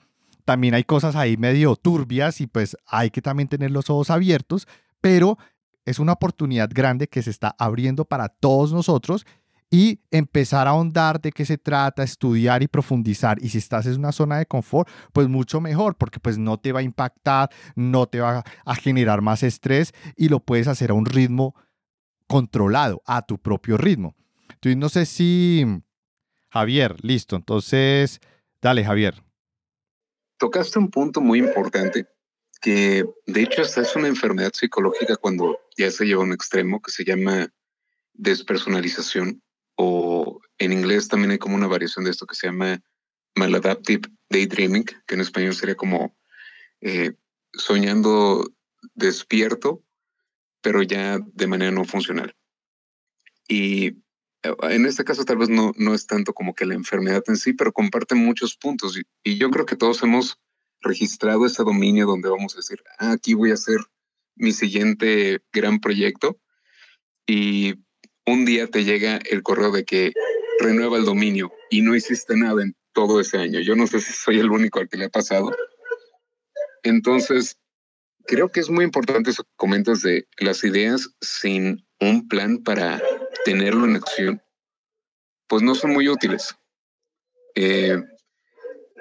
también 0.45 0.75
hay 0.75 0.85
cosas 0.85 1.17
ahí 1.17 1.39
medio 1.39 1.75
turbias 1.75 2.43
y 2.43 2.47
pues 2.47 2.77
hay 2.87 3.11
que 3.11 3.23
también 3.23 3.49
tener 3.49 3.71
los 3.71 3.89
ojos 3.89 4.11
abiertos, 4.11 4.69
pero 5.01 5.39
es 5.87 5.99
una 5.99 6.13
oportunidad 6.13 6.69
grande 6.71 7.09
que 7.09 7.23
se 7.23 7.31
está 7.31 7.55
abriendo 7.59 8.05
para 8.05 8.29
todos 8.29 8.73
nosotros 8.73 9.25
y 9.71 10.01
empezar 10.11 10.67
a 10.67 10.71
ahondar 10.71 11.21
de 11.21 11.33
qué 11.33 11.45
se 11.45 11.59
trata, 11.59 12.03
estudiar 12.03 12.63
y 12.63 12.69
profundizar. 12.69 13.43
Y 13.43 13.49
si 13.49 13.59
estás 13.59 13.87
en 13.87 13.99
una 13.99 14.13
zona 14.13 14.39
de 14.39 14.47
confort, 14.47 14.89
pues 15.13 15.29
mucho 15.29 15.61
mejor, 15.61 15.97
porque 15.97 16.21
pues 16.21 16.39
no 16.39 16.59
te 16.59 16.73
va 16.73 16.81
a 16.81 16.85
impactar, 16.85 17.51
no 17.75 18.07
te 18.07 18.21
va 18.21 18.45
a 18.65 18.75
generar 18.75 19.23
más 19.23 19.43
estrés 19.43 19.93
y 20.17 20.29
lo 20.29 20.41
puedes 20.41 20.69
hacer 20.69 20.91
a 20.91 20.95
un 20.95 21.07
ritmo 21.07 21.55
controlado, 22.27 23.03
a 23.07 23.23
tu 23.23 23.39
propio 23.39 23.77
ritmo. 23.77 24.15
Entonces, 24.51 24.77
no 24.77 24.89
sé 24.89 25.07
si... 25.07 25.65
Javier, 26.49 26.97
listo. 27.05 27.37
Entonces, 27.37 28.21
dale, 28.63 28.85
Javier. 28.85 29.23
Tocaste 30.39 30.79
un 30.79 30.91
punto 30.91 31.21
muy 31.21 31.39
importante 31.41 32.07
de 32.71 33.43
hecho 33.43 33.63
esta 33.63 33.83
es 33.83 33.95
una 33.95 34.09
enfermedad 34.09 34.53
psicológica 34.53 35.17
cuando 35.17 35.61
ya 35.77 35.91
se 35.91 36.05
lleva 36.05 36.23
a 36.23 36.27
un 36.27 36.33
extremo 36.33 36.83
que 36.83 36.91
se 36.91 37.05
llama 37.05 37.53
despersonalización 38.15 39.43
o 39.77 40.41
en 40.59 40.73
inglés 40.73 41.09
también 41.09 41.31
hay 41.31 41.39
como 41.39 41.55
una 41.55 41.69
variación 41.69 42.05
de 42.05 42.11
esto 42.11 42.27
que 42.27 42.35
se 42.35 42.49
llama 42.49 42.83
maladaptive 43.37 44.09
daydreaming, 44.31 44.85
que 45.07 45.15
en 45.15 45.21
español 45.21 45.55
sería 45.55 45.77
como 45.77 46.17
eh, 46.81 47.13
soñando 47.53 48.45
despierto, 48.95 49.85
pero 50.63 50.83
ya 50.83 51.19
de 51.19 51.47
manera 51.47 51.71
no 51.71 51.85
funcional. 51.85 52.35
Y 53.47 53.89
eh, 54.43 54.55
en 54.63 54.87
este 54.87 55.05
caso 55.05 55.25
tal 55.25 55.37
vez 55.37 55.51
no, 55.51 55.73
no 55.77 55.95
es 55.95 56.07
tanto 56.07 56.33
como 56.33 56.55
que 56.55 56.65
la 56.65 56.75
enfermedad 56.75 57.23
en 57.29 57.37
sí, 57.37 57.53
pero 57.53 57.73
comparte 57.73 58.15
muchos 58.15 58.57
puntos. 58.57 58.99
y 59.23 59.39
yo 59.39 59.51
creo 59.51 59.67
que 59.67 59.77
todos 59.77 60.03
hemos 60.03 60.41
registrado 60.81 61.47
ese 61.47 61.63
dominio 61.63 62.07
donde 62.07 62.29
vamos 62.29 62.55
a 62.55 62.59
decir, 62.59 62.83
ah, 62.99 63.13
aquí 63.13 63.35
voy 63.35 63.51
a 63.51 63.55
hacer 63.55 63.79
mi 64.35 64.53
siguiente 64.53 65.41
gran 65.53 65.81
proyecto 65.81 66.39
y 67.27 67.75
un 68.27 68.45
día 68.45 68.67
te 68.69 68.85
llega 68.85 69.19
el 69.31 69.43
correo 69.43 69.73
de 69.73 69.85
que 69.85 70.13
renueva 70.61 70.99
el 70.99 71.05
dominio 71.05 71.53
y 71.71 71.83
no 71.83 71.95
hiciste 71.95 72.37
nada 72.37 72.63
en 72.63 72.77
todo 72.93 73.21
ese 73.21 73.39
año. 73.39 73.61
Yo 73.61 73.77
no 73.77 73.87
sé 73.87 74.01
si 74.01 74.13
soy 74.13 74.39
el 74.39 74.51
único 74.51 74.81
al 74.81 74.89
que 74.89 74.97
le 74.97 75.07
ha 75.07 75.11
pasado. 75.11 75.55
Entonces, 76.83 77.59
creo 78.27 78.51
que 78.51 78.61
es 78.61 78.71
muy 78.71 78.85
importante 78.85 79.31
eso 79.31 79.45
que 79.45 79.51
comentas 79.57 80.03
de 80.03 80.27
las 80.39 80.65
ideas 80.65 81.11
sin 81.21 81.87
un 82.01 82.29
plan 82.29 82.59
para 82.59 83.03
tenerlo 83.45 83.87
en 83.87 83.97
acción, 83.97 84.43
pues 85.49 85.63
no 85.63 85.75
son 85.75 85.93
muy 85.93 86.09
útiles. 86.09 86.55
Eh, 87.55 88.03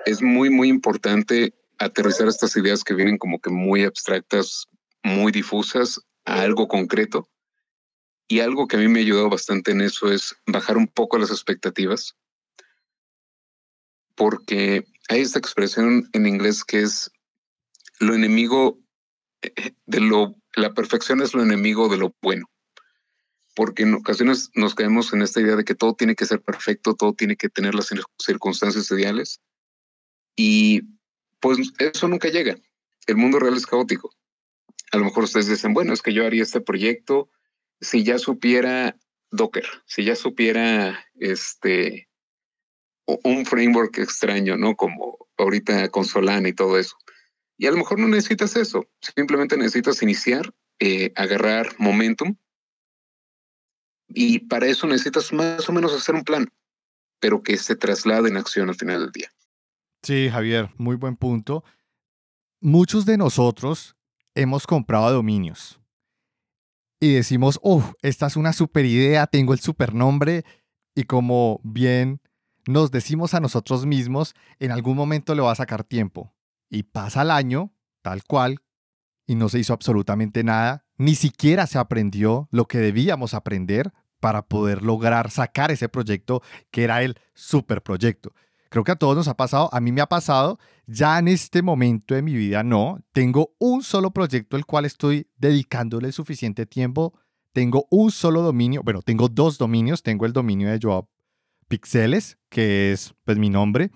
es 0.06 0.22
muy, 0.22 0.50
muy 0.50 0.70
importante 0.70 1.54
aterrizar 1.80 2.28
estas 2.28 2.56
ideas 2.56 2.84
que 2.84 2.94
vienen 2.94 3.18
como 3.18 3.40
que 3.40 3.50
muy 3.50 3.84
abstractas, 3.84 4.68
muy 5.04 5.32
difusas, 5.32 6.02
a 6.26 6.42
algo 6.42 6.68
concreto. 6.68 7.30
Y 8.28 8.40
algo 8.40 8.68
que 8.68 8.78
a 8.78 8.80
mí 8.80 8.88
me 8.88 9.00
ha 9.00 9.04
ayudado 9.04 9.30
bastante 9.30 9.72
en 9.72 9.82
eso 9.82 10.12
es 10.12 10.36
bajar 10.48 10.78
un 10.78 10.88
poco 10.88 11.18
las 11.18 11.30
expectativas, 11.30 12.16
porque 14.16 14.86
hay 15.10 15.22
esta 15.22 15.40
expresión 15.40 16.10
en 16.14 16.26
inglés 16.26 16.64
que 16.64 16.82
es 16.82 17.12
lo 18.00 18.16
enemigo 18.16 18.80
eh, 19.42 19.74
de 19.86 20.00
lo, 20.00 20.36
la 20.56 20.74
perfección 20.74 21.22
es 21.22 21.34
lo 21.34 21.44
enemigo 21.44 21.88
de 21.88 21.98
lo 21.98 22.16
bueno 22.22 22.50
porque 23.56 23.84
en 23.84 23.94
ocasiones 23.94 24.52
nos 24.54 24.76
caemos 24.76 25.14
en 25.14 25.22
esta 25.22 25.40
idea 25.40 25.56
de 25.56 25.64
que 25.64 25.76
todo 25.76 25.96
tiene 25.96 26.16
que 26.16 26.26
ser 26.26 26.42
perfecto, 26.42 26.94
todo 26.94 27.14
tiene 27.14 27.38
que 27.38 27.50
tener 27.50 27.74
las 27.74 27.90
circunstancias 28.20 28.92
ideales. 28.92 29.40
Y 30.36 30.82
pues 31.46 31.60
eso 31.78 32.08
nunca 32.08 32.30
llega. 32.30 32.58
El 33.06 33.18
mundo 33.18 33.38
real 33.38 33.56
es 33.56 33.68
caótico. 33.68 34.10
A 34.92 34.98
lo 34.98 35.06
mejor 35.06 35.26
ustedes 35.26 35.46
dicen, 35.46 35.76
bueno, 35.76 35.94
es 35.94 36.02
que 36.02 36.12
yo 36.12 36.26
haría 36.26 36.42
este 36.42 36.60
proyecto 36.60 37.30
si 37.80 38.04
ya 38.04 38.18
supiera 38.18 38.98
Docker, 39.30 39.68
si 39.86 40.04
ya 40.04 40.16
supiera 40.16 41.06
este 41.14 42.10
un 43.06 43.46
framework 43.46 44.00
extraño, 44.00 44.58
¿no? 44.58 44.76
Como 44.76 45.20
ahorita 45.38 45.90
con 45.90 46.06
Solana 46.06 46.50
y 46.50 46.54
todo 46.54 46.80
eso. 46.80 46.98
Y 47.60 47.68
a 47.68 47.72
lo 47.72 47.78
mejor 47.78 48.00
no 48.00 48.08
necesitas 48.08 48.56
eso, 48.56 48.90
simplemente 49.16 49.56
necesitas 49.56 50.02
iniciar, 50.02 50.52
eh, 50.80 51.14
agarrar 51.16 51.76
momentum 51.78 52.38
y 54.08 54.40
para 54.40 54.66
eso 54.66 54.88
necesitas 54.88 55.32
más 55.32 55.70
o 55.70 55.74
menos 55.74 55.94
hacer 55.94 56.16
un 56.16 56.24
plan, 56.24 56.52
pero 57.20 57.44
que 57.44 57.56
se 57.58 57.76
traslade 57.76 58.30
en 58.30 58.38
acción 58.38 58.70
al 58.70 58.76
final 58.76 59.02
del 59.02 59.12
día. 59.12 59.32
Sí, 60.06 60.30
Javier, 60.30 60.70
muy 60.78 60.98
buen 60.98 61.16
punto. 61.16 61.64
Muchos 62.62 63.08
de 63.08 63.18
nosotros 63.18 63.96
hemos 64.36 64.68
comprado 64.68 65.12
dominios 65.12 65.82
y 67.00 67.14
decimos, 67.14 67.60
oh, 67.64 67.84
esta 68.04 68.28
es 68.28 68.36
una 68.36 68.54
super 68.54 68.86
idea, 68.86 69.26
tengo 69.26 69.54
el 69.54 69.60
super 69.60 69.96
nombre 69.96 70.46
y 70.94 71.06
como 71.06 71.60
bien 71.64 72.22
nos 72.68 72.92
decimos 72.92 73.34
a 73.34 73.40
nosotros 73.40 73.88
mismos, 73.88 74.36
en 74.60 74.70
algún 74.70 74.96
momento 74.96 75.34
le 75.34 75.42
va 75.42 75.52
a 75.52 75.56
sacar 75.56 75.84
tiempo. 75.84 76.36
Y 76.70 76.84
pasa 76.84 77.24
el 77.24 77.32
año, 77.32 77.74
tal 78.04 78.24
cual, 78.26 78.60
y 79.26 79.34
no 79.34 79.50
se 79.50 79.58
hizo 79.58 79.74
absolutamente 79.74 80.44
nada, 80.44 80.86
ni 80.98 81.16
siquiera 81.16 81.66
se 81.66 81.80
aprendió 81.80 82.48
lo 82.52 82.68
que 82.68 82.78
debíamos 82.78 83.34
aprender 83.34 83.92
para 84.20 84.44
poder 84.44 84.84
lograr 84.84 85.32
sacar 85.32 85.72
ese 85.72 85.90
proyecto 85.90 86.44
que 86.70 86.84
era 86.84 87.02
el 87.02 87.18
superproyecto. 87.34 88.36
Creo 88.70 88.84
que 88.84 88.92
a 88.92 88.96
todos 88.96 89.16
nos 89.16 89.28
ha 89.28 89.38
pasado, 89.38 89.70
a 89.72 89.80
mí 89.80 89.92
me 89.92 90.02
ha 90.02 90.08
pasado, 90.08 90.60
ya 90.88 91.18
en 91.20 91.28
este 91.28 91.62
momento 91.62 92.16
de 92.16 92.22
mi 92.22 92.34
vida 92.34 92.64
no, 92.64 93.00
tengo 93.12 93.54
un 93.60 93.84
solo 93.84 94.12
proyecto 94.12 94.58
al 94.58 94.66
cual 94.66 94.86
estoy 94.86 95.28
dedicándole 95.38 96.12
suficiente 96.12 96.66
tiempo, 96.66 97.14
tengo 97.54 97.88
un 97.90 98.12
solo 98.12 98.42
dominio, 98.42 98.82
bueno, 98.84 99.02
tengo 99.02 99.30
dos 99.30 99.58
dominios, 99.58 100.04
tengo 100.04 100.26
el 100.26 100.34
dominio 100.34 100.70
de 100.70 100.80
Joab 100.82 101.06
Pixeles, 101.68 102.38
que 102.50 102.92
es 102.92 103.14
pues 103.24 103.38
mi 103.38 103.50
nombre, 103.50 103.92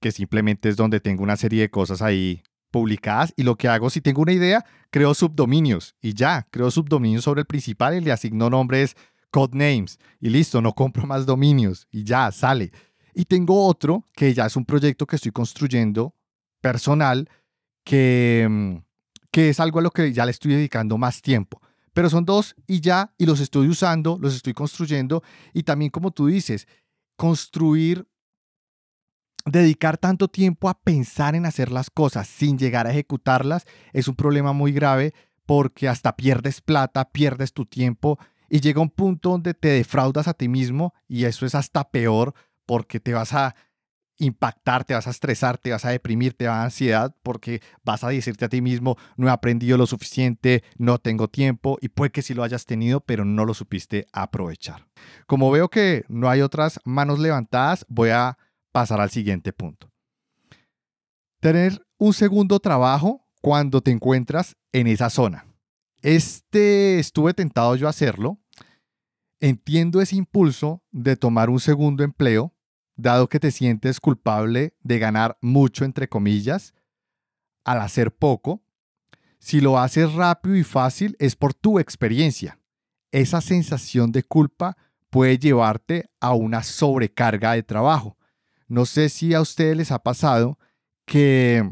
que 0.00 0.12
simplemente 0.12 0.68
es 0.68 0.76
donde 0.76 1.00
tengo 1.00 1.22
una 1.22 1.36
serie 1.36 1.62
de 1.62 1.70
cosas 1.70 2.02
ahí 2.02 2.42
publicadas 2.70 3.32
y 3.36 3.44
lo 3.44 3.56
que 3.56 3.68
hago 3.68 3.88
si 3.88 4.00
tengo 4.00 4.22
una 4.22 4.32
idea, 4.32 4.64
creo 4.90 5.14
subdominios 5.14 5.94
y 6.00 6.14
ya, 6.14 6.46
creo 6.50 6.70
subdominios 6.70 7.24
sobre 7.24 7.40
el 7.40 7.46
principal 7.46 7.94
y 7.96 8.00
le 8.00 8.12
asigno 8.12 8.50
nombres, 8.50 8.96
codenames 9.30 9.98
y 10.20 10.30
listo, 10.30 10.60
no 10.60 10.72
compro 10.72 11.06
más 11.06 11.26
dominios 11.26 11.88
y 11.90 12.04
ya 12.04 12.30
sale. 12.32 12.70
Y 13.14 13.26
tengo 13.26 13.66
otro 13.66 14.04
que 14.14 14.34
ya 14.34 14.46
es 14.46 14.56
un 14.56 14.64
proyecto 14.64 15.06
que 15.06 15.16
estoy 15.16 15.32
construyendo 15.32 16.14
personal 16.60 17.28
que, 17.84 18.46
mm, 18.50 18.76
que 19.30 19.48
es 19.50 19.60
algo 19.60 19.78
a 19.78 19.82
lo 19.82 19.90
que 19.90 20.12
ya 20.12 20.24
le 20.24 20.30
estoy 20.30 20.52
dedicando 20.52 20.98
más 20.98 21.22
tiempo. 21.22 21.60
Pero 21.92 22.10
son 22.10 22.24
dos 22.24 22.56
y 22.66 22.80
ya, 22.80 23.14
y 23.18 23.26
los 23.26 23.40
estoy 23.40 23.68
usando, 23.68 24.18
los 24.20 24.34
estoy 24.34 24.52
construyendo 24.52 25.22
y 25.52 25.62
también 25.62 25.90
como 25.90 26.10
tú 26.10 26.26
dices, 26.26 26.66
construir 27.16 28.08
dedicar 29.46 29.98
tanto 29.98 30.28
tiempo 30.28 30.68
a 30.68 30.80
pensar 30.80 31.34
en 31.34 31.46
hacer 31.46 31.70
las 31.70 31.90
cosas 31.90 32.26
sin 32.26 32.58
llegar 32.58 32.86
a 32.86 32.90
ejecutarlas 32.90 33.66
es 33.92 34.08
un 34.08 34.16
problema 34.16 34.52
muy 34.52 34.72
grave 34.72 35.12
porque 35.46 35.88
hasta 35.88 36.16
pierdes 36.16 36.60
plata, 36.62 37.10
pierdes 37.10 37.52
tu 37.52 37.66
tiempo 37.66 38.18
y 38.48 38.60
llega 38.60 38.80
un 38.80 38.90
punto 38.90 39.30
donde 39.30 39.52
te 39.52 39.68
defraudas 39.68 40.28
a 40.28 40.34
ti 40.34 40.48
mismo 40.48 40.94
y 41.06 41.24
eso 41.24 41.44
es 41.44 41.54
hasta 41.54 41.90
peor 41.90 42.34
porque 42.66 43.00
te 43.00 43.12
vas 43.14 43.32
a 43.32 43.54
impactar, 44.18 44.84
te 44.84 44.94
vas 44.94 45.06
a 45.06 45.10
estresar, 45.10 45.58
te 45.58 45.72
vas 45.72 45.84
a 45.84 45.90
deprimir, 45.90 46.34
te 46.34 46.46
va 46.46 46.60
a 46.60 46.64
ansiedad 46.64 47.14
porque 47.22 47.60
vas 47.82 48.04
a 48.04 48.08
decirte 48.08 48.44
a 48.44 48.48
ti 48.48 48.60
mismo, 48.60 48.96
no 49.16 49.28
he 49.28 49.30
aprendido 49.30 49.76
lo 49.76 49.86
suficiente, 49.86 50.62
no 50.78 50.98
tengo 50.98 51.28
tiempo 51.28 51.78
y 51.80 51.88
puede 51.88 52.10
que 52.10 52.22
sí 52.22 52.34
lo 52.34 52.42
hayas 52.42 52.64
tenido, 52.66 53.00
pero 53.00 53.24
no 53.24 53.44
lo 53.44 53.54
supiste 53.54 54.06
aprovechar. 54.12 54.86
Como 55.26 55.50
veo 55.50 55.68
que 55.68 56.04
no 56.08 56.28
hay 56.30 56.42
otras 56.42 56.80
manos 56.84 57.18
levantadas, 57.18 57.84
voy 57.88 58.10
a 58.10 58.38
pasar 58.72 59.00
al 59.00 59.10
siguiente 59.10 59.52
punto. 59.52 59.90
Tener 61.40 61.84
un 61.98 62.12
segundo 62.12 62.60
trabajo 62.60 63.26
cuando 63.40 63.82
te 63.82 63.90
encuentras 63.90 64.56
en 64.72 64.86
esa 64.86 65.10
zona. 65.10 65.46
Este 66.00 66.98
estuve 66.98 67.34
tentado 67.34 67.76
yo 67.76 67.86
a 67.86 67.90
hacerlo. 67.90 68.38
Entiendo 69.44 70.00
ese 70.00 70.16
impulso 70.16 70.82
de 70.90 71.16
tomar 71.16 71.50
un 71.50 71.60
segundo 71.60 72.02
empleo, 72.02 72.54
dado 72.96 73.28
que 73.28 73.38
te 73.38 73.50
sientes 73.50 74.00
culpable 74.00 74.72
de 74.80 74.98
ganar 74.98 75.36
mucho, 75.42 75.84
entre 75.84 76.08
comillas, 76.08 76.72
al 77.62 77.82
hacer 77.82 78.10
poco. 78.10 78.62
Si 79.38 79.60
lo 79.60 79.78
haces 79.78 80.14
rápido 80.14 80.56
y 80.56 80.64
fácil 80.64 81.14
es 81.18 81.36
por 81.36 81.52
tu 81.52 81.78
experiencia. 81.78 82.58
Esa 83.12 83.42
sensación 83.42 84.12
de 84.12 84.22
culpa 84.22 84.78
puede 85.10 85.36
llevarte 85.36 86.08
a 86.20 86.32
una 86.32 86.62
sobrecarga 86.62 87.52
de 87.52 87.62
trabajo. 87.62 88.16
No 88.66 88.86
sé 88.86 89.10
si 89.10 89.34
a 89.34 89.42
ustedes 89.42 89.76
les 89.76 89.92
ha 89.92 89.98
pasado 89.98 90.58
que 91.04 91.70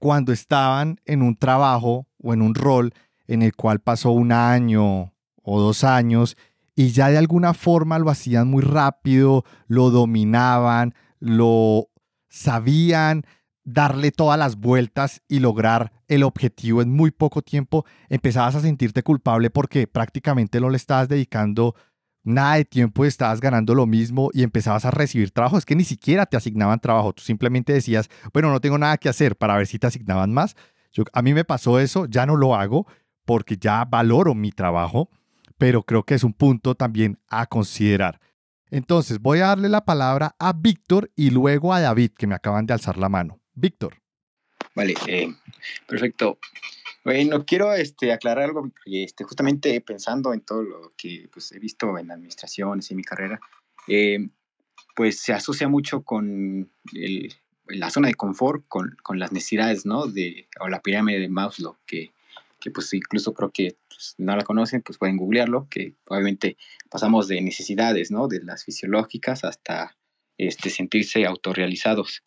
cuando 0.00 0.32
estaban 0.32 1.00
en 1.04 1.22
un 1.22 1.36
trabajo 1.36 2.08
o 2.18 2.34
en 2.34 2.42
un 2.42 2.56
rol 2.56 2.92
en 3.28 3.42
el 3.42 3.54
cual 3.54 3.78
pasó 3.78 4.10
un 4.10 4.32
año 4.32 5.11
o 5.42 5.60
dos 5.60 5.84
años 5.84 6.36
y 6.74 6.90
ya 6.90 7.08
de 7.08 7.18
alguna 7.18 7.54
forma 7.54 7.98
lo 7.98 8.10
hacían 8.10 8.48
muy 8.48 8.62
rápido, 8.62 9.44
lo 9.66 9.90
dominaban, 9.90 10.94
lo 11.20 11.88
sabían 12.28 13.24
darle 13.64 14.10
todas 14.10 14.38
las 14.38 14.56
vueltas 14.56 15.22
y 15.28 15.38
lograr 15.38 15.92
el 16.08 16.22
objetivo 16.22 16.82
en 16.82 16.90
muy 16.90 17.10
poco 17.10 17.42
tiempo, 17.42 17.84
empezabas 18.08 18.54
a 18.56 18.60
sentirte 18.60 19.02
culpable 19.02 19.50
porque 19.50 19.86
prácticamente 19.86 20.60
no 20.60 20.70
le 20.70 20.76
estabas 20.76 21.08
dedicando 21.08 21.74
nada 22.24 22.54
de 22.54 22.64
tiempo 22.64 23.04
estabas 23.04 23.40
ganando 23.40 23.74
lo 23.74 23.86
mismo 23.86 24.30
y 24.32 24.42
empezabas 24.42 24.84
a 24.84 24.90
recibir 24.90 25.30
trabajo. 25.30 25.58
Es 25.58 25.66
que 25.66 25.76
ni 25.76 25.84
siquiera 25.84 26.26
te 26.26 26.36
asignaban 26.36 26.80
trabajo. 26.80 27.12
Tú 27.12 27.22
simplemente 27.22 27.72
decías, 27.72 28.08
bueno, 28.32 28.50
no 28.50 28.60
tengo 28.60 28.78
nada 28.78 28.96
que 28.98 29.08
hacer 29.08 29.36
para 29.36 29.56
ver 29.56 29.66
si 29.66 29.78
te 29.78 29.86
asignaban 29.86 30.32
más. 30.32 30.56
Yo, 30.92 31.04
a 31.12 31.22
mí 31.22 31.34
me 31.34 31.44
pasó 31.44 31.78
eso, 31.78 32.06
ya 32.06 32.26
no 32.26 32.36
lo 32.36 32.54
hago 32.54 32.86
porque 33.24 33.56
ya 33.56 33.84
valoro 33.84 34.34
mi 34.34 34.50
trabajo, 34.50 35.08
pero 35.62 35.84
creo 35.84 36.02
que 36.02 36.14
es 36.14 36.24
un 36.24 36.32
punto 36.32 36.74
también 36.74 37.20
a 37.28 37.46
considerar. 37.46 38.20
Entonces, 38.72 39.20
voy 39.20 39.38
a 39.38 39.46
darle 39.46 39.68
la 39.68 39.84
palabra 39.84 40.34
a 40.40 40.52
Víctor 40.52 41.12
y 41.14 41.30
luego 41.30 41.72
a 41.72 41.80
David, 41.80 42.10
que 42.18 42.26
me 42.26 42.34
acaban 42.34 42.66
de 42.66 42.72
alzar 42.72 42.98
la 42.98 43.08
mano. 43.08 43.38
Víctor. 43.54 43.94
Vale, 44.74 44.94
eh, 45.06 45.32
perfecto. 45.86 46.40
Bueno, 47.04 47.46
quiero 47.46 47.72
este, 47.74 48.12
aclarar 48.12 48.46
algo, 48.46 48.72
este, 48.86 49.22
justamente 49.22 49.80
pensando 49.82 50.34
en 50.34 50.40
todo 50.40 50.64
lo 50.64 50.92
que 50.96 51.28
pues, 51.32 51.52
he 51.52 51.60
visto 51.60 51.96
en 51.96 52.10
administraciones 52.10 52.90
y 52.90 52.94
en 52.94 52.96
mi 52.96 53.04
carrera, 53.04 53.38
eh, 53.86 54.18
pues 54.96 55.20
se 55.20 55.32
asocia 55.32 55.68
mucho 55.68 56.02
con 56.02 56.72
la 57.66 57.90
zona 57.90 58.08
de 58.08 58.14
confort, 58.14 58.64
con, 58.66 58.96
con, 59.00 59.20
las 59.20 59.30
necesidades, 59.30 59.86
¿no? 59.86 60.08
De, 60.08 60.48
o 60.58 60.68
la 60.68 60.82
pirámide 60.82 61.20
de 61.20 61.28
Maslow, 61.28 61.76
que, 61.86 62.10
que 62.62 62.70
pues 62.70 62.92
incluso 62.94 63.34
creo 63.34 63.50
que 63.50 63.76
pues, 63.88 64.14
no 64.18 64.36
la 64.36 64.44
conocen, 64.44 64.82
pues 64.82 64.98
pueden 64.98 65.16
googlearlo, 65.16 65.68
que 65.68 65.96
obviamente 66.06 66.56
pasamos 66.90 67.28
de 67.28 67.40
necesidades, 67.40 68.10
¿no? 68.10 68.28
De 68.28 68.42
las 68.42 68.64
fisiológicas 68.64 69.44
hasta 69.44 69.96
este, 70.38 70.70
sentirse 70.70 71.26
autorrealizados. 71.26 72.22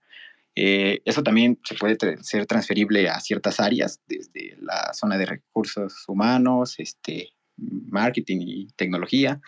Eh, 0.56 1.02
eso 1.06 1.24
también 1.24 1.60
se 1.64 1.76
puede 1.76 1.98
ser 2.22 2.46
transferible 2.46 3.10
a 3.10 3.20
ciertas 3.20 3.60
áreas, 3.60 4.02
desde 4.08 4.56
la 4.60 4.94
zona 4.94 5.18
de 5.18 5.26
recursos 5.26 6.04
humanos, 6.08 6.76
este, 6.78 7.30
marketing 7.58 8.40
y 8.42 8.68
tecnología. 8.76 9.42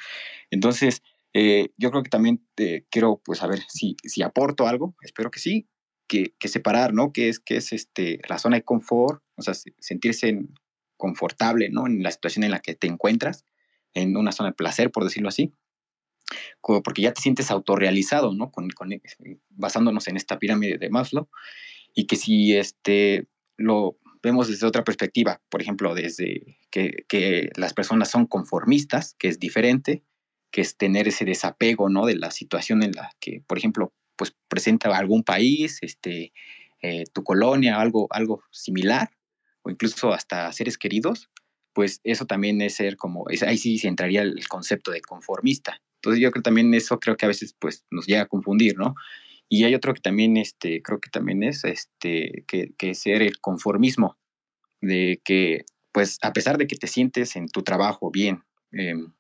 Entonces, 0.52 1.02
eh, 1.34 1.70
yo 1.78 1.92
creo 1.92 2.04
que 2.04 2.10
también 2.10 2.46
eh, 2.58 2.86
quiero, 2.90 3.22
pues, 3.24 3.40
saber 3.40 3.60
si, 3.68 3.96
si 4.04 4.22
aporto 4.22 4.68
algo, 4.68 4.96
espero 5.02 5.32
que 5.32 5.40
sí, 5.40 5.68
que, 6.08 6.34
separar, 6.48 6.94
¿no? 6.94 7.12
Que 7.12 7.30
es, 7.30 7.40
que 7.40 7.58
es 7.58 7.74
este, 7.74 8.20
la 8.28 8.40
zona 8.40 8.58
de 8.58 8.64
confort, 8.64 9.22
o 9.36 9.42
sea, 9.42 9.54
sentirse 9.80 10.40
confortable, 10.98 11.70
¿no? 11.70 11.88
En 11.88 12.04
la 12.04 12.12
situación 12.12 12.44
en 12.44 12.52
la 12.52 12.60
que 12.60 12.76
te 12.76 12.88
encuentras, 12.88 13.46
en 13.94 14.18
una 14.18 14.32
zona 14.32 14.50
de 14.50 14.56
placer, 14.56 14.92
por 14.92 15.04
decirlo 15.04 15.30
así, 15.30 15.54
porque 16.62 17.02
ya 17.02 17.14
te 17.14 17.22
sientes 17.22 17.52
autorrealizado, 17.52 18.34
¿no? 18.34 18.52
Con, 18.52 18.70
con, 18.72 18.92
eh, 18.92 19.02
basándonos 19.50 20.08
en 20.08 20.18
esta 20.18 20.40
pirámide 20.40 20.78
de 20.78 20.90
Maslow. 20.90 21.30
y 21.96 22.06
que 22.06 22.16
si 22.16 22.56
este, 22.56 23.28
lo 23.58 23.98
vemos 24.22 24.50
desde 24.50 24.68
otra 24.68 24.84
perspectiva, 24.84 25.42
por 25.50 25.62
ejemplo, 25.62 25.96
desde 25.96 26.60
que, 26.70 27.06
que 27.08 27.50
las 27.56 27.74
personas 27.74 28.12
son 28.12 28.28
conformistas, 28.28 29.16
que 29.18 29.30
es 29.30 29.40
diferente, 29.40 30.04
que 30.52 30.62
es 30.62 30.78
tener 30.78 31.08
ese 31.08 31.26
desapego, 31.26 31.90
¿no? 31.90 32.06
De 32.06 32.16
la 32.16 32.32
situación 32.32 32.84
en 32.84 32.92
la 32.92 33.10
que, 33.20 33.42
por 33.48 33.58
ejemplo, 33.58 33.94
pues 34.16 34.36
presenta 34.48 34.96
algún 34.96 35.24
país, 35.24 35.80
este, 35.82 36.34
eh, 36.82 37.06
tu 37.14 37.24
colonia, 37.24 37.80
algo, 37.80 38.08
algo 38.12 38.44
similar, 38.52 39.10
o 39.68 39.70
incluso 39.70 40.14
hasta 40.14 40.52
seres 40.54 40.78
queridos, 40.78 41.30
pues 41.74 42.00
eso 42.04 42.26
también 42.26 42.62
es 42.62 42.76
ser 42.76 42.96
como, 42.96 43.26
ahí 43.46 43.58
sí 43.58 43.78
se 43.78 43.88
entraría 43.88 44.22
el 44.22 44.48
concepto 44.48 44.92
de 44.92 45.02
conformista. 45.02 45.82
Entonces 45.98 46.22
yo 46.22 46.32
creo 46.32 46.42
también 46.42 46.74
eso 46.74 47.00
creo 47.00 47.18
que 47.18 47.26
a 47.26 47.28
veces 47.28 47.54
pues 47.60 47.86
nos 47.92 48.08
llega 48.08 48.22
a 48.22 48.28
confundir, 48.28 48.78
¿no? 48.78 48.96
Y 49.50 49.64
hay 49.64 49.76
otro 49.76 49.94
que 49.94 50.02
también, 50.02 50.38
este, 50.38 50.82
creo 50.82 51.00
que 51.00 51.10
también 51.10 51.44
es, 51.44 51.64
este, 51.64 52.44
que, 52.48 52.74
que 52.78 52.96
ser 52.96 53.22
el 53.22 53.40
conformismo, 53.40 54.18
de 54.82 55.22
que, 55.24 55.66
pues, 55.94 56.18
a 56.22 56.34
pesar 56.34 56.58
de 56.58 56.68
que 56.68 56.76
te 56.76 56.88
sientes 56.88 57.36
en 57.36 57.48
tu 57.48 57.64
trabajo 57.64 58.12
bien 58.12 58.44
em, 58.72 59.14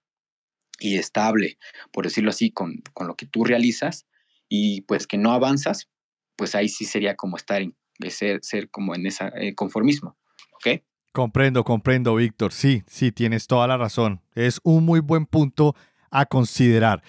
y 0.80 0.98
estable, 0.98 1.58
por 1.91 2.06
decirlo 2.06 2.30
así, 2.30 2.52
con, 2.52 2.82
con, 2.93 3.08
lo 3.08 3.16
que 3.16 3.26
tú 3.26 3.45
realizas, 3.45 4.06
y 4.50 4.82
pues 4.82 5.08
que 5.08 5.18
no 5.18 5.32
avanzas, 5.32 5.89
pues 6.36 6.56
ahí 6.56 6.70
sí 6.70 6.86
sería 6.86 7.16
como 7.16 7.38
estar 7.38 7.62
en, 7.62 7.76
ser, 8.10 8.39
ser 8.43 8.70
como 8.70 8.95
en 8.95 9.06
ese 9.06 9.30
eh, 9.36 9.56
conformismo, 9.56 10.18
¿ok? 10.58 10.84
Comprendo, 11.14 11.64
comprendo, 11.64 12.16
Víctor. 12.16 12.51
Sí, 12.51 12.84
sí, 12.86 13.12
tienes 13.12 13.47
toda 13.47 13.68
la 13.68 13.78
razón. 13.78 14.22
Es 14.36 14.60
un 14.64 14.86
muy 14.86 14.99
buen 14.99 15.26
punto 15.26 15.76
a 16.12 16.26
considerar 16.26 17.01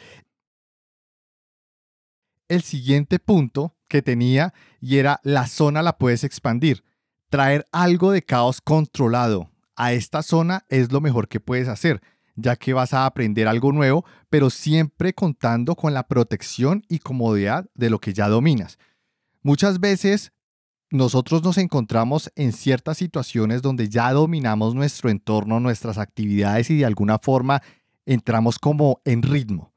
el 2.48 2.62
siguiente 2.62 3.18
punto 3.18 3.76
que 3.88 4.02
tenía 4.02 4.52
y 4.80 4.96
era 4.96 5.20
la 5.22 5.46
zona 5.46 5.82
la 5.82 5.98
puedes 5.98 6.24
expandir. 6.24 6.82
Traer 7.30 7.66
algo 7.72 8.10
de 8.10 8.22
caos 8.22 8.60
controlado 8.60 9.50
a 9.76 9.92
esta 9.92 10.22
zona 10.22 10.64
es 10.68 10.90
lo 10.90 11.00
mejor 11.00 11.28
que 11.28 11.40
puedes 11.40 11.68
hacer, 11.68 12.00
ya 12.34 12.56
que 12.56 12.72
vas 12.72 12.94
a 12.94 13.06
aprender 13.06 13.46
algo 13.46 13.72
nuevo, 13.72 14.04
pero 14.30 14.50
siempre 14.50 15.12
contando 15.12 15.76
con 15.76 15.94
la 15.94 16.08
protección 16.08 16.84
y 16.88 16.98
comodidad 16.98 17.66
de 17.74 17.90
lo 17.90 17.98
que 17.98 18.14
ya 18.14 18.28
dominas. 18.28 18.78
Muchas 19.42 19.78
veces 19.78 20.32
nosotros 20.90 21.42
nos 21.42 21.58
encontramos 21.58 22.32
en 22.34 22.52
ciertas 22.52 22.98
situaciones 22.98 23.60
donde 23.62 23.88
ya 23.88 24.12
dominamos 24.12 24.74
nuestro 24.74 25.10
entorno, 25.10 25.60
nuestras 25.60 25.98
actividades 25.98 26.70
y 26.70 26.78
de 26.78 26.86
alguna 26.86 27.18
forma 27.18 27.62
entramos 28.06 28.58
como 28.58 29.00
en 29.04 29.22
ritmo. 29.22 29.72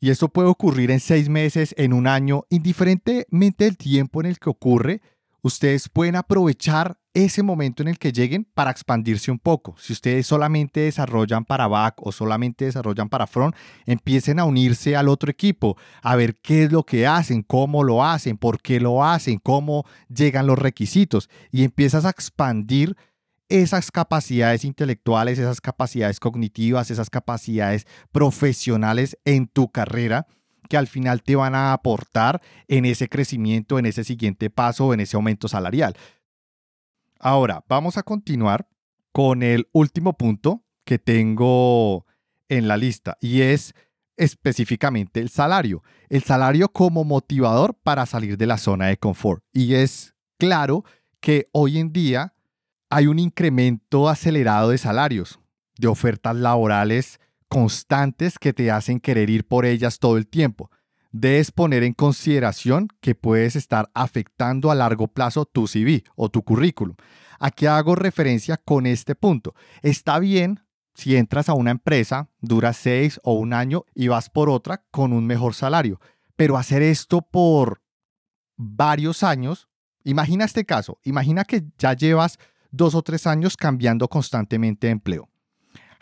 Y 0.00 0.08
esto 0.08 0.28
puede 0.28 0.48
ocurrir 0.48 0.90
en 0.90 1.00
seis 1.00 1.28
meses, 1.28 1.74
en 1.76 1.92
un 1.92 2.06
año, 2.06 2.44
indiferentemente 2.48 3.64
del 3.64 3.76
tiempo 3.76 4.20
en 4.20 4.26
el 4.26 4.38
que 4.38 4.48
ocurre, 4.48 5.02
ustedes 5.42 5.88
pueden 5.88 6.16
aprovechar 6.16 6.98
ese 7.12 7.42
momento 7.42 7.82
en 7.82 7.88
el 7.88 7.98
que 7.98 8.12
lleguen 8.12 8.44
para 8.54 8.70
expandirse 8.70 9.30
un 9.30 9.38
poco. 9.38 9.74
Si 9.78 9.92
ustedes 9.92 10.26
solamente 10.26 10.80
desarrollan 10.80 11.44
para 11.44 11.66
back 11.66 11.94
o 11.98 12.12
solamente 12.12 12.66
desarrollan 12.66 13.08
para 13.08 13.26
front, 13.26 13.54
empiecen 13.84 14.38
a 14.38 14.44
unirse 14.44 14.96
al 14.96 15.08
otro 15.08 15.30
equipo, 15.30 15.76
a 16.02 16.14
ver 16.16 16.36
qué 16.36 16.64
es 16.64 16.72
lo 16.72 16.84
que 16.84 17.06
hacen, 17.06 17.42
cómo 17.42 17.82
lo 17.82 18.04
hacen, 18.04 18.38
por 18.38 18.60
qué 18.60 18.80
lo 18.80 19.04
hacen, 19.04 19.38
cómo 19.42 19.84
llegan 20.08 20.46
los 20.46 20.58
requisitos 20.58 21.28
y 21.50 21.64
empiezas 21.64 22.04
a 22.04 22.10
expandir 22.10 22.96
esas 23.48 23.90
capacidades 23.90 24.64
intelectuales, 24.64 25.38
esas 25.38 25.60
capacidades 25.60 26.20
cognitivas, 26.20 26.92
esas 26.92 27.10
capacidades 27.10 27.86
profesionales 28.12 29.18
en 29.24 29.48
tu 29.48 29.70
carrera 29.72 30.28
que 30.70 30.76
al 30.76 30.86
final 30.86 31.22
te 31.24 31.34
van 31.34 31.56
a 31.56 31.72
aportar 31.72 32.40
en 32.68 32.84
ese 32.84 33.08
crecimiento, 33.08 33.80
en 33.80 33.86
ese 33.86 34.04
siguiente 34.04 34.50
paso, 34.50 34.94
en 34.94 35.00
ese 35.00 35.16
aumento 35.16 35.48
salarial. 35.48 35.96
Ahora, 37.18 37.64
vamos 37.68 37.98
a 37.98 38.04
continuar 38.04 38.68
con 39.10 39.42
el 39.42 39.68
último 39.72 40.16
punto 40.16 40.64
que 40.84 41.00
tengo 41.00 42.06
en 42.48 42.68
la 42.68 42.76
lista 42.76 43.18
y 43.20 43.42
es 43.42 43.74
específicamente 44.16 45.18
el 45.18 45.28
salario. 45.28 45.82
El 46.08 46.22
salario 46.22 46.68
como 46.68 47.02
motivador 47.02 47.74
para 47.74 48.06
salir 48.06 48.38
de 48.38 48.46
la 48.46 48.56
zona 48.56 48.86
de 48.86 48.96
confort. 48.96 49.42
Y 49.52 49.74
es 49.74 50.14
claro 50.38 50.84
que 51.18 51.46
hoy 51.50 51.78
en 51.78 51.92
día 51.92 52.34
hay 52.90 53.08
un 53.08 53.18
incremento 53.18 54.08
acelerado 54.08 54.70
de 54.70 54.78
salarios, 54.78 55.40
de 55.78 55.88
ofertas 55.88 56.36
laborales 56.36 57.18
constantes 57.50 58.38
que 58.38 58.52
te 58.52 58.70
hacen 58.70 59.00
querer 59.00 59.28
ir 59.28 59.44
por 59.44 59.66
ellas 59.66 59.98
todo 59.98 60.16
el 60.16 60.28
tiempo. 60.28 60.70
Debes 61.10 61.50
poner 61.50 61.82
en 61.82 61.92
consideración 61.92 62.88
que 63.00 63.16
puedes 63.16 63.56
estar 63.56 63.90
afectando 63.92 64.70
a 64.70 64.76
largo 64.76 65.08
plazo 65.08 65.44
tu 65.44 65.66
CV 65.66 66.04
o 66.14 66.28
tu 66.28 66.44
currículum. 66.44 66.94
Aquí 67.40 67.66
hago 67.66 67.96
referencia 67.96 68.56
con 68.56 68.86
este 68.86 69.16
punto. 69.16 69.54
Está 69.82 70.20
bien 70.20 70.60
si 70.94 71.16
entras 71.16 71.48
a 71.48 71.54
una 71.54 71.72
empresa, 71.72 72.28
dura 72.40 72.72
seis 72.72 73.18
o 73.24 73.34
un 73.34 73.52
año 73.52 73.84
y 73.94 74.06
vas 74.06 74.30
por 74.30 74.48
otra 74.48 74.84
con 74.92 75.12
un 75.12 75.26
mejor 75.26 75.54
salario, 75.54 76.00
pero 76.36 76.56
hacer 76.56 76.82
esto 76.82 77.20
por 77.20 77.82
varios 78.56 79.24
años, 79.24 79.68
imagina 80.04 80.44
este 80.44 80.64
caso, 80.64 81.00
imagina 81.02 81.44
que 81.44 81.64
ya 81.78 81.94
llevas 81.94 82.38
dos 82.70 82.94
o 82.94 83.02
tres 83.02 83.26
años 83.26 83.56
cambiando 83.56 84.06
constantemente 84.06 84.86
de 84.86 84.92
empleo. 84.92 85.28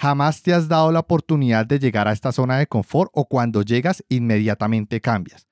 Jamás 0.00 0.42
te 0.42 0.54
has 0.54 0.68
dado 0.68 0.92
la 0.92 1.00
oportunidad 1.00 1.66
de 1.66 1.80
llegar 1.80 2.06
a 2.06 2.12
esta 2.12 2.30
zona 2.30 2.56
de 2.56 2.68
confort 2.68 3.10
o 3.12 3.24
cuando 3.24 3.62
llegas 3.62 4.04
inmediatamente 4.08 5.00
cambias. 5.00 5.48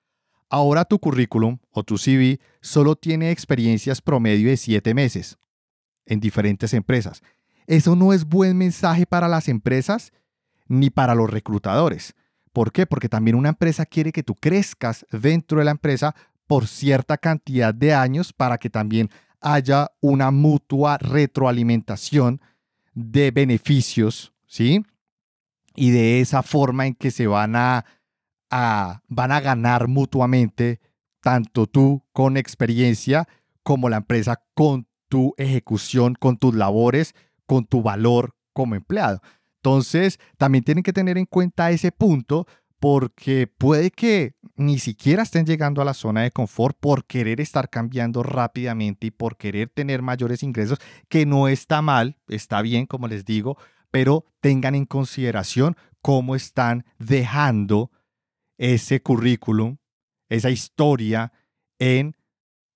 Ahora 0.49 0.85
tu 0.85 1.01
currículum 1.01 1.59
o 1.73 1.83
tu 1.83 1.99
CV 1.99 2.39
solo 2.61 2.95
tiene 2.95 3.33
experiencias 3.33 4.01
promedio 4.01 4.49
de 4.49 4.57
siete 4.57 4.95
meses 4.95 5.37
en 6.07 6.21
diferentes 6.21 6.73
empresas. 6.75 7.23
Eso 7.67 7.97
no 7.97 8.13
es 8.13 8.25
buen 8.25 8.57
mensaje 8.57 9.05
para 9.05 9.27
las 9.27 9.49
empresas 9.49 10.13
ni 10.69 10.91
para 10.91 11.17
los 11.17 11.29
reclutadores. 11.29 12.15
¿Por 12.53 12.71
qué? 12.71 12.87
Porque 12.87 13.09
también 13.09 13.37
una 13.37 13.49
empresa 13.49 13.85
quiere 13.85 14.13
que 14.13 14.23
tú 14.23 14.37
crezcas 14.37 15.05
dentro 15.11 15.59
de 15.59 15.65
la 15.65 15.73
empresa 15.73 16.15
por 16.47 16.69
cierta 16.69 17.19
cantidad 17.19 17.75
de 17.75 17.93
años 17.93 18.33
para 18.33 18.59
que 18.59 18.71
también 18.71 19.11
haya 19.41 19.91
una 20.01 20.31
mutua 20.31 20.99
retroalimentación 20.99 22.41
de 22.95 23.33
beneficios, 23.33 24.33
¿sí? 24.47 24.85
Y 25.75 25.91
de 25.91 26.21
esa 26.21 26.43
forma 26.43 26.87
en 26.87 26.95
que 26.95 27.11
se 27.11 27.27
van 27.27 27.55
a, 27.57 27.85
van 28.51 29.33
a 29.33 29.41
ganar 29.41 29.89
mutuamente, 29.89 30.81
tanto 31.21 31.67
tú 31.67 32.05
con 32.13 32.37
experiencia 32.37 33.29
como 33.63 33.89
la 33.89 33.99
empresa 33.99 34.43
con 34.55 34.87
tu 35.09 35.35
ejecución, 35.37 36.15
con 36.15 36.39
tus 36.39 36.55
labores, 36.55 37.15
con 37.47 37.67
tu 37.67 37.83
valor 37.83 38.35
como 38.53 38.75
empleado. 38.75 39.21
Entonces, 39.57 40.19
también 40.39 40.65
tienen 40.65 40.85
que 40.85 40.93
tener 40.93 41.19
en 41.19 41.27
cuenta 41.27 41.71
ese 41.71 41.93
punto 41.93 42.47
porque 42.79 43.47
puede 43.47 43.91
que 43.91 44.35
ni 44.55 44.79
siquiera 44.79 45.23
estén 45.23 45.47
llegando 45.47 45.83
a 45.83 45.85
la 45.85 45.95
zona 45.95 46.23
de 46.23 46.31
confort 46.31 46.77
por 46.79 47.05
querer 47.05 47.41
estar 47.41 47.69
cambiando 47.69 48.23
rápidamente 48.23 49.09
y 49.09 49.11
por 49.11 49.37
querer 49.37 49.69
tener 49.69 50.03
mayores 50.03 50.43
ingresos, 50.43 50.79
que 51.09 51.27
no 51.27 51.49
está 51.49 51.83
mal, 51.83 52.17
está 52.29 52.63
bien, 52.63 52.87
como 52.87 53.09
les 53.09 53.25
digo, 53.25 53.59
pero 53.97 54.27
tengan 54.43 54.75
en 54.75 54.85
consideración 54.85 55.75
cómo 56.03 56.37
están 56.37 56.85
dejando 56.99 57.91
ese 58.59 59.01
currículum, 59.01 59.79
esa 60.29 60.51
historia 60.51 61.33
en 61.79 62.15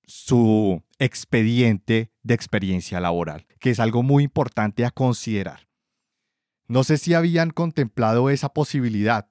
su 0.07 0.83
expediente 0.99 2.11
de 2.23 2.33
experiencia 2.33 3.01
laboral, 3.01 3.47
que 3.59 3.69
es 3.69 3.81
algo 3.81 4.03
muy 4.03 4.25
importante 4.25 4.87
a 4.87 4.91
considerar. 4.91 5.69
No 6.69 6.85
sé 6.85 6.97
si 6.97 7.13
habían 7.13 7.51
contemplado 7.51 8.31
esa 8.31 8.55
posibilidad 8.55 9.29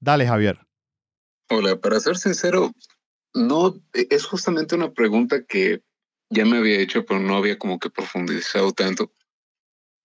Dale, 0.00 0.26
Javier. 0.26 0.58
Hola, 1.50 1.78
para 1.78 2.00
ser 2.00 2.16
sincero, 2.16 2.72
no, 3.34 3.74
e, 3.92 4.06
es 4.08 4.24
justamente 4.24 4.74
una 4.74 4.90
pregunta 4.94 5.44
que 5.44 5.82
ya 6.30 6.46
me 6.46 6.56
había 6.56 6.80
hecho, 6.80 7.04
pero 7.04 7.20
no 7.20 7.36
había 7.36 7.58
como 7.58 7.78
que 7.78 7.90
profundizado 7.90 8.72
tanto, 8.72 9.12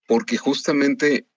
porque 0.09 0.37
justamente 0.37 1.27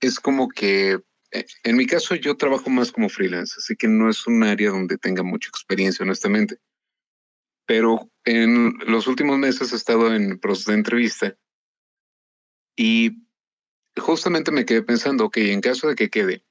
es 0.00 0.18
como 0.18 0.48
que, 0.48 0.98
e, 1.30 1.46
en 1.62 1.76
mi 1.76 1.86
caso 1.86 2.16
yo 2.16 2.36
trabajo 2.36 2.68
más 2.68 2.90
como 2.90 3.08
freelance, 3.08 3.54
así 3.56 3.76
que 3.76 3.86
no 3.86 4.10
es 4.10 4.26
un 4.26 4.42
área 4.42 4.70
donde 4.70 4.98
tenga 4.98 5.22
mucha 5.22 5.48
experiencia, 5.48 6.02
honestamente. 6.02 6.58
Pero 7.66 8.10
en 8.24 8.74
los 8.88 9.06
últimos 9.06 9.38
meses 9.38 9.72
he 9.72 9.76
estado 9.76 10.12
en 10.12 10.40
proceso 10.40 10.72
de 10.72 10.78
entrevista 10.78 11.38
y 12.76 13.12
justamente 13.96 14.50
me 14.50 14.64
quedé 14.64 14.82
pensando, 14.82 15.26
ok, 15.26 15.36
en 15.36 15.60
caso 15.60 15.86
de 15.86 15.94
que 15.94 16.10
quede, 16.10 16.44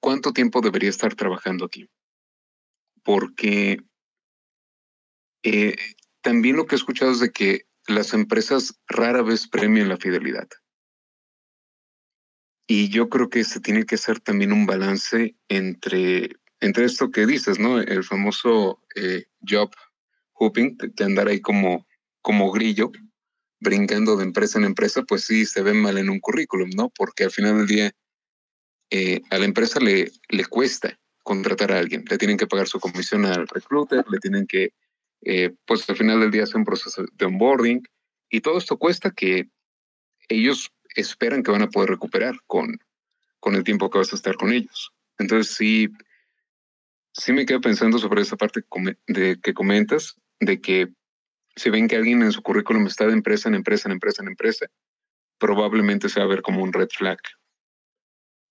¿cuánto 0.00 0.32
tiempo 0.32 0.62
debería 0.62 0.88
estar 0.88 1.14
trabajando 1.14 1.66
aquí? 1.66 1.90
Porque 3.02 3.76
eh, 5.42 5.76
también 6.22 6.56
lo 6.56 6.64
que 6.64 6.76
he 6.76 6.78
escuchado 6.78 7.12
es 7.12 7.20
de 7.20 7.30
que 7.30 7.65
las 7.86 8.14
empresas 8.14 8.78
rara 8.88 9.22
vez 9.22 9.48
premian 9.48 9.88
la 9.88 9.96
fidelidad. 9.96 10.48
Y 12.66 12.88
yo 12.88 13.08
creo 13.08 13.28
que 13.28 13.44
se 13.44 13.60
tiene 13.60 13.84
que 13.84 13.94
hacer 13.94 14.20
también 14.20 14.52
un 14.52 14.66
balance 14.66 15.36
entre, 15.48 16.30
entre 16.60 16.84
esto 16.84 17.10
que 17.10 17.26
dices, 17.26 17.58
¿no? 17.58 17.80
El 17.80 18.02
famoso 18.02 18.82
eh, 18.96 19.26
job 19.48 19.70
hooping, 20.32 20.76
de 20.78 21.04
andar 21.04 21.28
ahí 21.28 21.40
como, 21.40 21.86
como 22.22 22.50
grillo, 22.50 22.90
brincando 23.60 24.16
de 24.16 24.24
empresa 24.24 24.58
en 24.58 24.64
empresa, 24.64 25.02
pues 25.02 25.24
sí 25.24 25.46
se 25.46 25.62
ve 25.62 25.74
mal 25.74 25.96
en 25.96 26.10
un 26.10 26.20
currículum, 26.20 26.70
¿no? 26.70 26.90
Porque 26.90 27.24
al 27.24 27.30
final 27.30 27.58
del 27.58 27.66
día 27.66 27.92
eh, 28.90 29.22
a 29.30 29.38
la 29.38 29.44
empresa 29.44 29.80
le, 29.80 30.10
le 30.28 30.44
cuesta 30.44 30.98
contratar 31.22 31.72
a 31.72 31.78
alguien, 31.78 32.04
le 32.08 32.18
tienen 32.18 32.36
que 32.36 32.46
pagar 32.46 32.68
su 32.68 32.78
comisión 32.78 33.24
al 33.24 33.48
recruiter, 33.48 34.04
le 34.08 34.18
tienen 34.18 34.46
que, 34.46 34.72
eh, 35.22 35.54
pues 35.66 35.88
al 35.88 35.96
final 35.96 36.20
del 36.20 36.30
día 36.30 36.44
hacer 36.44 36.56
un 36.56 36.64
proceso 36.64 37.04
de 37.12 37.24
onboarding 37.24 37.82
y 38.30 38.40
todo 38.40 38.58
esto 38.58 38.78
cuesta 38.78 39.10
que 39.10 39.48
ellos 40.28 40.72
esperan 40.94 41.42
que 41.42 41.50
van 41.50 41.62
a 41.62 41.68
poder 41.68 41.90
recuperar 41.90 42.36
con, 42.46 42.78
con 43.40 43.54
el 43.54 43.64
tiempo 43.64 43.90
que 43.90 43.98
vas 43.98 44.12
a 44.12 44.16
estar 44.16 44.36
con 44.36 44.52
ellos. 44.52 44.92
Entonces 45.18 45.54
sí, 45.54 45.88
sí 47.12 47.32
me 47.32 47.46
quedo 47.46 47.60
pensando 47.60 47.98
sobre 47.98 48.22
esa 48.22 48.36
parte 48.36 48.62
de 49.06 49.40
que 49.40 49.54
comentas, 49.54 50.16
de 50.40 50.60
que 50.60 50.88
si 51.54 51.70
ven 51.70 51.88
que 51.88 51.96
alguien 51.96 52.22
en 52.22 52.32
su 52.32 52.42
currículum 52.42 52.86
está 52.86 53.06
de 53.06 53.14
empresa 53.14 53.48
en 53.48 53.54
empresa, 53.54 53.88
en 53.88 53.92
empresa, 53.92 54.22
en 54.22 54.28
empresa, 54.28 54.66
probablemente 55.38 56.08
se 56.08 56.20
va 56.20 56.26
a 56.26 56.28
ver 56.28 56.42
como 56.42 56.62
un 56.62 56.72
red 56.72 56.88
flag. 56.90 57.18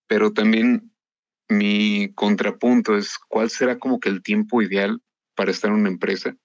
Pero 0.07 0.33
también 0.33 0.91
mi 1.47 2.11
contrapunto 2.13 2.97
es 2.97 3.17
cuál 3.27 3.49
será 3.49 3.77
como 3.77 3.99
que 3.99 4.09
el 4.09 4.23
tiempo 4.23 4.61
ideal 4.61 5.01
para 5.35 5.51
estar 5.51 5.69
en 5.69 5.77
una 5.77 5.89
empresa. 5.89 6.35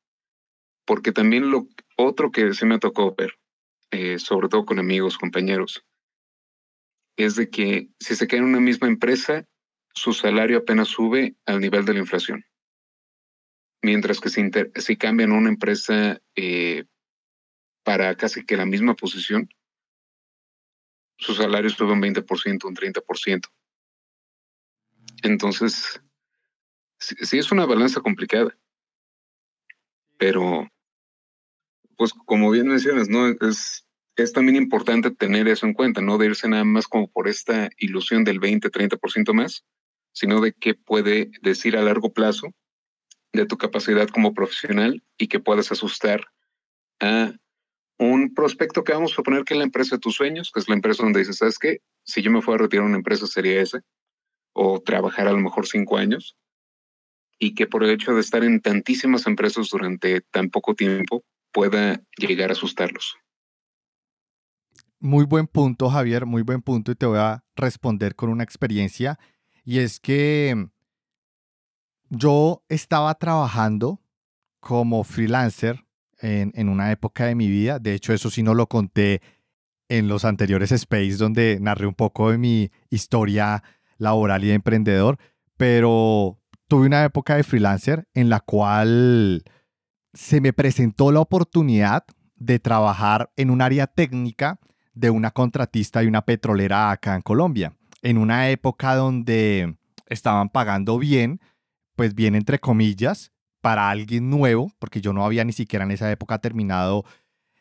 Porque 0.90 1.12
también 1.12 1.52
lo 1.52 1.68
otro 1.96 2.32
que 2.32 2.52
se 2.52 2.66
me 2.66 2.80
tocó 2.80 3.14
ver, 3.14 3.38
eh, 3.92 4.18
sobre 4.18 4.48
todo 4.48 4.66
con 4.66 4.80
amigos, 4.80 5.18
compañeros, 5.18 5.86
es 7.16 7.36
de 7.36 7.48
que 7.48 7.90
si 8.00 8.16
se 8.16 8.26
queda 8.26 8.40
en 8.40 8.46
una 8.46 8.58
misma 8.58 8.88
empresa, 8.88 9.46
su 9.94 10.12
salario 10.12 10.58
apenas 10.58 10.88
sube 10.88 11.36
al 11.46 11.60
nivel 11.60 11.84
de 11.84 11.92
la 11.92 12.00
inflación. 12.00 12.44
Mientras 13.82 14.18
que 14.18 14.30
si, 14.30 14.42
si 14.74 14.96
cambian 14.96 15.30
una 15.30 15.50
empresa 15.50 16.20
eh, 16.34 16.86
para 17.84 18.16
casi 18.16 18.44
que 18.44 18.56
la 18.56 18.66
misma 18.66 18.96
posición, 18.96 19.48
su 21.18 21.34
salario 21.34 21.70
sube 21.70 21.92
un 21.92 22.02
20%, 22.02 22.64
un 22.64 22.74
30%. 22.74 23.48
Entonces, 25.22 26.02
sí, 26.98 27.38
es 27.38 27.52
una 27.52 27.64
balanza 27.64 28.00
complicada. 28.00 28.58
Pero, 30.18 30.68
pues 32.00 32.14
como 32.14 32.50
bien 32.50 32.66
mencionas. 32.66 33.08
Es, 34.16 34.32
también 34.32 34.56
importante 34.56 35.10
tener 35.10 35.46
eso 35.48 35.66
en 35.66 35.74
cuenta, 35.74 36.00
no 36.00 36.16
de 36.16 36.28
irse 36.28 36.48
nada 36.48 36.64
más 36.64 36.88
como 36.88 37.10
por 37.10 37.28
esta 37.28 37.68
ilusión 37.76 38.24
del 38.24 38.38
20, 38.38 38.70
30% 38.70 39.34
más, 39.34 39.66
sino 40.12 40.40
de 40.40 40.54
qué 40.54 40.72
puede 40.72 41.30
decir 41.42 41.76
a 41.76 41.82
largo 41.82 42.10
plazo 42.10 42.54
de 43.34 43.44
tu 43.44 43.58
capacidad 43.58 44.08
como 44.08 44.32
profesional 44.32 45.04
y 45.18 45.28
que 45.28 45.40
puedas 45.40 45.72
asustar 45.72 46.24
a 47.00 47.34
un 47.98 48.32
prospecto 48.32 48.82
que 48.82 48.94
vamos 48.94 49.12
a 49.12 49.16
suponer 49.16 49.44
que 49.44 49.52
es 49.52 49.58
la 49.58 49.64
empresa 49.64 49.96
de 49.96 50.00
tus 50.00 50.14
sueños, 50.14 50.50
que 50.54 50.60
es 50.60 50.70
la 50.70 50.76
empresa 50.76 51.02
donde 51.02 51.18
dices, 51.18 51.36
¿sabes 51.36 51.58
qué? 51.58 51.82
Si 52.02 52.22
yo 52.22 52.30
me 52.30 52.40
fuera 52.40 52.60
a 52.60 52.62
retirar 52.62 52.86
una 52.86 52.96
empresa 52.96 53.26
sería 53.26 53.60
esa, 53.60 53.82
o 54.54 54.80
trabajar 54.80 55.28
a 55.28 55.32
lo 55.32 55.38
mejor 55.38 55.66
cinco 55.66 55.98
años, 55.98 56.34
y 57.38 57.54
que 57.54 57.66
por 57.66 57.84
el 57.84 57.90
hecho 57.90 58.14
de 58.14 58.22
estar 58.22 58.42
en 58.42 58.62
tantísimas 58.62 59.26
empresas 59.26 59.68
durante 59.68 60.22
tan 60.22 60.48
poco 60.48 60.74
tiempo 60.74 61.26
pueda 61.52 62.02
llegar 62.16 62.50
a 62.50 62.52
asustarlos. 62.52 63.16
Muy 64.98 65.24
buen 65.24 65.46
punto, 65.46 65.88
Javier, 65.88 66.26
muy 66.26 66.42
buen 66.42 66.60
punto, 66.62 66.92
y 66.92 66.94
te 66.94 67.06
voy 67.06 67.18
a 67.18 67.44
responder 67.56 68.14
con 68.14 68.28
una 68.28 68.44
experiencia, 68.44 69.18
y 69.64 69.78
es 69.78 69.98
que 69.98 70.68
yo 72.10 72.64
estaba 72.68 73.14
trabajando 73.14 74.02
como 74.58 75.04
freelancer 75.04 75.86
en, 76.18 76.68
una 76.68 76.92
época 76.92 77.26
de 77.26 77.34
mi 77.34 77.48
vida. 77.48 77.78
De 77.78 77.94
hecho, 77.94 78.12
eso 78.12 78.30
sí 78.30 78.42
no 78.42 78.54
lo 78.54 78.66
conté 78.66 79.22
en 79.88 80.06
los 80.06 80.24
anteriores 80.24 80.70
Space, 80.72 81.16
donde 81.16 81.58
narré 81.60 81.86
un 81.86 81.94
poco 81.94 82.30
de 82.30 82.38
mi 82.38 82.70
historia 82.90 83.62
laboral 83.96 84.44
y 84.44 84.48
de 84.48 84.54
emprendedor, 84.54 85.18
pero 85.56 86.38
tuve 86.68 86.86
una 86.86 87.04
época 87.04 87.36
de 87.36 87.42
freelancer 87.42 88.06
en 88.14 88.28
la 88.28 88.40
cual 88.40 89.44
se 90.12 90.40
me 90.40 90.52
presentó 90.52 91.12
la 91.12 91.20
oportunidad 91.20 92.04
de 92.36 92.58
trabajar 92.58 93.30
en 93.36 93.50
un 93.50 93.62
área 93.62 93.86
técnica 93.86 94.58
de 94.94 95.10
una 95.10 95.30
contratista 95.30 96.02
y 96.02 96.06
una 96.06 96.24
petrolera 96.24 96.90
acá 96.90 97.14
en 97.14 97.22
Colombia, 97.22 97.76
en 98.02 98.18
una 98.18 98.50
época 98.50 98.94
donde 98.94 99.76
estaban 100.06 100.48
pagando 100.48 100.98
bien, 100.98 101.40
pues 101.96 102.14
bien 102.14 102.34
entre 102.34 102.58
comillas, 102.58 103.32
para 103.60 103.90
alguien 103.90 104.30
nuevo, 104.30 104.72
porque 104.78 105.00
yo 105.00 105.12
no 105.12 105.24
había 105.24 105.44
ni 105.44 105.52
siquiera 105.52 105.84
en 105.84 105.90
esa 105.90 106.10
época 106.10 106.38
terminado 106.38 107.04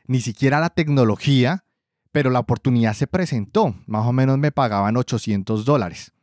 ni 0.07 0.21
siquiera 0.21 0.59
la 0.59 0.69
tecnología, 0.69 1.65
pero 2.11 2.31
la 2.31 2.39
oportunidad 2.39 2.93
se 2.93 3.05
presentó. 3.05 3.75
Más 3.85 4.07
o 4.07 4.13
menos 4.13 4.37
me 4.39 4.51
pagaban 4.51 4.97
800 4.97 5.65
dólares. 5.65 6.13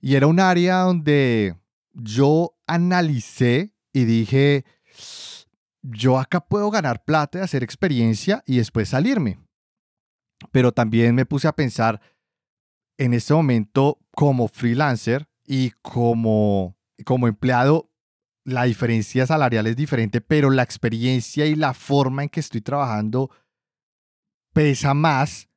Y 0.00 0.16
era 0.16 0.26
un 0.26 0.40
área 0.40 0.78
donde 0.78 1.54
yo 1.92 2.54
analicé 2.66 3.72
y 3.92 4.04
dije, 4.04 4.64
yo 5.82 6.18
acá 6.18 6.40
puedo 6.40 6.70
ganar 6.70 7.04
plata 7.04 7.38
y 7.38 7.42
hacer 7.42 7.62
experiencia 7.62 8.42
y 8.46 8.58
después 8.58 8.88
salirme. 8.88 9.38
Pero 10.52 10.72
también 10.72 11.14
me 11.14 11.26
puse 11.26 11.48
a 11.48 11.54
pensar 11.54 12.00
en 12.98 13.14
ese 13.14 13.34
momento 13.34 13.98
como 14.12 14.48
freelancer 14.48 15.28
y 15.46 15.70
como 15.82 16.76
como 17.04 17.28
empleado, 17.28 17.90
la 18.44 18.64
diferencia 18.64 19.26
salarial 19.26 19.66
es 19.66 19.76
diferente, 19.76 20.20
pero 20.20 20.50
la 20.50 20.62
experiencia 20.62 21.46
y 21.46 21.54
la 21.54 21.74
forma 21.74 22.22
en 22.22 22.28
que 22.28 22.40
estoy 22.40 22.60
trabajando 22.60 23.30
pesa 24.52 24.94
más 24.94 25.48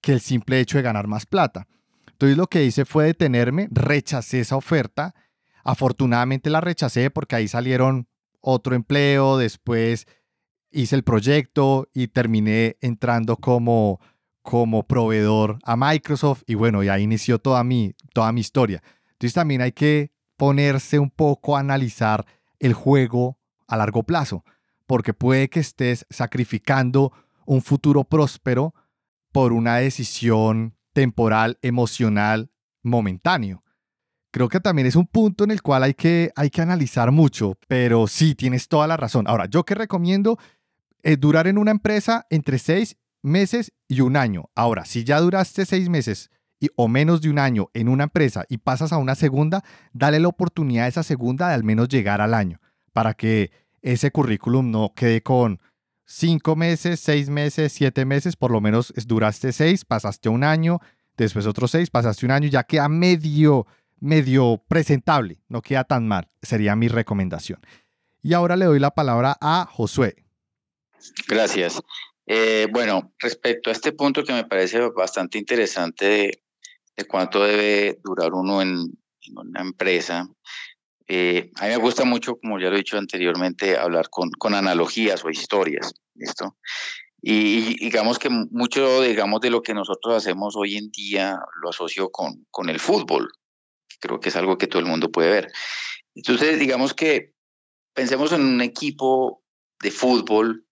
que 0.00 0.12
el 0.12 0.20
simple 0.20 0.60
hecho 0.60 0.78
de 0.78 0.82
ganar 0.82 1.06
más 1.06 1.26
plata. 1.26 1.68
Entonces 2.10 2.36
lo 2.36 2.46
que 2.46 2.64
hice 2.64 2.84
fue 2.84 3.06
detenerme, 3.06 3.68
rechacé 3.70 4.40
esa 4.40 4.56
oferta. 4.56 5.14
Afortunadamente 5.62 6.50
la 6.50 6.60
rechacé 6.60 7.10
porque 7.10 7.36
ahí 7.36 7.48
salieron 7.48 8.08
otro 8.40 8.74
empleo, 8.74 9.38
después 9.38 10.06
hice 10.70 10.96
el 10.96 11.02
proyecto 11.02 11.88
y 11.92 12.08
terminé 12.08 12.76
entrando 12.80 13.36
como, 13.36 14.00
como 14.42 14.86
proveedor 14.86 15.58
a 15.64 15.76
Microsoft 15.76 16.42
y 16.46 16.54
bueno, 16.54 16.82
y 16.82 16.88
ahí 16.88 17.02
inició 17.02 17.38
toda 17.38 17.64
mi, 17.64 17.94
toda 18.12 18.32
mi 18.32 18.40
historia. 18.40 18.82
Entonces 19.12 19.34
también 19.34 19.60
hay 19.60 19.72
que 19.72 20.12
ponerse 20.36 20.98
un 20.98 21.10
poco 21.10 21.56
a 21.56 21.60
analizar 21.60 22.24
el 22.58 22.72
juego 22.72 23.38
a 23.66 23.76
largo 23.76 24.02
plazo, 24.02 24.44
porque 24.86 25.12
puede 25.12 25.48
que 25.48 25.60
estés 25.60 26.06
sacrificando 26.10 27.12
un 27.46 27.62
futuro 27.62 28.04
próspero 28.04 28.74
por 29.32 29.52
una 29.52 29.76
decisión 29.76 30.76
temporal, 30.92 31.58
emocional, 31.62 32.50
momentáneo. 32.82 33.62
Creo 34.32 34.48
que 34.48 34.60
también 34.60 34.86
es 34.86 34.96
un 34.96 35.06
punto 35.06 35.44
en 35.44 35.50
el 35.50 35.62
cual 35.62 35.82
hay 35.82 35.94
que, 35.94 36.30
hay 36.36 36.50
que 36.50 36.62
analizar 36.62 37.10
mucho, 37.10 37.58
pero 37.66 38.06
sí, 38.06 38.34
tienes 38.34 38.68
toda 38.68 38.86
la 38.86 38.96
razón. 38.96 39.26
Ahora, 39.26 39.46
yo 39.46 39.64
que 39.64 39.74
recomiendo 39.74 40.38
eh, 41.02 41.16
durar 41.16 41.46
en 41.46 41.58
una 41.58 41.70
empresa 41.70 42.26
entre 42.30 42.58
seis 42.58 42.96
meses 43.22 43.72
y 43.88 44.00
un 44.02 44.16
año. 44.16 44.50
Ahora, 44.54 44.84
si 44.84 45.04
ya 45.04 45.20
duraste 45.20 45.66
seis 45.66 45.88
meses 45.88 46.30
o 46.76 46.88
menos 46.88 47.22
de 47.22 47.30
un 47.30 47.38
año 47.38 47.70
en 47.72 47.88
una 47.88 48.04
empresa 48.04 48.44
y 48.48 48.58
pasas 48.58 48.92
a 48.92 48.98
una 48.98 49.14
segunda, 49.14 49.64
dale 49.92 50.20
la 50.20 50.28
oportunidad 50.28 50.84
a 50.84 50.88
esa 50.88 51.02
segunda 51.02 51.48
de 51.48 51.54
al 51.54 51.64
menos 51.64 51.88
llegar 51.88 52.20
al 52.20 52.34
año 52.34 52.60
para 52.92 53.14
que 53.14 53.50
ese 53.82 54.10
currículum 54.10 54.70
no 54.70 54.92
quede 54.94 55.22
con 55.22 55.60
cinco 56.04 56.56
meses, 56.56 57.00
seis 57.00 57.30
meses, 57.30 57.72
siete 57.72 58.04
meses, 58.04 58.36
por 58.36 58.50
lo 58.50 58.60
menos 58.60 58.92
duraste 59.06 59.52
seis, 59.52 59.84
pasaste 59.84 60.28
un 60.28 60.44
año, 60.44 60.80
después 61.16 61.46
otros 61.46 61.70
seis, 61.70 61.88
pasaste 61.88 62.26
un 62.26 62.32
año, 62.32 62.48
ya 62.48 62.64
queda 62.64 62.88
medio, 62.88 63.66
medio 64.00 64.62
presentable, 64.68 65.40
no 65.48 65.62
queda 65.62 65.84
tan 65.84 66.08
mal, 66.08 66.28
sería 66.42 66.76
mi 66.76 66.88
recomendación. 66.88 67.60
Y 68.22 68.34
ahora 68.34 68.56
le 68.56 68.66
doy 68.66 68.78
la 68.78 68.90
palabra 68.90 69.36
a 69.40 69.66
Josué. 69.70 70.16
Gracias. 71.28 71.80
Eh, 72.26 72.68
bueno, 72.70 73.12
respecto 73.18 73.70
a 73.70 73.72
este 73.72 73.92
punto 73.92 74.24
que 74.24 74.32
me 74.32 74.44
parece 74.44 74.80
bastante 74.90 75.38
interesante 75.38 76.04
de, 76.04 76.44
cuánto 77.08 77.42
debe 77.42 77.98
durar 78.04 78.32
uno 78.34 78.60
en, 78.60 78.92
una 79.34 79.60
empresa. 79.60 80.28
Eh, 81.08 81.50
a 81.56 81.64
mí 81.64 81.70
me 81.70 81.76
gusta 81.76 82.04
mucho, 82.04 82.36
como 82.36 82.58
ya 82.58 82.68
lo 82.68 82.74
he 82.74 82.78
dicho 82.78 82.98
anteriormente, 82.98 83.76
hablar 83.76 84.10
con, 84.10 84.30
con 84.32 84.54
analogías 84.54 85.24
o 85.24 85.30
historias, 85.30 85.94
¿listo? 86.14 86.56
Y, 87.22 87.76
digamos 87.78 88.18
que 88.18 88.30
mucho, 88.30 89.02
digamos, 89.02 89.40
de 89.40 89.50
lo 89.50 89.62
que 89.62 89.74
nosotros 89.74 90.14
hacemos 90.14 90.56
hoy 90.56 90.76
en 90.76 90.90
día 90.90 91.38
lo 91.62 91.70
asocio 91.70 92.10
con, 92.10 92.46
con 92.50 92.70
el 92.70 92.80
fútbol, 92.80 93.30
creo 94.00 94.20
que 94.20 94.30
es 94.30 94.36
algo 94.36 94.58
que 94.58 94.66
todo 94.66 94.80
el 94.80 94.88
mundo 94.88 95.10
puede 95.10 95.30
ver. 95.30 95.52
Entonces, 96.14 96.58
digamos 96.58 96.94
que 96.94 97.32
pensemos 97.94 98.32
en 98.32 98.42
un 98.42 98.60
equipo 98.60 99.42
de 99.80 99.90
fútbol 99.90 100.66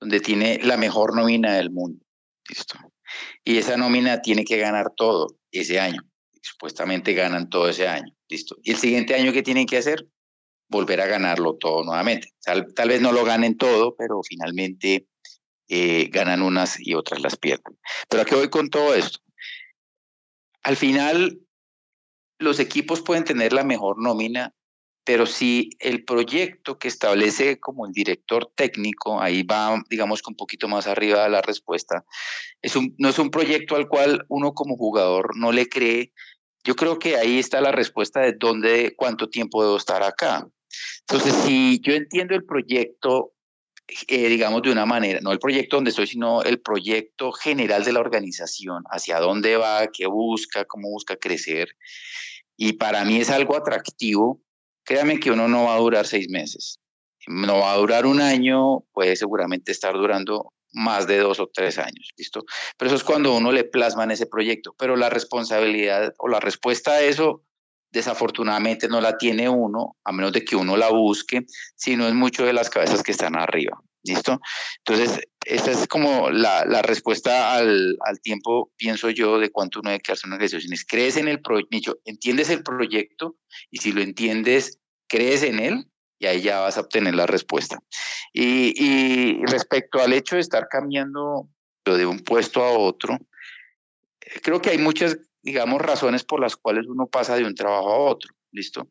donde 0.00 0.20
tiene 0.20 0.60
la 0.62 0.76
mejor 0.76 1.16
nómina 1.16 1.54
del 1.54 1.70
mundo, 1.70 2.04
¿listo? 2.48 2.78
Y 3.44 3.58
esa 3.58 3.76
nómina 3.76 4.22
tiene 4.22 4.44
que 4.44 4.58
ganar 4.58 4.92
todo 4.96 5.38
ese 5.50 5.80
año. 5.80 6.02
Supuestamente 6.42 7.14
ganan 7.14 7.48
todo 7.48 7.68
ese 7.68 7.88
año. 7.88 8.12
Listo. 8.28 8.56
¿Y 8.62 8.72
el 8.72 8.76
siguiente 8.76 9.14
año 9.14 9.32
qué 9.32 9.42
tienen 9.42 9.66
que 9.66 9.78
hacer? 9.78 10.06
volver 10.68 11.00
a 11.00 11.06
ganarlo 11.06 11.56
todo 11.56 11.84
nuevamente. 11.84 12.32
Tal, 12.42 12.72
tal 12.74 12.88
vez 12.88 13.00
no 13.00 13.12
lo 13.12 13.24
ganen 13.24 13.56
todo, 13.56 13.94
pero 13.96 14.20
finalmente 14.22 15.06
eh, 15.68 16.08
ganan 16.10 16.42
unas 16.42 16.78
y 16.80 16.94
otras 16.94 17.20
las 17.20 17.36
pierden. 17.36 17.78
Pero 18.08 18.22
¿a 18.22 18.24
qué 18.24 18.34
voy 18.34 18.48
con 18.48 18.68
todo 18.68 18.94
esto? 18.94 19.20
Al 20.62 20.76
final, 20.76 21.40
los 22.38 22.60
equipos 22.60 23.02
pueden 23.02 23.24
tener 23.24 23.52
la 23.52 23.64
mejor 23.64 24.00
nómina, 24.00 24.54
pero 25.04 25.24
si 25.26 25.70
el 25.78 26.04
proyecto 26.04 26.78
que 26.78 26.88
establece 26.88 27.60
como 27.60 27.86
el 27.86 27.92
director 27.92 28.50
técnico, 28.56 29.20
ahí 29.20 29.44
va, 29.44 29.80
digamos 29.88 30.20
que 30.20 30.30
un 30.30 30.36
poquito 30.36 30.66
más 30.66 30.88
arriba 30.88 31.22
de 31.22 31.30
la 31.30 31.42
respuesta, 31.42 32.04
es 32.60 32.74
un, 32.74 32.94
no 32.98 33.08
es 33.08 33.18
un 33.18 33.30
proyecto 33.30 33.76
al 33.76 33.86
cual 33.86 34.24
uno 34.28 34.52
como 34.52 34.76
jugador 34.76 35.36
no 35.36 35.52
le 35.52 35.68
cree, 35.68 36.12
yo 36.64 36.74
creo 36.74 36.98
que 36.98 37.16
ahí 37.16 37.38
está 37.38 37.60
la 37.60 37.70
respuesta 37.70 38.20
de 38.20 38.32
dónde, 38.32 38.94
cuánto 38.96 39.28
tiempo 39.28 39.62
debo 39.62 39.76
estar 39.76 40.02
acá. 40.02 40.48
Entonces, 41.08 41.32
si 41.44 41.80
yo 41.80 41.94
entiendo 41.94 42.34
el 42.34 42.44
proyecto, 42.44 43.32
eh, 43.88 44.28
digamos 44.28 44.62
de 44.62 44.72
una 44.72 44.86
manera, 44.86 45.20
no 45.22 45.32
el 45.32 45.38
proyecto 45.38 45.76
donde 45.76 45.90
estoy, 45.90 46.06
sino 46.06 46.42
el 46.42 46.60
proyecto 46.60 47.32
general 47.32 47.84
de 47.84 47.92
la 47.92 48.00
organización, 48.00 48.84
hacia 48.90 49.20
dónde 49.20 49.56
va, 49.56 49.86
qué 49.88 50.06
busca, 50.06 50.64
cómo 50.64 50.88
busca 50.90 51.16
crecer, 51.16 51.68
y 52.56 52.74
para 52.74 53.04
mí 53.04 53.18
es 53.18 53.30
algo 53.30 53.56
atractivo, 53.56 54.42
créame 54.84 55.20
que 55.20 55.30
uno 55.30 55.46
no 55.48 55.64
va 55.64 55.76
a 55.76 55.78
durar 55.78 56.06
seis 56.06 56.28
meses, 56.28 56.80
no 57.28 57.58
va 57.58 57.72
a 57.72 57.76
durar 57.76 58.06
un 58.06 58.20
año, 58.20 58.80
puede 58.92 59.14
seguramente 59.16 59.72
estar 59.72 59.94
durando 59.94 60.52
más 60.72 61.06
de 61.06 61.18
dos 61.18 61.40
o 61.40 61.48
tres 61.52 61.78
años, 61.78 62.10
¿listo? 62.16 62.44
Pero 62.76 62.88
eso 62.88 62.96
es 62.96 63.04
cuando 63.04 63.34
uno 63.34 63.50
le 63.52 63.64
plasma 63.64 64.04
en 64.04 64.10
ese 64.10 64.26
proyecto, 64.26 64.74
pero 64.78 64.96
la 64.96 65.10
responsabilidad 65.10 66.12
o 66.18 66.28
la 66.28 66.40
respuesta 66.40 66.92
a 66.92 67.02
eso 67.02 67.42
desafortunadamente 67.90 68.88
no 68.88 69.00
la 69.00 69.16
tiene 69.16 69.48
uno, 69.48 69.96
a 70.04 70.12
menos 70.12 70.32
de 70.32 70.44
que 70.44 70.56
uno 70.56 70.76
la 70.76 70.90
busque, 70.90 71.46
sino 71.74 72.06
es 72.06 72.14
mucho 72.14 72.44
de 72.44 72.52
las 72.52 72.70
cabezas 72.70 73.02
que 73.02 73.12
están 73.12 73.36
arriba. 73.36 73.80
¿Listo? 74.02 74.40
Entonces, 74.84 75.20
esa 75.44 75.72
es 75.72 75.88
como 75.88 76.30
la, 76.30 76.64
respuesta 76.82 77.54
al, 77.54 77.96
tiempo, 78.22 78.70
pienso 78.76 79.10
yo, 79.10 79.38
de 79.38 79.50
cuánto 79.50 79.80
uno 79.80 79.90
debe 79.90 80.00
quedarse 80.00 80.26
en 80.26 80.34
organizaciones. 80.34 80.84
Crees 80.86 81.16
en 81.16 81.26
el 81.26 81.40
proyecto, 81.40 81.98
entiendes 82.04 82.50
el 82.50 82.62
proyecto 82.62 83.36
y 83.70 83.78
si 83.78 83.92
lo 83.92 84.02
entiendes, 84.02 84.78
crees 85.08 85.42
en 85.42 85.58
él 85.58 85.86
y 86.18 86.26
ahí 86.26 86.40
ya 86.40 86.60
vas 86.60 86.78
a 86.78 86.82
obtener 86.82 87.14
la 87.14 87.26
respuesta. 87.26 87.78
Y, 88.32 88.74
y 88.76 89.44
respecto 89.46 90.00
al 90.00 90.12
hecho 90.12 90.36
de 90.36 90.42
estar 90.42 90.68
cambiando 90.68 91.48
de 91.84 92.06
un 92.06 92.20
puesto 92.20 92.62
a 92.62 92.70
otro, 92.70 93.18
creo 94.42 94.60
que 94.60 94.70
hay 94.70 94.78
muchas 94.78 95.18
digamos, 95.46 95.80
razones 95.80 96.24
por 96.24 96.40
las 96.40 96.56
cuales 96.56 96.86
uno 96.88 97.06
pasa 97.06 97.36
de 97.36 97.44
un 97.44 97.54
trabajo 97.54 97.88
a 97.88 97.98
otro, 97.98 98.34
¿listo? 98.50 98.88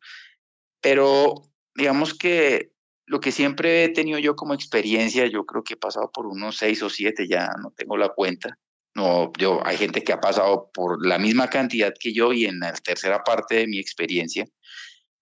Pero 0.82 1.42
digamos 1.76 2.14
que 2.14 2.72
lo 3.06 3.20
que 3.20 3.34
siempre 3.34 3.84
he 3.84 3.90
tenido 3.90 4.20
yo 4.20 4.38
como 4.38 4.54
experiencia, 4.54 5.28
yo 5.28 5.46
creo 5.46 5.66
que 5.66 5.74
he 5.74 5.78
pasado 5.78 6.10
por 6.14 6.28
unos 6.28 6.56
seis 6.56 6.82
o 6.82 6.90
siete, 6.90 7.28
ya 7.28 7.50
no 7.62 7.74
tengo 7.76 7.98
la 7.98 8.08
cuenta. 8.08 8.58
No, 8.96 9.34
yo, 9.38 9.60
hay 9.68 9.76
gente 9.76 10.02
que 10.02 10.14
ha 10.14 10.22
pasado 10.22 10.72
por 10.74 11.06
la 11.06 11.20
misma 11.20 11.50
cantidad 11.50 11.94
que 12.00 12.14
yo 12.14 12.32
y 12.32 12.46
en 12.46 12.60
la 12.60 12.72
tercera 12.72 13.22
parte 13.26 13.56
de 13.56 13.68
mi 13.68 13.78
experiencia. 13.78 14.46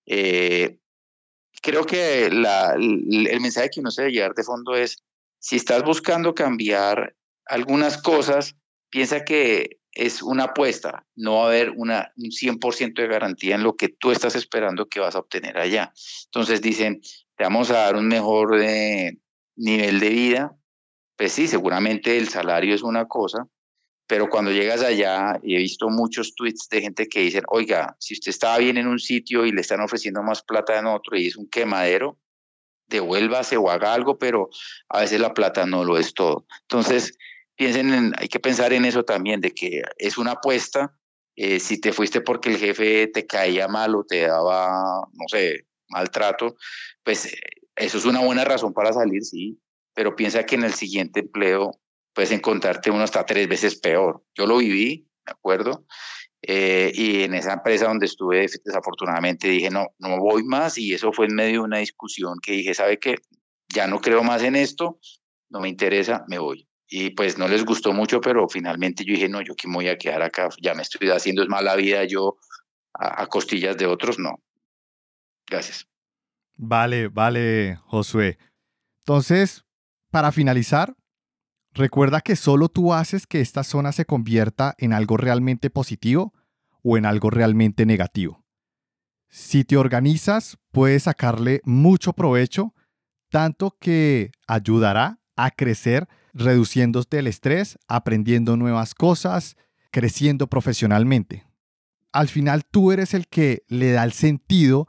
Eh, 0.06 0.78
creo 1.64 1.84
que 1.84 2.30
la, 2.30 2.76
el 2.76 3.40
mensaje 3.42 3.72
que 3.72 3.80
uno 3.80 3.90
se 3.90 4.04
debe 4.04 4.14
llevar 4.14 4.36
de 4.36 4.44
fondo 4.44 4.76
es, 4.76 5.04
si 5.40 5.56
estás 5.56 5.84
buscando 5.84 6.36
cambiar 6.36 7.16
algunas 7.48 8.00
cosas, 8.00 8.56
piensa 8.92 9.26
que 9.26 9.80
es 9.96 10.22
una 10.22 10.46
apuesta, 10.46 11.06
no 11.16 11.36
va 11.36 11.44
a 11.44 11.48
haber 11.48 11.72
una, 11.72 12.12
un 12.18 12.32
100% 12.32 12.94
de 12.94 13.08
garantía 13.08 13.56
en 13.56 13.64
lo 13.64 13.76
que 13.76 13.90
tú 13.90 14.12
estás 14.12 14.36
esperando 14.36 14.88
que 14.88 15.00
vas 15.00 15.16
a 15.16 15.20
obtener 15.20 15.58
allá. 15.58 15.94
Entonces 16.26 16.62
dicen, 16.62 17.02
te 17.36 17.44
vamos 17.44 17.70
a 17.70 17.80
dar 17.80 17.96
un 17.96 18.08
mejor 18.08 18.60
eh, 18.62 19.18
nivel 19.56 20.00
de 20.00 20.10
vida. 20.10 20.56
Pues 21.16 21.34
sí, 21.34 21.48
seguramente 21.48 22.18
el 22.18 22.28
salario 22.30 22.74
es 22.74 22.82
una 22.82 23.08
cosa, 23.08 23.48
pero 24.08 24.30
cuando 24.30 24.52
llegas 24.52 24.82
allá, 24.82 25.40
y 25.44 25.56
he 25.56 25.60
visto 25.60 25.90
muchos 25.90 26.36
tweets 26.36 26.68
de 26.70 26.82
gente 26.82 27.08
que 27.08 27.22
dicen, 27.22 27.44
oiga, 27.50 27.96
si 28.00 28.16
usted 28.16 28.30
estaba 28.32 28.58
bien 28.58 28.78
en 28.78 28.88
un 28.88 29.00
sitio 29.00 29.46
y 29.46 29.52
le 29.52 29.62
están 29.62 29.80
ofreciendo 29.80 30.24
más 30.24 30.42
plata 30.42 30.78
en 30.78 30.88
otro 30.88 31.18
y 31.18 31.28
es 31.28 31.36
un 31.36 31.48
quemadero, 31.50 32.20
devuélvase 32.88 33.58
o 33.58 33.70
haga 33.70 33.94
algo, 33.94 34.18
pero 34.18 34.50
a 34.90 35.02
veces 35.02 35.20
la 35.20 35.34
plata 35.34 35.66
no 35.66 35.84
lo 35.84 35.98
es 35.98 36.14
todo. 36.14 36.46
Entonces, 36.64 37.18
piensen 37.64 37.94
en, 37.94 38.14
hay 38.18 38.28
que 38.28 38.42
pensar 38.42 38.74
en 38.74 38.84
eso 38.84 39.04
también, 39.04 39.40
de 39.40 39.52
que 39.52 39.84
es 39.98 40.18
una 40.18 40.32
apuesta. 40.32 40.94
Eh, 41.36 41.62
si 41.62 41.80
te 41.80 41.94
fuiste 41.94 42.20
porque 42.20 42.50
el 42.50 42.58
jefe 42.58 43.08
te 43.08 43.26
caía 43.26 43.68
mal 43.68 43.96
o 43.96 44.04
te 44.04 44.28
daba, 44.28 45.08
no 45.14 45.26
sé, 45.28 45.66
maltrato, 45.88 46.56
pues 47.04 47.26
eh, 47.26 47.40
eso 47.76 47.98
es 47.98 48.06
una 48.06 48.20
buena 48.20 48.44
razón 48.44 48.74
para 48.74 48.92
salir, 48.92 49.24
sí, 49.24 49.60
pero 49.96 50.16
piensa 50.16 50.46
que 50.46 50.56
en 50.56 50.66
el 50.66 50.74
siguiente 50.74 51.22
empleo 51.22 51.80
puedes 52.14 52.32
encontrarte 52.32 52.92
uno 52.92 53.04
hasta 53.04 53.26
tres 53.26 53.48
veces 53.48 53.80
peor. 53.80 54.24
Yo 54.36 54.46
lo 54.46 54.58
viví, 54.58 55.08
¿de 55.26 55.32
acuerdo? 55.32 55.88
Eh, 56.42 56.92
y 56.94 57.24
en 57.24 57.34
esa 57.34 57.54
empresa 57.54 57.88
donde 57.88 58.06
estuve, 58.08 58.46
desafortunadamente 58.64 59.48
dije, 59.48 59.70
no, 59.70 59.88
no 60.00 60.20
voy 60.20 60.44
más 60.44 60.78
y 60.78 60.94
eso 60.94 61.14
fue 61.14 61.28
en 61.28 61.36
medio 61.36 61.62
de 61.62 61.66
una 61.66 61.78
discusión 61.78 62.38
que 62.44 62.52
dije, 62.52 62.74
¿sabe 62.74 63.00
qué? 63.00 63.16
Ya 63.74 63.88
no 63.88 64.02
creo 64.02 64.22
más 64.22 64.44
en 64.44 64.58
esto, 64.58 65.00
no 65.50 65.62
me 65.62 65.70
interesa, 65.70 66.26
me 66.28 66.38
voy 66.38 66.68
y 66.96 67.10
pues 67.10 67.40
no 67.40 67.48
les 67.48 67.66
gustó 67.66 67.92
mucho, 67.92 68.22
pero 68.22 68.48
finalmente 68.48 69.04
yo 69.04 69.16
dije, 69.16 69.28
no, 69.28 69.42
yo 69.42 69.54
aquí 69.54 69.68
me 69.68 69.74
voy 69.74 69.88
a 69.88 69.98
quedar 69.98 70.22
acá, 70.22 70.50
ya 70.62 70.76
me 70.76 70.84
estoy 70.84 71.10
haciendo 71.10 71.42
es 71.42 71.50
mala 71.50 71.76
vida 71.76 72.04
yo 72.04 72.38
a, 72.94 73.26
costillas 73.26 73.76
de 73.78 73.88
otros, 73.88 74.20
no. 74.20 74.36
Gracias. 75.50 75.88
Vale, 76.56 77.08
vale, 77.08 77.80
Josué. 77.88 78.38
Entonces, 79.00 79.66
para 80.12 80.32
finalizar, 80.32 80.96
recuerda 81.72 82.22
que 82.22 82.36
solo 82.36 82.70
tú 82.70 82.94
haces 82.94 83.26
que 83.26 83.42
esta 83.42 83.64
zona 83.64 83.92
se 83.92 84.06
convierta 84.06 84.76
en 84.78 84.94
algo 84.94 85.18
realmente 85.18 85.72
positivo 85.72 86.32
o 86.84 86.96
en 86.96 87.08
algo 87.08 87.32
realmente 87.32 87.88
negativo. 87.88 88.46
Si 89.30 89.64
te 89.64 89.78
organizas, 89.78 90.60
puedes 90.72 91.04
sacarle 91.04 91.62
mucho 91.64 92.14
provecho, 92.14 92.76
tanto 93.32 93.76
que 93.80 94.30
ayudará 94.46 95.18
a 95.36 95.50
crecer 95.50 96.08
reduciéndote 96.34 97.20
el 97.20 97.28
estrés, 97.28 97.78
aprendiendo 97.88 98.58
nuevas 98.58 98.96
cosas, 98.96 99.56
creciendo 99.92 100.48
profesionalmente. 100.48 101.46
Al 102.12 102.28
final 102.28 102.66
tú 102.66 102.92
eres 102.92 103.14
el 103.14 103.28
que 103.28 103.64
le 103.68 103.92
da 103.92 104.04
el 104.04 104.14
sentido 104.14 104.88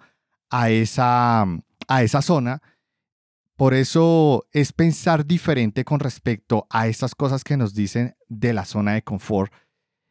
a 0.50 0.70
esa, 0.70 1.42
a 1.88 2.02
esa 2.02 2.22
zona. 2.22 2.62
Por 3.56 3.74
eso 3.74 4.46
es 4.52 4.72
pensar 4.72 5.26
diferente 5.26 5.84
con 5.84 6.00
respecto 6.00 6.66
a 6.70 6.88
estas 6.88 7.14
cosas 7.14 7.44
que 7.44 7.56
nos 7.56 7.74
dicen 7.74 8.16
de 8.28 8.52
la 8.52 8.64
zona 8.64 8.94
de 8.94 9.02
confort 9.02 9.52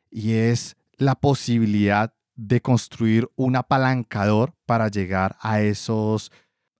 y 0.09 0.33
es 0.33 0.77
la 0.97 1.15
posibilidad 1.15 2.13
de 2.35 2.61
construir 2.61 3.29
un 3.35 3.55
apalancador 3.55 4.55
para 4.65 4.87
llegar 4.87 5.35
a, 5.41 5.61
esos, 5.61 6.31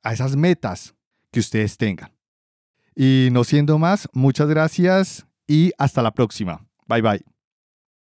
a 0.01 0.13
esas 0.13 0.35
metas 0.35 0.95
que 1.31 1.39
ustedes 1.39 1.77
tengan. 1.77 2.11
Y 2.95 3.29
no 3.31 3.43
siendo 3.43 3.77
más, 3.77 4.07
muchas 4.13 4.47
gracias 4.47 5.25
y 5.47 5.71
hasta 5.77 6.01
la 6.01 6.11
próxima. 6.11 6.65
Bye 6.87 7.01
bye. 7.01 7.32